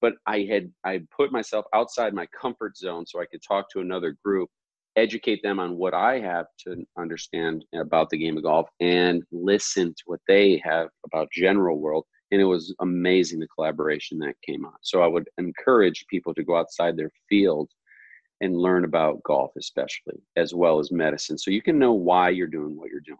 But 0.00 0.14
I 0.26 0.46
had 0.50 0.72
I 0.84 1.02
put 1.14 1.32
myself 1.32 1.66
outside 1.74 2.14
my 2.14 2.26
comfort 2.38 2.78
zone 2.78 3.06
so 3.06 3.20
I 3.20 3.26
could 3.26 3.42
talk 3.46 3.70
to 3.70 3.80
another 3.80 4.16
group 4.24 4.48
educate 4.96 5.42
them 5.42 5.60
on 5.60 5.76
what 5.76 5.94
I 5.94 6.18
have 6.20 6.46
to 6.66 6.84
understand 6.98 7.64
about 7.74 8.10
the 8.10 8.18
game 8.18 8.36
of 8.36 8.42
golf 8.42 8.68
and 8.80 9.22
listen 9.30 9.88
to 9.88 10.02
what 10.06 10.20
they 10.26 10.60
have 10.64 10.88
about 11.04 11.28
general 11.32 11.78
world. 11.78 12.04
And 12.32 12.40
it 12.40 12.44
was 12.44 12.74
amazing 12.80 13.38
the 13.38 13.46
collaboration 13.48 14.18
that 14.18 14.34
came 14.44 14.64
on. 14.64 14.74
So 14.82 15.02
I 15.02 15.06
would 15.06 15.28
encourage 15.38 16.06
people 16.10 16.34
to 16.34 16.42
go 16.42 16.56
outside 16.56 16.96
their 16.96 17.12
field 17.28 17.70
and 18.40 18.56
learn 18.56 18.84
about 18.84 19.22
golf, 19.22 19.52
especially 19.56 20.20
as 20.36 20.54
well 20.54 20.78
as 20.78 20.90
medicine, 20.90 21.38
so 21.38 21.50
you 21.50 21.62
can 21.62 21.78
know 21.78 21.92
why 21.92 22.28
you're 22.30 22.46
doing 22.46 22.76
what 22.76 22.90
you're 22.90 23.00
doing. 23.00 23.18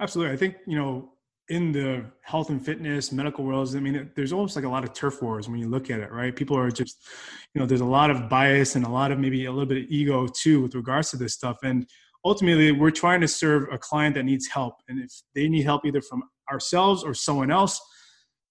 Absolutely. 0.00 0.32
I 0.32 0.36
think, 0.36 0.56
you 0.66 0.78
know, 0.78 1.12
in 1.50 1.72
the 1.72 2.04
health 2.22 2.48
and 2.48 2.64
fitness 2.64 3.10
medical 3.10 3.44
worlds 3.44 3.74
i 3.74 3.80
mean 3.80 4.10
there's 4.14 4.32
almost 4.32 4.54
like 4.54 4.64
a 4.64 4.68
lot 4.68 4.84
of 4.84 4.92
turf 4.92 5.20
wars 5.20 5.48
when 5.48 5.58
you 5.58 5.68
look 5.68 5.90
at 5.90 6.00
it 6.00 6.10
right? 6.10 6.34
People 6.34 6.56
are 6.56 6.70
just 6.70 7.06
you 7.54 7.60
know 7.60 7.66
there's 7.66 7.80
a 7.80 7.84
lot 7.84 8.10
of 8.10 8.28
bias 8.28 8.76
and 8.76 8.84
a 8.84 8.88
lot 8.88 9.10
of 9.12 9.18
maybe 9.18 9.46
a 9.46 9.50
little 9.50 9.66
bit 9.66 9.84
of 9.84 9.90
ego 9.90 10.26
too 10.26 10.62
with 10.62 10.74
regards 10.74 11.10
to 11.10 11.16
this 11.16 11.34
stuff. 11.34 11.58
And 11.62 11.86
ultimately 12.24 12.72
we're 12.72 12.90
trying 12.90 13.20
to 13.20 13.28
serve 13.28 13.66
a 13.72 13.78
client 13.78 14.14
that 14.14 14.24
needs 14.24 14.46
help. 14.48 14.74
And 14.88 15.00
if 15.00 15.12
they 15.34 15.48
need 15.48 15.62
help 15.62 15.84
either 15.84 16.02
from 16.02 16.22
ourselves 16.50 17.02
or 17.04 17.14
someone 17.14 17.50
else 17.50 17.80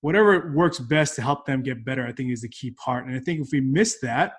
whatever 0.02 0.54
works 0.56 0.80
best 0.80 1.16
to 1.16 1.22
help 1.22 1.46
them 1.46 1.62
get 1.62 1.84
better 1.84 2.08
i 2.08 2.12
think 2.14 2.32
is 2.32 2.42
the 2.42 2.48
key 2.48 2.72
part. 2.72 3.06
And 3.06 3.16
i 3.16 3.20
think 3.20 3.42
if 3.42 3.50
we 3.52 3.60
miss 3.60 4.00
that 4.02 4.34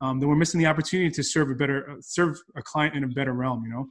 um, 0.00 0.18
then 0.18 0.28
we're 0.28 0.34
missing 0.34 0.58
the 0.58 0.66
opportunity 0.66 1.10
to 1.10 1.22
serve 1.22 1.50
a 1.50 1.54
better 1.54 1.96
serve 2.00 2.36
a 2.56 2.62
client 2.62 2.96
in 2.96 3.04
a 3.04 3.08
better 3.08 3.32
realm 3.32 3.64
you 3.64 3.72
know? 3.72 3.86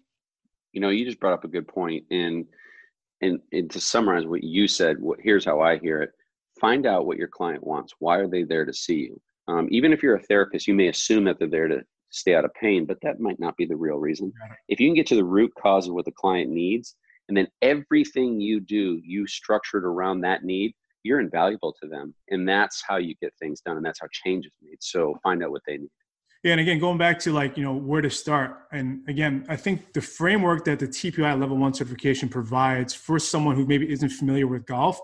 You 0.73 0.81
know 0.81 0.89
you 0.89 1.05
just 1.05 1.19
brought 1.19 1.33
up 1.33 1.45
a 1.45 1.47
good 1.47 1.67
point. 1.67 2.03
And 2.12 2.45
and, 3.21 3.39
and 3.52 3.69
to 3.71 3.80
summarize 3.80 4.26
what 4.26 4.43
you 4.43 4.67
said, 4.67 4.99
what, 4.99 5.19
here's 5.21 5.45
how 5.45 5.62
I 5.62 5.78
hear 5.78 6.02
it 6.02 6.12
find 6.60 6.86
out 6.86 7.06
what 7.06 7.17
your 7.17 7.28
client 7.28 7.65
wants. 7.65 7.93
Why 7.99 8.17
are 8.17 8.28
they 8.28 8.43
there 8.43 8.63
to 8.63 8.73
see 8.73 8.95
you? 8.95 9.21
Um, 9.47 9.67
even 9.71 9.91
if 9.91 10.02
you're 10.02 10.15
a 10.15 10.23
therapist, 10.23 10.67
you 10.67 10.73
may 10.73 10.88
assume 10.88 11.26
that 11.26 11.38
they're 11.38 11.49
there 11.49 11.67
to 11.67 11.82
stay 12.10 12.36
out 12.36 12.45
of 12.45 12.54
pain, 12.54 12.86
but 12.86 12.97
that 13.02 13.19
might 13.19 13.39
not 13.39 13.58
be 13.58 13.65
the 13.65 13.76
real 13.76 13.97
reason. 13.97 14.32
If 14.69 14.80
you 14.80 14.88
can 14.88 14.95
get 14.95 15.08
to 15.08 15.15
the 15.15 15.26
root 15.26 15.52
cause 15.62 15.88
of 15.88 15.93
what 15.93 16.06
the 16.06 16.12
client 16.12 16.52
needs, 16.52 16.95
and 17.28 17.36
then 17.36 17.47
everything 17.62 18.39
you 18.39 18.60
do, 18.60 19.02
you 19.04 19.28
structured 19.28 19.84
around 19.84 20.21
that 20.21 20.43
need, 20.43 20.73
you're 21.04 21.19
invaluable 21.19 21.76
to 21.82 21.89
them. 21.89 22.13
And 22.30 22.47
that's 22.47 22.84
how 22.88 22.97
you 22.97 23.15
get 23.21 23.34
things 23.39 23.62
done, 23.62 23.78
and 23.78 23.86
that's 23.86 23.99
how 23.99 24.08
change 24.12 24.45
is 24.45 24.54
made. 24.62 24.78
So 24.80 25.17
find 25.23 25.43
out 25.43 25.52
what 25.52 25.63
they 25.67 25.78
need. 25.78 25.89
Yeah, 26.43 26.51
and 26.51 26.62
again, 26.62 26.77
going 26.77 26.97
back 26.97 27.19
to 27.19 27.32
like 27.32 27.56
you 27.56 27.63
know 27.63 27.73
where 27.73 28.01
to 28.01 28.10
start, 28.10 28.58
and 28.73 29.08
again, 29.08 29.45
I 29.47 29.56
think 29.56 29.93
the 29.93 30.01
framework 30.01 30.65
that 30.65 30.77
the 30.79 30.88
TPI 30.88 31.39
Level 31.39 31.56
One 31.56 31.73
certification 31.73 32.27
provides 32.27 32.93
for 32.93 33.17
someone 33.17 33.56
who 33.56 33.65
maybe 33.65 33.89
isn't 33.89 34.10
familiar 34.10 34.45
with 34.45 34.65
golf, 34.65 34.99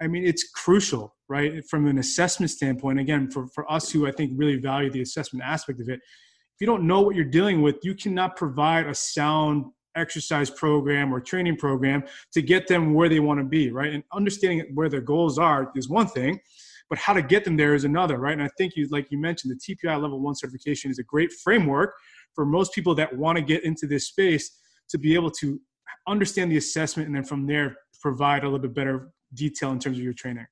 I 0.00 0.06
mean, 0.06 0.24
it's 0.24 0.48
crucial, 0.50 1.14
right? 1.28 1.62
From 1.68 1.86
an 1.86 1.98
assessment 1.98 2.50
standpoint, 2.50 2.98
again, 2.98 3.30
for 3.30 3.46
for 3.48 3.70
us 3.70 3.90
who 3.90 4.06
I 4.06 4.12
think 4.12 4.32
really 4.36 4.56
value 4.56 4.90
the 4.90 5.02
assessment 5.02 5.44
aspect 5.44 5.80
of 5.80 5.90
it, 5.90 6.00
if 6.00 6.60
you 6.60 6.66
don't 6.66 6.84
know 6.86 7.02
what 7.02 7.14
you're 7.14 7.26
dealing 7.26 7.60
with, 7.60 7.76
you 7.82 7.94
cannot 7.94 8.36
provide 8.36 8.86
a 8.86 8.94
sound 8.94 9.66
exercise 9.96 10.48
program 10.48 11.12
or 11.12 11.20
training 11.20 11.56
program 11.56 12.04
to 12.32 12.40
get 12.40 12.68
them 12.68 12.94
where 12.94 13.10
they 13.10 13.20
want 13.20 13.38
to 13.38 13.44
be, 13.44 13.70
right? 13.70 13.92
And 13.92 14.02
understanding 14.14 14.70
where 14.72 14.88
their 14.88 15.02
goals 15.02 15.38
are 15.38 15.70
is 15.76 15.90
one 15.90 16.06
thing 16.06 16.40
but 16.90 16.98
how 16.98 17.12
to 17.12 17.22
get 17.22 17.44
them 17.44 17.56
there 17.56 17.74
is 17.74 17.84
another, 17.84 18.18
right? 18.18 18.32
And 18.32 18.42
I 18.42 18.50
think 18.58 18.74
you, 18.76 18.86
like 18.90 19.06
you 19.10 19.18
mentioned, 19.18 19.54
the 19.56 19.74
TPI 19.74 20.02
level 20.02 20.20
one 20.20 20.34
certification 20.34 20.90
is 20.90 20.98
a 20.98 21.04
great 21.04 21.32
framework 21.32 21.94
for 22.34 22.44
most 22.44 22.74
people 22.74 22.94
that 22.96 23.16
want 23.16 23.38
to 23.38 23.42
get 23.42 23.64
into 23.64 23.86
this 23.86 24.08
space 24.08 24.58
to 24.90 24.98
be 24.98 25.14
able 25.14 25.30
to 25.30 25.60
understand 26.08 26.50
the 26.50 26.56
assessment 26.56 27.06
and 27.06 27.14
then 27.14 27.24
from 27.24 27.46
there 27.46 27.76
provide 28.00 28.42
a 28.42 28.46
little 28.46 28.58
bit 28.58 28.74
better 28.74 29.10
detail 29.34 29.70
in 29.70 29.78
terms 29.78 29.98
of 29.98 30.02
your 30.02 30.12
training. 30.12 30.46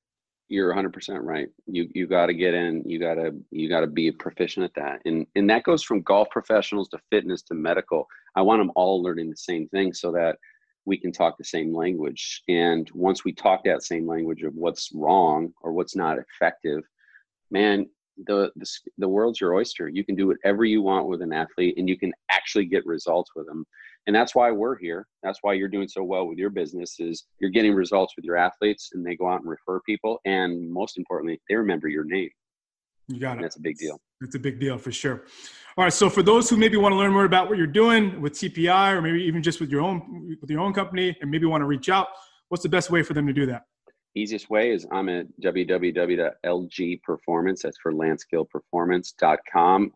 You're 0.47 0.73
100% 0.73 1.19
right. 1.21 1.47
You 1.67 1.87
you 1.93 2.07
got 2.07 2.25
to 2.25 2.33
get 2.33 2.55
in. 2.55 2.81
You 2.83 2.99
got 2.99 3.15
to 3.15 3.35
you 3.51 3.69
got 3.69 3.81
to 3.81 3.87
be 3.87 4.11
proficient 4.11 4.63
at 4.63 4.73
that. 4.81 4.99
And 5.05 5.27
and 5.35 5.47
that 5.49 5.63
goes 5.63 5.83
from 5.83 6.01
golf 6.01 6.27
professionals 6.31 6.89
to 6.89 6.99
fitness 7.11 7.43
to 7.43 7.53
medical. 7.53 8.07
I 8.35 8.41
want 8.41 8.59
them 8.59 8.71
all 8.75 9.03
learning 9.03 9.29
the 9.29 9.37
same 9.37 9.67
thing 9.67 9.93
so 9.93 10.11
that 10.13 10.37
we 10.85 10.97
can 10.97 11.11
talk 11.11 11.37
the 11.37 11.43
same 11.43 11.73
language. 11.73 12.43
And 12.47 12.89
once 12.93 13.23
we 13.23 13.33
talk 13.33 13.63
that 13.63 13.83
same 13.83 14.07
language 14.07 14.43
of 14.43 14.55
what's 14.55 14.89
wrong 14.93 15.53
or 15.61 15.73
what's 15.73 15.95
not 15.95 16.17
effective, 16.17 16.81
man, 17.51 17.87
the, 18.25 18.51
the 18.55 18.65
the 18.97 19.07
world's 19.07 19.39
your 19.39 19.53
oyster. 19.55 19.87
You 19.87 20.03
can 20.03 20.15
do 20.15 20.27
whatever 20.27 20.65
you 20.65 20.81
want 20.81 21.07
with 21.07 21.21
an 21.21 21.33
athlete, 21.33 21.75
and 21.77 21.87
you 21.87 21.97
can 21.97 22.11
actually 22.31 22.65
get 22.65 22.85
results 22.85 23.31
with 23.35 23.45
them. 23.45 23.65
And 24.07 24.15
that's 24.15 24.35
why 24.35 24.51
we're 24.51 24.77
here. 24.77 25.07
That's 25.23 25.39
why 25.41 25.53
you're 25.53 25.67
doing 25.67 25.87
so 25.87 26.03
well 26.03 26.27
with 26.27 26.37
your 26.37 26.49
business. 26.49 26.99
Is 26.99 27.25
you're 27.39 27.49
getting 27.49 27.73
results 27.73 28.15
with 28.15 28.25
your 28.25 28.37
athletes, 28.37 28.89
and 28.93 29.05
they 29.05 29.15
go 29.15 29.29
out 29.29 29.41
and 29.41 29.49
refer 29.49 29.79
people, 29.85 30.19
and 30.25 30.69
most 30.69 30.97
importantly, 30.97 31.39
they 31.47 31.55
remember 31.55 31.87
your 31.87 32.05
name. 32.05 32.29
You 33.09 33.19
got 33.19 33.39
it. 33.39 33.41
That's 33.41 33.57
a 33.57 33.61
big 33.61 33.77
deal. 33.77 33.99
It's 34.21 34.35
a 34.35 34.39
big 34.39 34.59
deal 34.59 34.77
for 34.77 34.91
sure. 34.91 35.23
All 35.77 35.83
right. 35.83 35.91
So 35.91 36.09
for 36.09 36.21
those 36.21 36.49
who 36.49 36.57
maybe 36.57 36.77
want 36.77 36.93
to 36.93 36.97
learn 36.97 37.11
more 37.11 37.25
about 37.25 37.49
what 37.49 37.57
you're 37.57 37.67
doing 37.67 38.21
with 38.21 38.33
TPI, 38.33 38.93
or 38.93 39.01
maybe 39.01 39.23
even 39.23 39.41
just 39.41 39.59
with 39.59 39.71
your 39.71 39.81
own 39.81 40.37
with 40.39 40.49
your 40.49 40.61
own 40.61 40.73
company, 40.73 41.17
and 41.19 41.31
maybe 41.31 41.47
want 41.47 41.61
to 41.61 41.65
reach 41.65 41.89
out, 41.89 42.07
what's 42.49 42.63
the 42.63 42.69
best 42.69 42.91
way 42.91 43.01
for 43.01 43.13
them 43.13 43.25
to 43.25 43.33
do 43.33 43.47
that? 43.47 43.63
Easiest 44.15 44.49
way 44.49 44.71
is 44.71 44.87
I'm 44.91 45.09
at 45.09 45.27
www.lgperformance. 45.41 47.61
That's 47.61 47.77
for 47.81 47.93
lancegillperformance.com. 47.93 49.93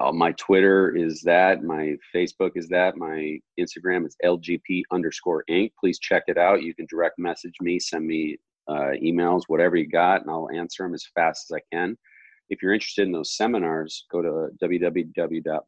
Uh, 0.00 0.12
my 0.12 0.32
Twitter 0.32 0.96
is 0.96 1.20
that. 1.22 1.62
My 1.62 1.94
Facebook 2.14 2.52
is 2.54 2.68
that. 2.68 2.96
My 2.96 3.38
Instagram 3.58 4.06
is 4.06 4.16
LGP 4.24 4.82
underscore 4.90 5.44
Inc. 5.50 5.72
Please 5.78 5.98
check 5.98 6.22
it 6.28 6.38
out. 6.38 6.62
You 6.62 6.74
can 6.74 6.86
direct 6.88 7.18
message 7.18 7.54
me, 7.60 7.78
send 7.78 8.06
me 8.06 8.38
uh, 8.68 8.92
emails, 9.02 9.42
whatever 9.48 9.76
you 9.76 9.88
got, 9.88 10.22
and 10.22 10.30
I'll 10.30 10.48
answer 10.54 10.84
them 10.84 10.94
as 10.94 11.04
fast 11.14 11.50
as 11.50 11.56
I 11.56 11.76
can. 11.76 11.98
If 12.50 12.62
you're 12.62 12.74
interested 12.74 13.06
in 13.06 13.12
those 13.12 13.36
seminars, 13.36 14.04
go 14.10 14.20
to 14.22 14.48
www.mytpi.com 14.62 15.60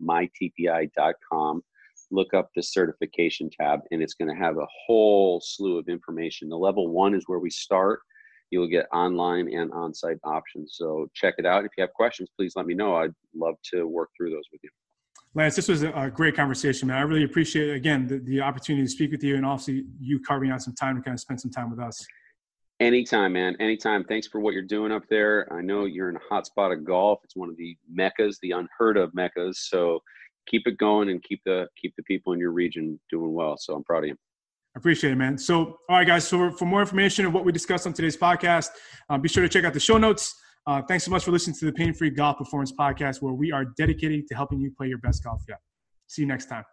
look 2.12 2.34
up 2.34 2.50
the 2.54 2.62
certification 2.62 3.50
tab 3.50 3.80
and 3.90 4.02
it's 4.02 4.14
going 4.14 4.28
to 4.28 4.40
have 4.40 4.58
a 4.58 4.66
whole 4.86 5.40
slew 5.42 5.78
of 5.78 5.88
information. 5.88 6.48
The 6.48 6.56
level 6.56 6.88
one 6.88 7.14
is 7.14 7.24
where 7.26 7.38
we 7.38 7.50
start. 7.50 8.00
You'll 8.50 8.68
get 8.68 8.86
online 8.92 9.48
and 9.52 9.72
on 9.72 9.94
site 9.94 10.18
options. 10.24 10.74
So 10.76 11.08
check 11.14 11.34
it 11.38 11.46
out. 11.46 11.64
If 11.64 11.72
you 11.76 11.82
have 11.82 11.92
questions, 11.94 12.28
please 12.36 12.52
let 12.54 12.66
me 12.66 12.74
know. 12.74 12.96
I'd 12.96 13.14
love 13.34 13.54
to 13.72 13.86
work 13.88 14.10
through 14.16 14.30
those 14.30 14.44
with 14.52 14.60
you. 14.62 14.70
Lance, 15.34 15.56
this 15.56 15.68
was 15.68 15.82
a 15.82 16.12
great 16.14 16.36
conversation, 16.36 16.88
man. 16.88 16.98
I 16.98 17.00
really 17.00 17.24
appreciate, 17.24 17.74
again, 17.74 18.06
the, 18.06 18.18
the 18.18 18.42
opportunity 18.42 18.84
to 18.84 18.90
speak 18.90 19.10
with 19.10 19.24
you 19.24 19.36
and 19.36 19.46
also 19.46 19.72
you 19.98 20.20
carving 20.20 20.50
out 20.50 20.60
some 20.60 20.74
time 20.74 20.96
to 20.96 21.02
kind 21.02 21.14
of 21.14 21.20
spend 21.20 21.40
some 21.40 21.50
time 21.50 21.70
with 21.70 21.80
us. 21.80 22.06
Anytime, 22.80 23.34
man. 23.34 23.56
Anytime. 23.60 24.04
Thanks 24.04 24.26
for 24.26 24.40
what 24.40 24.54
you're 24.54 24.62
doing 24.62 24.90
up 24.90 25.04
there. 25.08 25.52
I 25.52 25.60
know 25.60 25.84
you're 25.84 26.08
in 26.08 26.16
a 26.16 26.22
hot 26.28 26.46
spot 26.46 26.72
of 26.72 26.84
golf. 26.84 27.20
It's 27.22 27.36
one 27.36 27.48
of 27.48 27.56
the 27.56 27.76
meccas, 27.92 28.38
the 28.42 28.52
unheard 28.52 28.96
of 28.96 29.14
meccas. 29.14 29.68
So 29.68 30.00
keep 30.48 30.66
it 30.66 30.78
going 30.78 31.08
and 31.10 31.22
keep 31.22 31.40
the 31.44 31.68
keep 31.80 31.94
the 31.96 32.02
people 32.02 32.32
in 32.32 32.40
your 32.40 32.50
region 32.50 32.98
doing 33.10 33.32
well. 33.32 33.56
So 33.56 33.74
I'm 33.74 33.84
proud 33.84 34.04
of 34.04 34.08
you. 34.08 34.16
I 34.74 34.78
appreciate 34.78 35.12
it, 35.12 35.16
man. 35.16 35.36
So, 35.36 35.78
all 35.88 35.96
right, 35.96 36.06
guys. 36.06 36.26
So, 36.26 36.50
for 36.50 36.64
more 36.64 36.80
information 36.80 37.26
of 37.26 37.34
what 37.34 37.44
we 37.44 37.52
discussed 37.52 37.86
on 37.86 37.92
today's 37.92 38.16
podcast, 38.16 38.68
uh, 39.10 39.18
be 39.18 39.28
sure 39.28 39.42
to 39.42 39.48
check 39.48 39.64
out 39.64 39.74
the 39.74 39.80
show 39.80 39.98
notes. 39.98 40.34
Uh, 40.66 40.80
thanks 40.80 41.04
so 41.04 41.10
much 41.10 41.24
for 41.24 41.30
listening 41.30 41.56
to 41.58 41.66
the 41.66 41.72
Pain 41.72 41.92
Free 41.92 42.08
Golf 42.08 42.38
Performance 42.38 42.72
Podcast, 42.72 43.20
where 43.20 43.34
we 43.34 43.52
are 43.52 43.66
dedicated 43.76 44.26
to 44.28 44.34
helping 44.34 44.60
you 44.60 44.72
play 44.74 44.86
your 44.86 44.98
best 44.98 45.24
golf 45.24 45.42
yet. 45.46 45.58
See 46.06 46.22
you 46.22 46.28
next 46.28 46.46
time. 46.46 46.64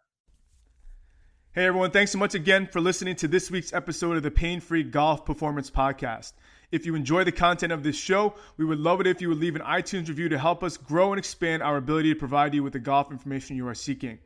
Hey, 1.59 1.65
everyone. 1.65 1.91
Thanks 1.91 2.13
so 2.13 2.17
much 2.17 2.35
again 2.35 2.67
for 2.67 2.79
listening 2.79 3.17
to 3.17 3.27
this 3.27 3.51
week's 3.51 3.73
episode 3.73 4.15
of 4.15 4.23
the 4.23 4.31
Pain 4.31 4.61
Free 4.61 4.81
Golf 4.81 5.25
Performance 5.25 5.69
Podcast. 5.69 6.31
If 6.71 6.85
you 6.85 6.95
enjoy 6.95 7.25
the 7.25 7.33
content 7.33 7.73
of 7.73 7.83
this 7.83 7.97
show, 7.97 8.35
we 8.55 8.63
would 8.63 8.79
love 8.79 9.01
it 9.01 9.07
if 9.07 9.19
you 9.19 9.27
would 9.27 9.39
leave 9.39 9.57
an 9.57 9.61
iTunes 9.63 10.07
review 10.07 10.29
to 10.29 10.39
help 10.39 10.63
us 10.63 10.77
grow 10.77 11.11
and 11.11 11.19
expand 11.19 11.61
our 11.61 11.75
ability 11.75 12.13
to 12.13 12.17
provide 12.17 12.53
you 12.53 12.63
with 12.63 12.71
the 12.71 12.79
golf 12.79 13.11
information 13.11 13.57
you 13.57 13.67
are 13.67 13.75
seeking. 13.75 14.19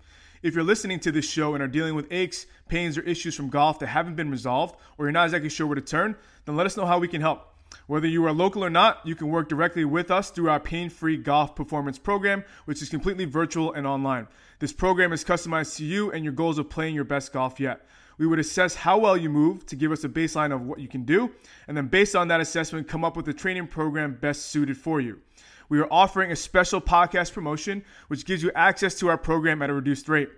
If 0.43 0.53
you're 0.53 0.63
listening 0.63 0.99
to 0.99 1.11
this 1.11 1.27
show 1.27 1.55
and 1.55 1.63
are 1.63 1.67
dealing 1.67 1.95
with 1.95 2.05
aches, 2.11 2.45
pains, 2.67 2.99
or 2.99 3.01
issues 3.01 3.33
from 3.33 3.49
golf 3.49 3.79
that 3.79 3.87
haven't 3.87 4.15
been 4.15 4.29
resolved, 4.29 4.75
or 4.99 5.05
you're 5.05 5.11
not 5.11 5.25
exactly 5.25 5.49
sure 5.49 5.65
where 5.65 5.73
to 5.73 5.81
turn, 5.81 6.15
then 6.45 6.55
let 6.55 6.67
us 6.67 6.77
know 6.77 6.85
how 6.85 6.99
we 6.99 7.07
can 7.07 7.21
help. 7.21 7.51
Whether 7.87 8.07
you 8.07 8.23
are 8.27 8.31
local 8.31 8.63
or 8.63 8.69
not, 8.69 8.99
you 9.05 9.15
can 9.15 9.29
work 9.29 9.49
directly 9.49 9.85
with 9.85 10.11
us 10.11 10.29
through 10.29 10.51
our 10.51 10.59
pain 10.59 10.91
free 10.91 11.17
golf 11.17 11.55
performance 11.55 11.97
program, 11.97 12.43
which 12.65 12.83
is 12.83 12.89
completely 12.89 13.25
virtual 13.25 13.73
and 13.73 13.87
online. 13.87 14.27
This 14.63 14.71
program 14.71 15.11
is 15.11 15.25
customized 15.25 15.75
to 15.75 15.83
you 15.83 16.13
and 16.13 16.23
your 16.23 16.31
goals 16.31 16.57
of 16.57 16.69
playing 16.69 16.95
your 16.95 17.03
best 17.03 17.33
golf 17.33 17.59
yet. 17.59 17.85
We 18.17 18.25
would 18.25 18.39
assess 18.39 18.75
how 18.75 18.97
well 18.97 19.17
you 19.17 19.29
move 19.29 19.65
to 19.65 19.75
give 19.75 19.91
us 19.91 20.05
a 20.05 20.07
baseline 20.07 20.53
of 20.53 20.61
what 20.61 20.79
you 20.79 20.87
can 20.87 21.03
do, 21.03 21.31
and 21.67 21.75
then 21.75 21.87
based 21.87 22.15
on 22.15 22.29
that 22.29 22.39
assessment, 22.39 22.87
come 22.87 23.03
up 23.03 23.17
with 23.17 23.27
a 23.27 23.33
training 23.33 23.67
program 23.67 24.17
best 24.21 24.43
suited 24.43 24.77
for 24.77 25.01
you. 25.01 25.19
We 25.67 25.81
are 25.81 25.87
offering 25.91 26.31
a 26.31 26.37
special 26.37 26.79
podcast 26.79 27.33
promotion, 27.33 27.83
which 28.07 28.23
gives 28.23 28.41
you 28.41 28.53
access 28.55 28.97
to 28.99 29.09
our 29.09 29.17
program 29.17 29.61
at 29.61 29.69
a 29.69 29.73
reduced 29.73 30.07
rate. 30.07 30.29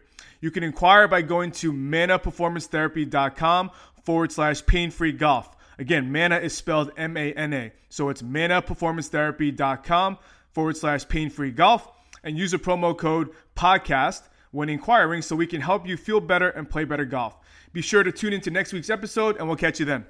You 0.41 0.49
can 0.49 0.63
inquire 0.63 1.07
by 1.07 1.21
going 1.21 1.51
to 1.51 1.71
manaperformancetherapy.com 1.71 3.69
forward 4.01 4.31
slash 4.31 4.65
pain 4.65 4.89
free 4.89 5.11
golf. 5.11 5.55
Again, 5.77 6.11
mana 6.11 6.39
is 6.39 6.57
spelled 6.57 6.89
M 6.97 7.15
A 7.15 7.31
N 7.33 7.53
A. 7.53 7.73
So 7.89 8.09
it's 8.09 8.23
manaperformancetherapy.com 8.23 10.17
forward 10.51 10.77
slash 10.77 11.07
pain 11.07 11.29
free 11.29 11.51
golf 11.51 11.91
and 12.25 12.37
use 12.37 12.51
the 12.51 12.57
promo 12.57 12.97
code 12.97 13.29
podcast 13.55 14.23
when 14.51 14.67
inquiring 14.67 15.21
so 15.21 15.35
we 15.35 15.47
can 15.47 15.61
help 15.61 15.87
you 15.87 15.95
feel 15.95 16.19
better 16.19 16.49
and 16.49 16.69
play 16.69 16.83
better 16.83 17.05
golf. 17.05 17.37
Be 17.71 17.81
sure 17.81 18.03
to 18.03 18.11
tune 18.11 18.33
into 18.33 18.51
next 18.51 18.73
week's 18.73 18.89
episode, 18.89 19.37
and 19.37 19.47
we'll 19.47 19.57
catch 19.57 19.79
you 19.79 19.85
then. 19.85 20.05